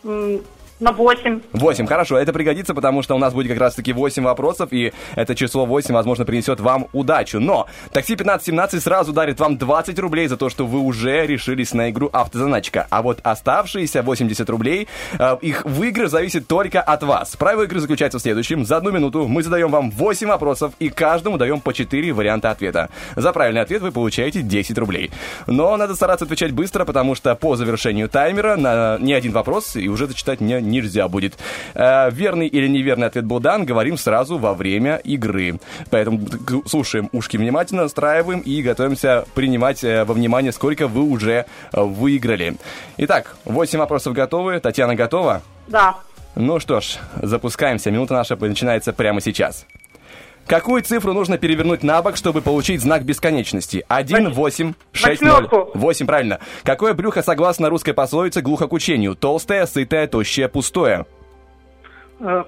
嗯 0.05 0.43
На 0.83 0.91
8. 0.91 1.43
8, 1.53 1.87
хорошо, 1.87 2.19
это 2.19 2.33
пригодится, 2.33 2.75
потому 2.75 3.03
что 3.03 3.15
у 3.15 3.19
нас 3.19 3.33
будет 3.33 3.47
как 3.47 3.61
раз-таки 3.61 3.93
8 3.93 4.25
вопросов, 4.25 4.73
и 4.73 4.93
это 5.15 5.37
число 5.37 5.65
8, 5.65 5.95
возможно, 5.95 6.25
принесет 6.25 6.59
вам 6.59 6.89
удачу. 6.93 7.39
Но 7.39 7.69
такси 7.93 8.15
1517 8.15 8.83
сразу 8.83 9.13
дарит 9.13 9.39
вам 9.39 9.59
20 9.59 9.97
рублей 10.01 10.27
за 10.27 10.37
то, 10.37 10.49
что 10.49 10.67
вы 10.67 10.81
уже 10.81 11.25
решились 11.25 11.73
на 11.73 11.91
игру 11.91 12.11
автозаначка. 12.13 12.89
А 12.91 13.03
вот 13.03 13.21
оставшиеся 13.23 14.03
80 14.03 14.51
рублей, 14.51 14.89
э, 15.21 15.37
их 15.41 15.65
выигрыш 15.65 16.11
зависит 16.11 16.49
только 16.49 16.81
от 16.81 17.05
вас. 17.05 17.37
Правило 17.37 17.63
игры 17.63 17.79
заключается 17.79 18.19
в 18.19 18.23
следующем. 18.23 18.65
За 18.65 18.79
одну 18.79 18.91
минуту 18.91 19.29
мы 19.29 19.45
задаем 19.45 19.71
вам 19.71 19.93
8 19.93 20.27
вопросов, 20.27 20.73
и 20.81 20.89
каждому 20.89 21.39
даем 21.39 21.61
по 21.61 21.73
4 21.73 22.13
варианта 22.13 22.51
ответа. 22.51 22.89
За 23.15 23.33
правильный 23.33 23.61
ответ 23.61 23.83
вы 23.83 23.93
получаете 23.93 24.43
10 24.43 24.77
рублей. 24.79 25.13
Но 25.47 25.77
надо 25.77 25.95
стараться 25.95 26.25
отвечать 26.25 26.51
быстро, 26.51 26.85
потому 26.85 27.15
что 27.15 27.37
по 27.37 27.55
завершению 27.55 28.09
таймера 28.09 28.57
на 28.57 28.99
ни 28.99 29.13
один 29.13 29.31
вопрос 29.31 29.77
и 29.77 29.89
уже 29.89 30.09
зачитать 30.09 30.41
не, 30.41 30.72
нельзя 30.73 31.09
будет. 31.09 31.39
Э, 31.75 32.11
верный 32.11 32.49
или 32.49 32.67
неверный 32.67 33.07
ответ 33.07 33.25
был 33.25 33.39
дан, 33.39 33.65
говорим 33.65 33.97
сразу 33.97 34.39
во 34.39 34.55
время 34.55 34.97
игры. 34.97 35.61
Поэтому 35.91 36.21
слушаем 36.67 37.09
ушки 37.13 37.37
внимательно, 37.37 37.83
настраиваем 37.83 38.41
и 38.41 38.63
готовимся 38.63 39.25
принимать 39.35 39.85
э, 39.85 40.05
во 40.05 40.15
внимание, 40.15 40.53
сколько 40.53 40.89
вы 40.89 41.03
уже 41.03 41.47
выиграли. 41.73 42.57
Итак, 42.97 43.37
8 43.45 43.79
вопросов 43.79 44.13
готовы. 44.15 44.59
Татьяна 44.61 44.95
готова? 44.95 45.43
Да. 45.69 45.97
Ну 46.35 46.59
что 46.61 46.81
ж, 46.81 46.99
запускаемся. 47.21 47.91
Минута 47.91 48.15
наша 48.15 48.37
начинается 48.37 48.93
прямо 48.93 49.21
сейчас. 49.21 49.67
Какую 50.47 50.83
цифру 50.83 51.13
нужно 51.13 51.39
перевернуть 51.39 51.83
на 51.83 52.03
бок, 52.03 52.17
чтобы 52.17 52.43
получить 52.43 52.81
знак 52.81 53.05
бесконечности? 53.05 53.85
1, 53.89 54.33
8, 54.33 54.75
6, 54.93 55.23
0. 55.23 55.31
Восьмерку. 55.33 55.71
8, 55.75 56.07
правильно. 56.07 56.41
Какое 56.63 56.95
брюхо, 56.95 57.23
согласно 57.23 57.69
русской 57.69 57.93
пословице, 57.93 58.41
глухо 58.43 58.67
к 58.67 58.73
учению? 58.73 59.15
Толстое, 59.15 59.67
сытое, 59.67 60.07
тощее, 60.07 60.49
пустое. 60.49 61.07
Э, 62.21 62.45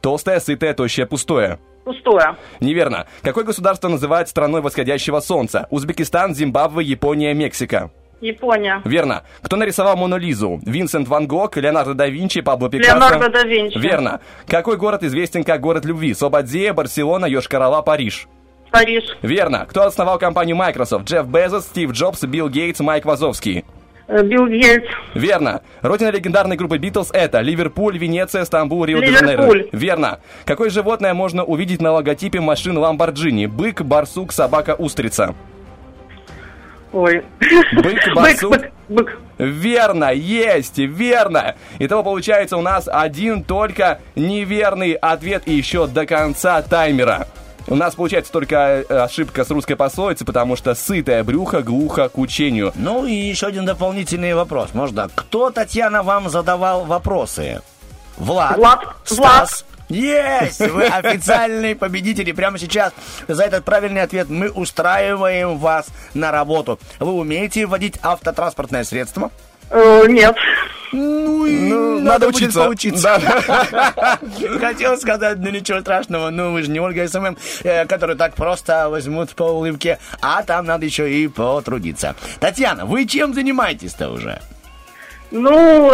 Толстое, 0.00 0.40
сытое, 0.40 0.74
тощее, 0.74 1.06
пустое. 1.06 1.58
Пустое. 1.84 2.36
Неверно. 2.60 3.06
Какое 3.22 3.44
государство 3.44 3.88
называют 3.88 4.28
страной 4.28 4.60
восходящего 4.60 5.20
солнца? 5.20 5.66
Узбекистан, 5.70 6.34
Зимбабве, 6.34 6.84
Япония, 6.84 7.34
Мексика. 7.34 7.90
Япония. 8.22 8.80
Верно. 8.84 9.22
Кто 9.42 9.56
нарисовал 9.56 9.96
Мону 9.96 10.16
Лизу? 10.16 10.60
Винсент 10.64 11.08
Ван 11.08 11.26
Гог, 11.26 11.56
Леонардо 11.56 11.94
да 11.94 12.06
Винчи, 12.06 12.40
Пабло 12.40 12.70
Пикассо? 12.70 12.92
Леонардо 12.92 13.28
да 13.28 13.42
Винчи. 13.42 13.78
Верно. 13.78 14.20
Какой 14.46 14.76
город 14.76 15.02
известен 15.02 15.44
как 15.44 15.60
город 15.60 15.84
любви? 15.84 16.14
Слободея, 16.14 16.72
Барселона, 16.72 17.26
Йошкар-Ола, 17.26 17.82
Париж. 17.82 18.28
Париж. 18.70 19.04
Верно. 19.22 19.66
Кто 19.68 19.82
основал 19.82 20.18
компанию 20.18 20.56
Microsoft? 20.56 21.04
Джефф 21.04 21.26
Безос, 21.26 21.64
Стив 21.64 21.90
Джобс, 21.92 22.22
Билл 22.22 22.48
Гейтс, 22.48 22.80
Майк 22.80 23.04
Вазовский. 23.04 23.64
Э, 24.08 24.22
Билл 24.22 24.46
Гейтс. 24.46 24.86
Верно. 25.14 25.60
Родина 25.82 26.10
легендарной 26.10 26.56
группы 26.56 26.78
Битлз 26.78 27.10
это 27.12 27.40
Ливерпуль, 27.40 27.98
Венеция, 27.98 28.44
Стамбул, 28.44 28.84
Рио-де-Жанейро. 28.84 29.42
Ливерпуль. 29.42 29.68
Верно. 29.72 30.20
Какое 30.44 30.70
животное 30.70 31.12
можно 31.12 31.44
увидеть 31.44 31.82
на 31.82 31.92
логотипе 31.92 32.40
машин 32.40 32.78
Ламборджини? 32.78 33.46
Бык, 33.46 33.82
барсук, 33.82 34.32
собака, 34.32 34.74
устрица. 34.74 35.34
Ой. 36.92 37.24
Бык, 37.72 38.14
барсук. 38.14 38.50
бык, 38.50 38.72
бык. 38.88 39.18
Верно, 39.38 40.12
есть, 40.12 40.78
верно. 40.78 41.54
Итого 41.78 42.02
получается 42.02 42.56
у 42.56 42.60
нас 42.60 42.88
один 42.90 43.42
только 43.42 44.00
неверный 44.14 44.92
ответ 44.92 45.42
и 45.46 45.54
еще 45.54 45.86
до 45.86 46.06
конца 46.06 46.60
таймера. 46.62 47.26
У 47.68 47.76
нас 47.76 47.94
получается 47.94 48.32
только 48.32 48.84
э, 48.88 48.98
ошибка 48.98 49.44
с 49.44 49.50
русской 49.50 49.76
пословицы, 49.76 50.24
потому 50.24 50.56
что 50.56 50.74
сытое 50.74 51.22
брюхо 51.24 51.62
глухо 51.62 52.08
к 52.08 52.18
учению. 52.18 52.72
Ну 52.74 53.06
и 53.06 53.12
еще 53.12 53.46
один 53.46 53.64
дополнительный 53.64 54.34
вопрос. 54.34 54.74
Можно. 54.74 55.08
Кто, 55.14 55.50
Татьяна, 55.50 56.02
вам 56.02 56.28
задавал 56.28 56.84
вопросы? 56.84 57.62
Влад. 58.16 58.56
Влад. 58.56 58.80
Стас. 59.04 59.64
Есть! 59.92 60.60
Вы 60.60 60.86
официальный 60.86 61.74
победитель. 61.76 62.28
И 62.28 62.32
прямо 62.32 62.58
сейчас 62.58 62.92
за 63.28 63.44
этот 63.44 63.64
правильный 63.64 64.02
ответ 64.02 64.28
мы 64.30 64.50
устраиваем 64.50 65.58
вас 65.58 65.86
на 66.14 66.30
работу. 66.32 66.78
Вы 66.98 67.12
умеете 67.12 67.66
водить 67.66 67.96
автотранспортное 68.02 68.84
средство? 68.84 69.30
Э, 69.70 70.04
Нет. 70.08 70.36
Ну, 70.94 71.46
и 71.46 71.56
Ну, 71.56 72.00
надо, 72.00 72.04
надо 72.04 72.26
будет 72.26 72.36
учиться. 72.36 72.64
поучиться. 72.64 73.20
Хотел 74.60 74.98
сказать, 74.98 75.38
ну 75.38 75.48
ничего 75.48 75.80
страшного, 75.80 76.28
ну 76.28 76.52
вы 76.52 76.62
же 76.62 76.70
не 76.70 76.80
Ольга 76.80 77.08
SMM, 77.08 77.36
э, 77.64 77.86
которые 77.86 78.16
так 78.18 78.34
просто 78.34 78.90
возьмут 78.90 79.30
по 79.34 79.44
улыбке, 79.44 79.98
а 80.20 80.42
там 80.42 80.66
надо 80.66 80.84
еще 80.84 81.10
и 81.10 81.28
потрудиться. 81.28 82.14
Татьяна, 82.40 82.84
вы 82.84 83.06
чем 83.06 83.32
занимаетесь-то 83.32 84.10
уже? 84.10 84.42
Ну, 85.30 85.92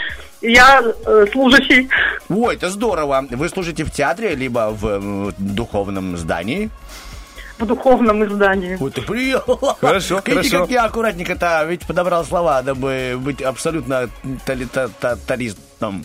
я 0.40 0.82
э, 0.82 1.26
служащий 1.32 1.88
Ой, 2.28 2.54
это 2.54 2.70
здорово. 2.70 3.26
Вы 3.30 3.48
служите 3.48 3.84
в 3.84 3.90
театре, 3.90 4.34
либо 4.34 4.70
в 4.70 4.86
э, 4.86 5.32
духовном 5.38 6.16
здании? 6.16 6.70
в 7.58 7.66
духовном 7.66 8.24
издании. 8.24 8.76
Ой, 8.80 8.90
ты 8.90 9.02
приехал. 9.02 9.56
Хорошо, 9.80 10.22
Видите, 10.24 10.32
хорошо. 10.32 10.58
как 10.60 10.70
я 10.70 10.84
аккуратненько-то 10.84 11.64
ведь 11.68 11.86
подобрал 11.86 12.24
слова, 12.24 12.62
дабы 12.62 13.18
быть 13.18 13.42
абсолютно 13.42 14.08
талитаристом. 14.46 16.04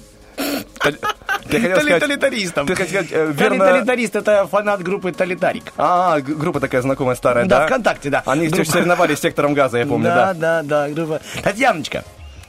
Ты 1.47 1.61
хотел 1.61 1.77
сказать... 1.77 1.99
Талитаристом. 2.01 2.67
Ты 2.67 2.75
хотел 2.75 3.03
сказать, 3.03 3.11
э, 3.11 3.31
верно... 3.31 3.65
Талитарист 3.65 4.15
это 4.15 4.47
фанат 4.47 4.81
группы 4.81 5.11
Талитарик. 5.11 5.71
А, 5.77 6.19
группа 6.19 6.59
такая 6.59 6.81
знакомая 6.81 7.15
старая, 7.15 7.45
да? 7.45 7.59
Да, 7.59 7.67
ВКонтакте, 7.67 8.09
да. 8.09 8.23
Они 8.25 8.47
Группа. 8.47 8.63
все 8.63 8.71
соревновались 8.71 9.19
с 9.19 9.21
сектором 9.21 9.53
газа, 9.53 9.77
я 9.77 9.85
помню, 9.85 10.05
да, 10.05 10.33
да. 10.33 10.63
да, 10.63 10.87
да, 10.87 10.93
группа. 10.93 11.21
Татьяночка, 11.43 12.03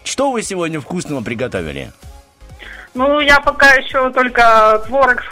что 0.07 0.31
вы 0.31 0.43
сегодня 0.43 0.81
вкусного 0.81 1.21
приготовили? 1.23 1.93
Ну, 2.95 3.21
я 3.21 3.41
пока 3.41 3.75
еще 3.75 4.11
только 4.11 4.83
творог. 4.87 5.25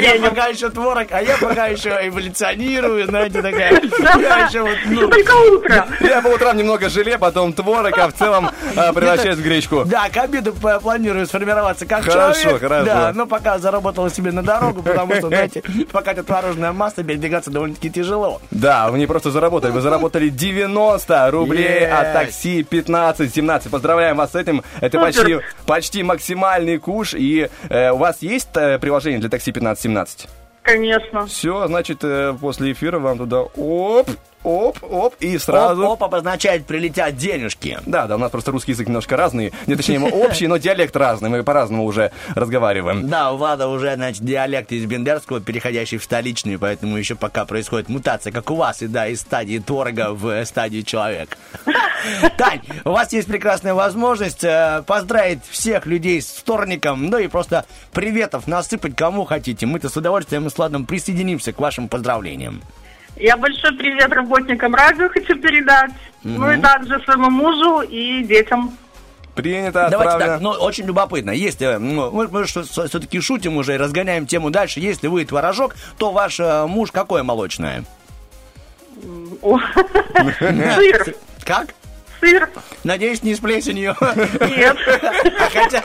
Я 0.00 0.28
пока 0.28 0.46
еще 0.46 0.70
творог, 0.70 1.06
а 1.10 1.22
я 1.22 1.36
пока 1.38 1.66
еще 1.66 1.90
эволюционирую, 1.90 3.06
знаете, 3.06 3.42
такая. 3.42 3.80
Я 4.18 4.46
еще 4.46 4.62
вот, 4.62 4.76
ну, 4.86 5.08
Только 5.08 5.32
утро. 5.32 5.86
Я 6.00 6.22
по 6.22 6.28
утрам 6.28 6.56
немного 6.56 6.88
желе, 6.88 7.18
потом 7.18 7.52
творог, 7.52 7.96
а 7.98 8.08
в 8.08 8.12
целом 8.12 8.50
а, 8.76 8.92
превращаюсь 8.94 9.36
в 9.36 9.42
гречку. 9.42 9.84
Да, 9.84 10.08
к 10.08 10.16
обеду 10.16 10.52
планирую 10.52 11.26
сформироваться 11.26 11.86
как 11.86 12.04
Хорошо, 12.04 12.40
человек. 12.40 12.62
хорошо. 12.62 12.84
Да, 12.86 13.12
но 13.14 13.26
пока 13.26 13.58
заработал 13.58 14.08
себе 14.10 14.32
на 14.32 14.42
дорогу, 14.42 14.82
потому 14.82 15.14
что, 15.14 15.28
знаете, 15.28 15.62
пока 15.92 16.12
это 16.12 16.22
творожная 16.22 16.72
масса, 16.72 17.02
передвигаться 17.02 17.50
довольно-таки 17.50 17.90
тяжело. 17.90 18.40
Да, 18.50 18.90
вы 18.90 18.98
не 18.98 19.06
просто 19.06 19.30
заработали, 19.30 19.72
вы 19.72 19.80
заработали 19.80 20.28
90 20.28 21.30
рублей 21.30 21.86
от 21.86 22.12
такси 22.12 22.62
15-17. 22.62 23.68
Поздравляем 23.70 24.16
вас 24.16 24.32
с 24.32 24.34
этим. 24.34 24.62
Это 24.80 24.98
почти, 24.98 25.40
почти 25.66 26.02
максимальный 26.02 26.78
куш. 26.78 27.14
И 27.14 27.48
э, 27.68 27.90
у 27.90 27.96
вас 27.96 28.15
есть 28.22 28.48
э, 28.54 28.78
приложение 28.78 29.20
для 29.20 29.28
такси 29.28 29.50
15-17? 29.50 30.28
Конечно. 30.62 31.26
Все, 31.26 31.66
значит, 31.68 31.98
э, 32.02 32.34
после 32.40 32.72
эфира 32.72 32.98
вам 32.98 33.18
туда 33.18 33.42
оп, 33.42 34.10
оп, 34.46 34.78
оп, 34.82 35.14
и 35.20 35.36
сразу... 35.38 35.82
Оп, 35.82 35.92
оп 35.92 36.04
обозначает 36.04 36.66
прилетят 36.66 37.16
денежки. 37.16 37.78
Да, 37.84 38.06
да, 38.06 38.14
у 38.14 38.18
нас 38.18 38.30
просто 38.30 38.52
русский 38.52 38.72
язык 38.72 38.86
немножко 38.86 39.16
разный. 39.16 39.52
Не, 39.66 39.74
точнее, 39.74 39.98
мы 39.98 40.10
общий, 40.10 40.46
но 40.46 40.56
диалект 40.56 40.94
разный. 40.94 41.28
Мы 41.28 41.42
по-разному 41.42 41.84
уже 41.84 42.12
разговариваем. 42.34 43.08
Да, 43.08 43.32
у 43.32 43.36
Влада 43.36 43.66
уже, 43.66 43.94
значит, 43.96 44.22
диалект 44.22 44.70
из 44.70 44.84
бендерского, 44.86 45.40
переходящий 45.40 45.98
в 45.98 46.04
столичный, 46.04 46.58
поэтому 46.58 46.96
еще 46.96 47.16
пока 47.16 47.44
происходит 47.44 47.88
мутация, 47.88 48.32
как 48.32 48.50
у 48.50 48.54
вас, 48.54 48.82
и 48.82 48.86
да, 48.86 49.08
из 49.08 49.20
стадии 49.20 49.58
творога 49.58 50.12
в 50.12 50.44
стадию 50.44 50.84
человек. 50.84 51.36
Тань, 52.38 52.60
у 52.84 52.90
вас 52.90 53.12
есть 53.12 53.26
прекрасная 53.26 53.74
возможность 53.74 54.44
э, 54.44 54.84
поздравить 54.86 55.40
всех 55.50 55.86
людей 55.86 56.22
с 56.22 56.26
вторником, 56.26 57.06
ну 57.06 57.18
и 57.18 57.26
просто 57.26 57.66
приветов 57.92 58.46
насыпать 58.46 58.94
кому 58.94 59.24
хотите. 59.24 59.66
Мы-то 59.66 59.88
с 59.88 59.96
удовольствием 59.96 60.46
и 60.46 60.50
с 60.50 60.56
Владом 60.56 60.86
присоединимся 60.86 61.52
к 61.52 61.58
вашим 61.58 61.88
поздравлениям. 61.88 62.62
Я 63.16 63.36
большой 63.36 63.72
привет 63.72 64.12
работникам 64.12 64.74
радио 64.74 65.08
хочу 65.08 65.36
передать. 65.36 65.90
Ну 66.22 66.50
и 66.50 66.60
также 66.60 67.00
своему 67.00 67.30
мужу 67.30 67.80
и 67.80 68.22
детям. 68.24 68.76
Принято, 69.34 69.88
Давайте 69.90 70.14
отправлено. 70.14 70.32
так, 70.32 70.40
ну, 70.40 70.50
очень 70.64 70.86
любопытно. 70.86 71.30
Если 71.30 71.76
ну, 71.76 72.10
мы, 72.10 72.26
мы 72.28 72.44
все-таки 72.44 73.20
шутим 73.20 73.58
уже 73.58 73.74
и 73.74 73.76
разгоняем 73.76 74.26
тему 74.26 74.48
дальше. 74.50 74.80
Если 74.80 75.08
вы 75.08 75.26
творожок, 75.26 75.76
то 75.98 76.10
ваш 76.10 76.40
э, 76.40 76.66
муж 76.66 76.90
какое 76.90 77.22
молочное? 77.22 77.84
Сыр. 79.42 81.14
Как? 81.44 81.74
Сыр. 82.20 82.50
Надеюсь, 82.84 83.22
не 83.22 83.34
с 83.34 83.40
плесенью. 83.40 83.96
Нет. 84.00 84.76
Хотя... 85.52 85.82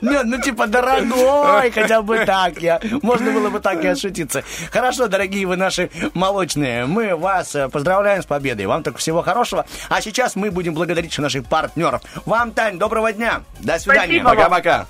Нет, 0.00 0.24
ну 0.24 0.40
типа 0.40 0.66
дорогой, 0.66 1.70
хотя 1.70 2.02
бы 2.02 2.24
так. 2.24 2.60
Я... 2.60 2.80
Можно 3.02 3.32
было 3.32 3.50
бы 3.50 3.60
так 3.60 3.84
и 3.84 3.88
отшутиться. 3.88 4.42
Хорошо, 4.70 5.08
дорогие 5.08 5.46
вы 5.46 5.56
наши 5.56 5.90
молочные, 6.14 6.86
мы 6.86 7.16
вас 7.16 7.54
э, 7.54 7.68
поздравляем 7.68 8.22
с 8.22 8.26
победой. 8.26 8.66
Вам 8.66 8.82
только 8.82 8.98
всего 8.98 9.22
хорошего. 9.22 9.66
А 9.88 10.00
сейчас 10.00 10.36
мы 10.36 10.50
будем 10.50 10.74
благодарить 10.74 11.16
наших 11.18 11.46
партнеров. 11.46 12.02
Вам, 12.26 12.52
Тань, 12.52 12.78
доброго 12.78 13.12
дня. 13.12 13.42
До 13.60 13.78
свидания. 13.78 14.22
Пока-пока. 14.22 14.86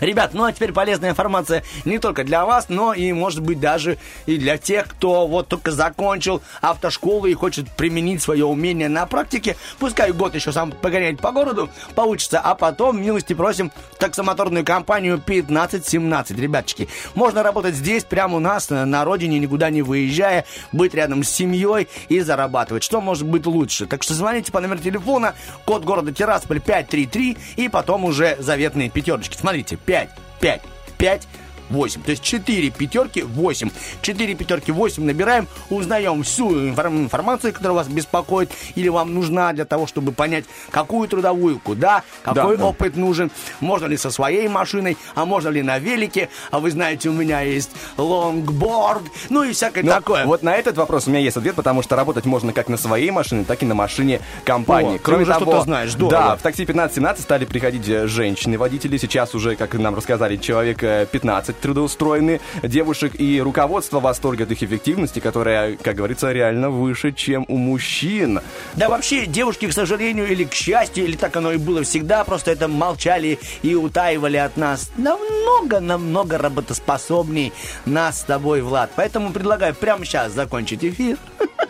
Ребят, 0.00 0.34
ну 0.34 0.44
а 0.44 0.52
теперь 0.52 0.72
полезная 0.72 1.10
информация 1.10 1.62
не 1.84 1.98
только 1.98 2.24
для 2.24 2.44
вас, 2.44 2.68
но 2.68 2.94
и, 2.94 3.12
может 3.12 3.40
быть, 3.40 3.60
даже 3.60 3.98
и 4.26 4.36
для 4.36 4.58
тех, 4.58 4.88
кто 4.88 5.26
вот 5.26 5.48
только 5.48 5.70
закончил 5.72 6.42
автошколу 6.60 7.26
и 7.26 7.34
хочет 7.34 7.70
применить 7.70 8.22
свое 8.22 8.44
умение 8.44 8.88
на 8.88 9.06
практике. 9.06 9.56
Пускай 9.78 10.12
год 10.12 10.34
еще 10.34 10.52
сам 10.52 10.72
погонять 10.72 11.20
по 11.20 11.32
городу 11.32 11.70
получится, 11.94 12.40
а 12.40 12.54
потом, 12.54 13.00
милости 13.00 13.32
просим, 13.32 13.70
таксомоторную 13.98 14.64
компанию 14.64 15.14
1517. 15.14 16.38
Ребяточки, 16.38 16.88
можно 17.14 17.42
работать 17.42 17.74
здесь, 17.74 18.04
прямо 18.04 18.36
у 18.36 18.40
нас, 18.40 18.70
на 18.70 19.04
родине, 19.04 19.38
никуда 19.38 19.70
не 19.70 19.82
выезжая, 19.82 20.44
быть 20.72 20.94
рядом 20.94 21.22
с 21.22 21.30
семьей 21.30 21.88
и 22.08 22.20
зарабатывать. 22.20 22.82
Что 22.82 23.00
может 23.00 23.26
быть 23.26 23.46
лучше? 23.46 23.86
Так 23.86 24.02
что 24.02 24.14
звоните 24.14 24.52
по 24.52 24.60
номеру 24.60 24.80
телефона, 24.80 25.34
код 25.64 25.84
города 25.84 26.12
Тирасполь 26.12 26.60
533 26.60 27.36
и 27.56 27.68
потом 27.68 28.04
уже 28.04 28.36
заветные 28.40 28.90
пятерочки. 28.90 29.36
Смотрите, 29.36 29.53
5, 29.62 30.08
5, 30.40 30.60
5, 30.98 31.26
8. 31.70 32.02
То 32.02 32.10
есть 32.10 32.22
4 32.22 32.70
пятерки 32.70 33.22
8. 33.22 33.70
4 34.02 34.34
пятерки 34.34 34.72
8 34.72 35.04
набираем, 35.04 35.46
узнаем 35.70 36.22
всю 36.22 36.50
информ- 36.52 36.98
информацию, 37.04 37.52
которая 37.52 37.76
вас 37.76 37.88
беспокоит 37.88 38.50
или 38.74 38.88
вам 38.88 39.14
нужна 39.14 39.52
для 39.52 39.64
того, 39.64 39.86
чтобы 39.86 40.12
понять, 40.12 40.44
какую 40.70 41.08
трудовую, 41.08 41.58
куда, 41.60 42.02
какой 42.22 42.56
Да, 42.56 42.62
да. 42.62 42.68
опыт 42.68 42.96
нужен, 42.96 43.30
можно 43.60 43.86
ли 43.86 43.96
со 43.96 44.10
своей 44.10 44.48
машиной, 44.48 44.96
а 45.14 45.24
можно 45.24 45.48
ли 45.48 45.62
на 45.62 45.78
велике, 45.78 46.28
а 46.50 46.60
вы 46.60 46.70
знаете, 46.70 47.08
у 47.08 47.12
меня 47.12 47.40
есть 47.40 47.70
лонгборд, 47.96 49.02
ну 49.30 49.42
и 49.44 49.52
всякое 49.52 49.82
Ну, 49.84 49.90
такое. 49.90 50.24
Вот 50.26 50.42
на 50.42 50.54
этот 50.54 50.76
вопрос 50.76 51.06
у 51.06 51.10
меня 51.10 51.20
есть 51.20 51.36
ответ, 51.36 51.54
потому 51.54 51.82
что 51.82 51.96
работать 51.96 52.24
можно 52.24 52.52
как 52.52 52.68
на 52.68 52.76
своей 52.76 53.10
машине, 53.10 53.44
так 53.46 53.62
и 53.62 53.66
на 53.66 53.74
машине 53.74 54.20
компании. 54.44 54.96
О, 54.96 54.98
ты 54.98 55.14
уже 55.16 55.32
что-то 55.34 55.62
знаешь, 55.62 55.92
здорово. 55.92 56.10
Да, 56.22 56.36
в 56.36 56.42
такси 56.42 56.64
15-17 56.64 57.20
стали 57.22 57.44
приходить 57.44 57.88
э, 57.88 58.06
женщины-водители. 58.06 58.96
Сейчас 58.98 59.34
уже, 59.34 59.56
как 59.56 59.74
нам 59.74 59.94
рассказали, 59.94 60.36
человек 60.36 60.82
э, 60.82 61.06
15 61.54 61.60
трудоустроены 61.60 62.40
девушек. 62.62 63.12
И 63.18 63.40
руководство 63.40 64.00
в 64.00 64.02
восторге 64.02 64.44
от 64.44 64.50
их 64.50 64.62
эффективности, 64.62 65.20
которая, 65.20 65.76
как 65.76 65.96
говорится, 65.96 66.32
реально 66.32 66.70
выше, 66.70 67.12
чем 67.12 67.44
у 67.48 67.56
мужчин. 67.56 68.40
Да 68.74 68.88
вообще, 68.88 69.26
девушки, 69.26 69.66
к 69.66 69.72
сожалению, 69.72 70.30
или 70.30 70.44
к 70.44 70.54
счастью, 70.54 71.04
или 71.04 71.16
так 71.16 71.36
оно 71.36 71.52
и 71.52 71.56
было 71.56 71.82
всегда, 71.82 72.24
просто 72.24 72.50
это 72.50 72.68
молчали 72.68 73.38
и 73.62 73.74
утаивали 73.74 74.36
от 74.36 74.56
нас 74.56 74.90
намного-намного 74.96 76.38
работоспособней 76.38 77.52
нас 77.84 78.20
с 78.20 78.24
тобой, 78.24 78.62
Влад. 78.62 78.90
Поэтому 78.96 79.32
предлагаю 79.32 79.74
прямо 79.74 80.04
сейчас 80.04 80.32
закончить 80.32 80.84
эфир. 80.84 81.18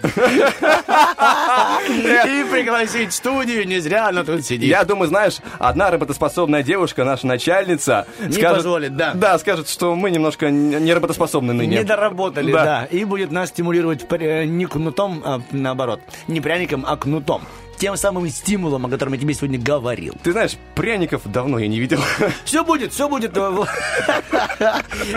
И 1.88 2.44
пригласить 2.50 3.10
в 3.10 3.14
студию, 3.14 3.66
не 3.66 3.78
зря 3.80 4.08
она 4.08 4.24
тут 4.24 4.44
сидит. 4.44 4.68
Я 4.68 4.84
думаю, 4.84 5.08
знаешь, 5.08 5.38
одна 5.58 5.90
работоспособная 5.90 6.62
девушка, 6.62 7.04
наша 7.04 7.26
начальница, 7.26 8.06
Не 8.20 8.42
позволит, 8.42 8.96
да. 8.96 9.12
Да, 9.14 9.38
скажет, 9.38 9.68
что 9.68 9.94
мы 9.94 10.10
немножко 10.10 10.50
не 10.50 10.92
работоспособны 10.92 11.52
ныне. 11.52 11.78
Не 11.78 11.84
доработали, 11.84 12.52
Да. 12.52 12.64
да. 12.64 12.84
И 12.90 13.04
будет 13.04 13.30
нас 13.30 13.48
стимулировать 13.50 14.06
при- 14.08 14.46
не 14.46 14.66
кнутом, 14.66 15.22
а 15.24 15.40
наоборот. 15.50 16.00
Не 16.28 16.40
пряником, 16.40 16.84
а 16.86 16.96
кнутом. 16.96 17.42
Тем 17.85 17.98
самым 17.98 18.27
стимулом, 18.31 18.86
о 18.86 18.89
котором 18.89 19.12
я 19.12 19.19
тебе 19.19 19.35
сегодня 19.35 19.59
говорил. 19.59 20.15
Ты 20.23 20.32
знаешь, 20.32 20.52
пряников 20.74 21.20
давно 21.27 21.59
я 21.59 21.69
не 21.69 21.78
видел. 21.78 22.01
Все 22.47 22.65
будет, 22.65 22.94
все 22.94 23.11
будет. 23.11 23.36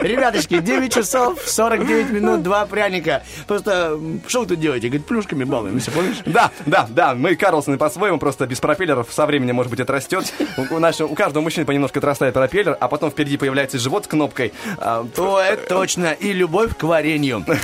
Ребяточки, 0.01 0.59
9 0.59 0.93
часов 0.93 1.39
49 1.45 2.09
минут, 2.09 2.43
два 2.43 2.65
пряника. 2.65 3.23
Просто, 3.47 3.97
что 4.27 4.41
вы 4.41 4.47
тут 4.47 4.59
делаете? 4.59 4.87
Говорит, 4.89 5.07
плюшками 5.07 5.45
балуемся, 5.45 5.91
помнишь? 5.91 6.17
Да, 6.25 6.51
да, 6.65 6.87
да, 6.89 7.15
мы 7.15 7.37
Карлсоны 7.37 7.77
по-своему, 7.77 8.19
просто 8.19 8.45
без 8.47 8.59
пропеллеров 8.59 9.07
со 9.13 9.25
временем, 9.25 9.55
может 9.55 9.69
быть, 9.69 9.79
отрастет. 9.79 10.33
У, 10.69 10.79
нашего- 10.79 11.07
у 11.07 11.15
каждого 11.15 11.41
мужчины 11.43 11.65
понемножку 11.65 11.99
отрастает 11.99 12.33
пропеллер, 12.33 12.75
а 12.77 12.89
потом 12.89 13.11
впереди 13.11 13.37
появляется 13.37 13.79
живот 13.79 14.03
с 14.05 14.07
кнопкой. 14.07 14.51
А, 14.77 15.05
То 15.15 15.39
это 15.39 15.69
точно. 15.69 16.11
И 16.11 16.33
любовь 16.33 16.75
к 16.77 16.83
варенью. 16.83 17.45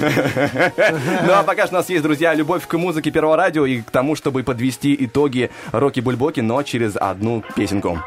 Ну 1.25 1.33
а 1.33 1.43
пока 1.43 1.65
что 1.65 1.75
у 1.75 1.79
нас 1.79 1.89
есть, 1.89 2.03
друзья, 2.03 2.33
любовь 2.33 2.65
к 2.67 2.77
музыке 2.77 3.11
Первого 3.11 3.35
радио 3.35 3.65
и 3.65 3.81
к 3.81 3.91
тому, 3.91 4.15
чтобы 4.15 4.43
подвести 4.43 4.92
итоги 4.99 5.49
Роки 5.71 5.99
Бульбоки, 5.99 6.41
но 6.41 6.63
через 6.63 6.95
одну 6.95 7.43
песенку. 7.55 7.99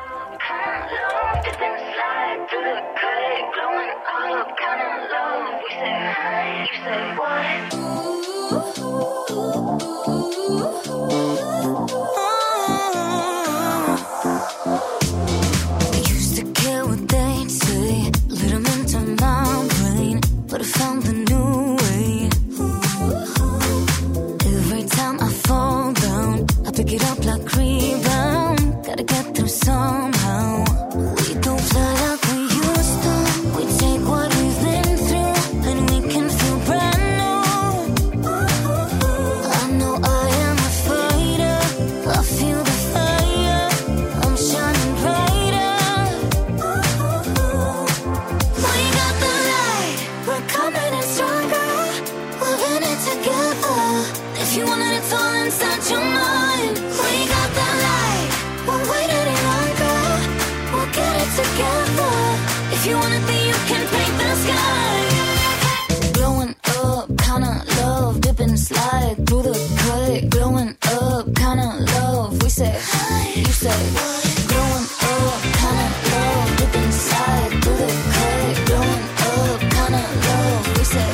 Say 80.87 81.09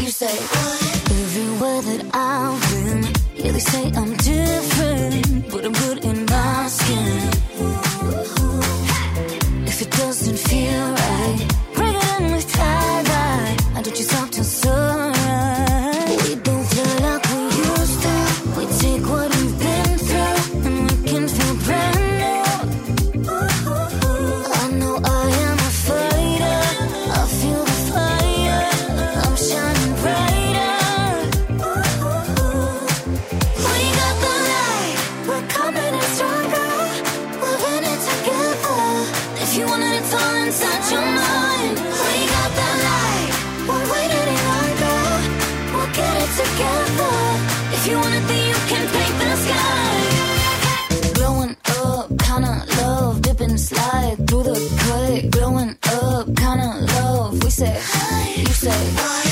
You 0.00 0.10
say, 0.10 0.38
everywhere 1.16 1.82
that 1.82 2.02
I'm 3.96 4.07
say 57.58 57.74
you 58.36 58.46
say 58.46 59.27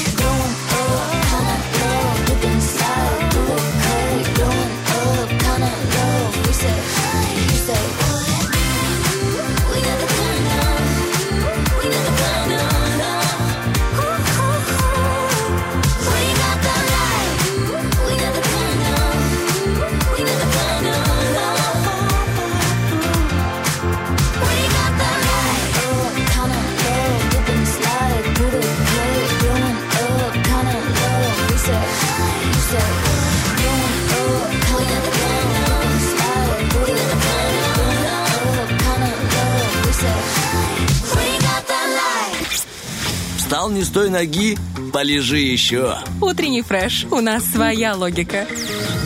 той 43.97 44.10
ноги, 44.10 44.59
полежи 44.93 45.39
еще. 45.39 45.97
Утренний 46.20 46.60
фреш. 46.60 47.06
У 47.10 47.23
нас 47.23 47.43
своя 47.47 47.94
логика. 47.94 48.47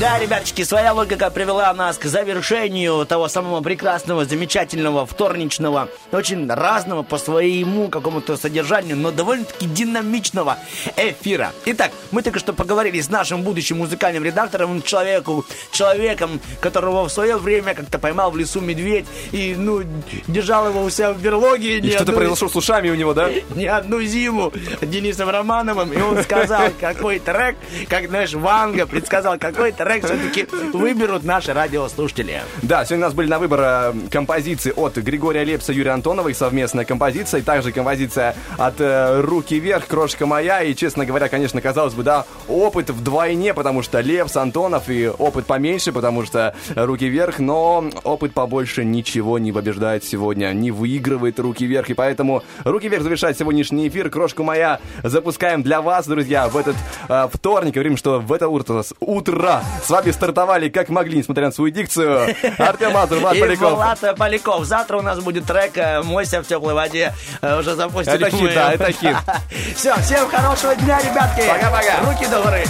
Да, 0.00 0.18
ребяточки, 0.18 0.64
своя 0.64 0.94
логика 0.94 1.28
привела 1.28 1.74
нас 1.74 1.98
к 1.98 2.06
завершению 2.06 3.04
того 3.04 3.28
самого 3.28 3.60
прекрасного, 3.60 4.24
замечательного, 4.24 5.04
вторничного, 5.04 5.90
очень 6.10 6.48
разного 6.50 7.02
по 7.02 7.18
своему 7.18 7.88
какому-то 7.88 8.38
содержанию, 8.38 8.96
но 8.96 9.10
довольно-таки 9.10 9.66
динамичного 9.66 10.56
эфира. 10.96 11.52
Итак, 11.66 11.90
мы 12.12 12.22
только 12.22 12.38
что 12.38 12.54
поговорили 12.54 12.98
с 12.98 13.10
нашим 13.10 13.42
будущим 13.42 13.76
музыкальным 13.76 14.24
редактором, 14.24 14.80
человеку, 14.80 15.44
человеком, 15.70 16.40
которого 16.62 17.06
в 17.06 17.12
свое 17.12 17.36
время 17.36 17.74
как-то 17.74 17.98
поймал 17.98 18.30
в 18.30 18.38
лесу 18.38 18.62
медведь 18.62 19.04
и, 19.32 19.54
ну, 19.54 19.82
держал 20.26 20.66
его 20.66 20.82
у 20.82 20.88
себя 20.88 21.12
в 21.12 21.20
берлоге. 21.20 21.76
И 21.76 21.90
что-то 21.90 22.04
одну- 22.04 22.16
произошло 22.16 22.48
с 22.48 22.56
ушами 22.56 22.88
у 22.88 22.94
него, 22.94 23.12
да? 23.12 23.28
не 23.54 23.66
одну 23.66 24.00
зиму 24.00 24.50
Денисом 24.80 25.28
Романовым, 25.28 25.92
и 25.92 26.00
он 26.00 26.22
сказал, 26.22 26.70
какой 26.80 27.18
трек, 27.18 27.56
как, 27.90 28.08
знаешь, 28.08 28.32
Ванга 28.32 28.86
предсказал, 28.86 29.36
какой 29.38 29.72
трек 29.72 29.89
все-таки 29.98 30.46
выберут 30.72 31.24
наши 31.24 31.52
радиослушатели. 31.52 32.42
Да, 32.62 32.84
сегодня 32.84 33.06
у 33.06 33.08
нас 33.08 33.14
были 33.14 33.28
на 33.28 33.38
выбор 33.38 33.60
э, 33.62 33.92
композиции 34.10 34.72
от 34.74 34.96
Григория 34.96 35.44
Лепса 35.44 35.72
Юрия 35.72 35.90
Антонова, 35.92 36.28
их 36.28 36.36
совместная 36.36 36.84
композиция, 36.84 37.40
и 37.40 37.42
также 37.42 37.72
композиция 37.72 38.34
от 38.56 38.80
э, 38.80 39.20
«Руки 39.20 39.58
вверх», 39.58 39.86
«Крошка 39.86 40.26
моя», 40.26 40.62
и, 40.62 40.74
честно 40.74 41.04
говоря, 41.04 41.28
конечно, 41.28 41.60
казалось 41.60 41.94
бы, 41.94 42.02
да, 42.02 42.26
опыт 42.48 42.90
вдвойне, 42.90 43.54
потому 43.54 43.82
что 43.82 44.00
Лепс, 44.00 44.36
Антонов, 44.36 44.88
и 44.88 45.08
опыт 45.08 45.46
поменьше, 45.46 45.92
потому 45.92 46.24
что 46.24 46.54
«Руки 46.74 47.08
вверх», 47.08 47.38
но 47.38 47.84
опыт 48.04 48.32
побольше 48.32 48.84
ничего 48.84 49.38
не 49.38 49.52
побеждает 49.52 50.04
сегодня, 50.04 50.52
не 50.52 50.70
выигрывает 50.70 51.40
«Руки 51.40 51.66
вверх», 51.66 51.90
и 51.90 51.94
поэтому 51.94 52.42
«Руки 52.64 52.88
вверх» 52.88 53.02
завершает 53.02 53.38
сегодняшний 53.38 53.88
эфир, 53.88 54.10
«Крошку 54.10 54.42
моя» 54.42 54.80
запускаем 55.02 55.62
для 55.62 55.80
вас, 55.80 56.06
друзья, 56.06 56.48
в 56.48 56.56
этот 56.56 56.76
э, 57.08 57.28
вторник, 57.32 57.74
говорим, 57.74 57.96
что 57.96 58.20
в 58.20 58.32
это 58.32 58.48
утро, 58.48 58.84
утро 59.00 59.62
с 59.84 59.90
вами 59.90 60.10
стартовали 60.10 60.68
как 60.68 60.88
могли, 60.88 61.18
несмотря 61.18 61.46
на 61.46 61.52
свою 61.52 61.70
дикцию. 61.72 62.34
Артем 62.58 62.92
Мазур, 62.92 63.18
Влад 63.18 63.36
и 63.36 63.40
Поляков. 63.40 63.72
Влад 63.74 64.16
Поляков. 64.16 64.64
Завтра 64.64 64.98
у 64.98 65.02
нас 65.02 65.20
будет 65.20 65.44
трек 65.46 65.76
э, 65.76 66.02
«Мойся 66.02 66.42
в 66.42 66.46
теплой 66.46 66.74
воде». 66.74 67.14
Э, 67.42 67.58
Уже 67.58 67.74
запустим. 67.74 68.12
Это 68.12 68.30
хит, 68.30 68.54
да, 68.54 68.72
это 68.72 68.92
хит. 68.92 69.16
Все, 69.76 69.94
всем 70.00 70.28
хорошего 70.28 70.74
дня, 70.76 70.98
ребятки. 71.00 71.46
Пока-пока. 71.48 72.00
Руки 72.04 72.26
до 72.26 72.42
горы. 72.42 72.64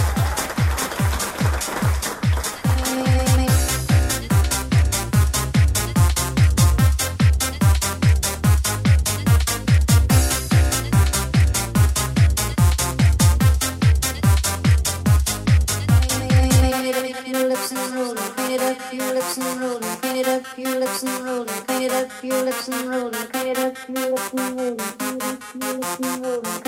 your 22.23 22.43
lips 22.43 22.67
and 22.67 22.89
rolling, 22.89 23.13
cut 23.13 23.47
it 23.47 23.57
up 23.57 23.77
your 23.87 24.11
lips 24.11 24.33
and 24.33 24.57
rolling, 24.57 24.77
cut 24.77 25.21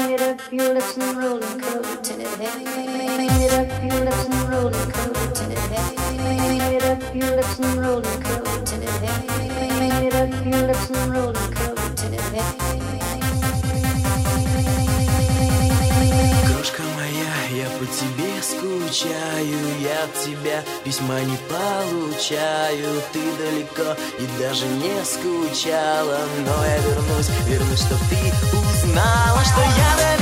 it 0.10 0.22
up 0.22 0.40
your 0.52 0.74
lips 0.74 0.98
and 0.98 1.18
roll 1.18 1.40
them. 1.40 1.60
Curl 1.60 1.86
it 1.86 2.04
till 2.04 2.20
it 2.20 2.28
heavy. 2.40 2.66
Crank 2.66 3.32
it 3.42 3.54
up 3.54 3.84
your 3.84 4.06
lips 4.06 4.26
and 4.26 4.50
roll 4.50 4.70
them. 4.70 4.92
Curl 4.92 5.12
it 5.12 5.36
till 5.36 5.52
it 5.52 5.58
heavy. 5.58 5.96
Crank 5.96 6.74
it 6.74 6.84
up 6.84 7.16
your 7.16 7.36
lips 7.36 7.60
and 7.60 7.80
roll 7.80 8.02
them. 8.02 8.24
Curl 8.24 8.48
it 8.48 8.66
till 8.66 8.82
it 8.82 8.90
heavy. 8.90 9.28
Crank 9.28 10.04
it 10.04 10.14
up 10.14 10.46
your 10.46 10.68
lips 10.68 10.90
and 10.90 11.14
roll 11.14 11.34
them. 11.34 11.54
Curl 11.54 11.78
it 11.78 11.98
till 11.98 12.14
it 12.14 12.22
heavy. 12.22 12.73
Я 17.54 17.70
по 17.70 17.86
тебе 17.86 18.42
скучаю 18.42 19.58
Я 19.80 20.04
от 20.04 20.14
тебя 20.24 20.64
письма 20.84 21.22
не 21.22 21.38
получаю. 21.48 23.02
Ты 23.12 23.20
далеко 23.38 23.96
и 24.20 24.28
даже 24.40 24.66
не 24.66 25.04
скучала 25.06 26.20
Но 26.46 26.66
я 26.66 26.78
вернусь, 26.80 27.30
вернусь, 27.48 27.80
чтоб 27.80 28.00
ты 28.10 28.34
узнала 28.58 29.44
Что 29.44 29.62
я 29.62 30.13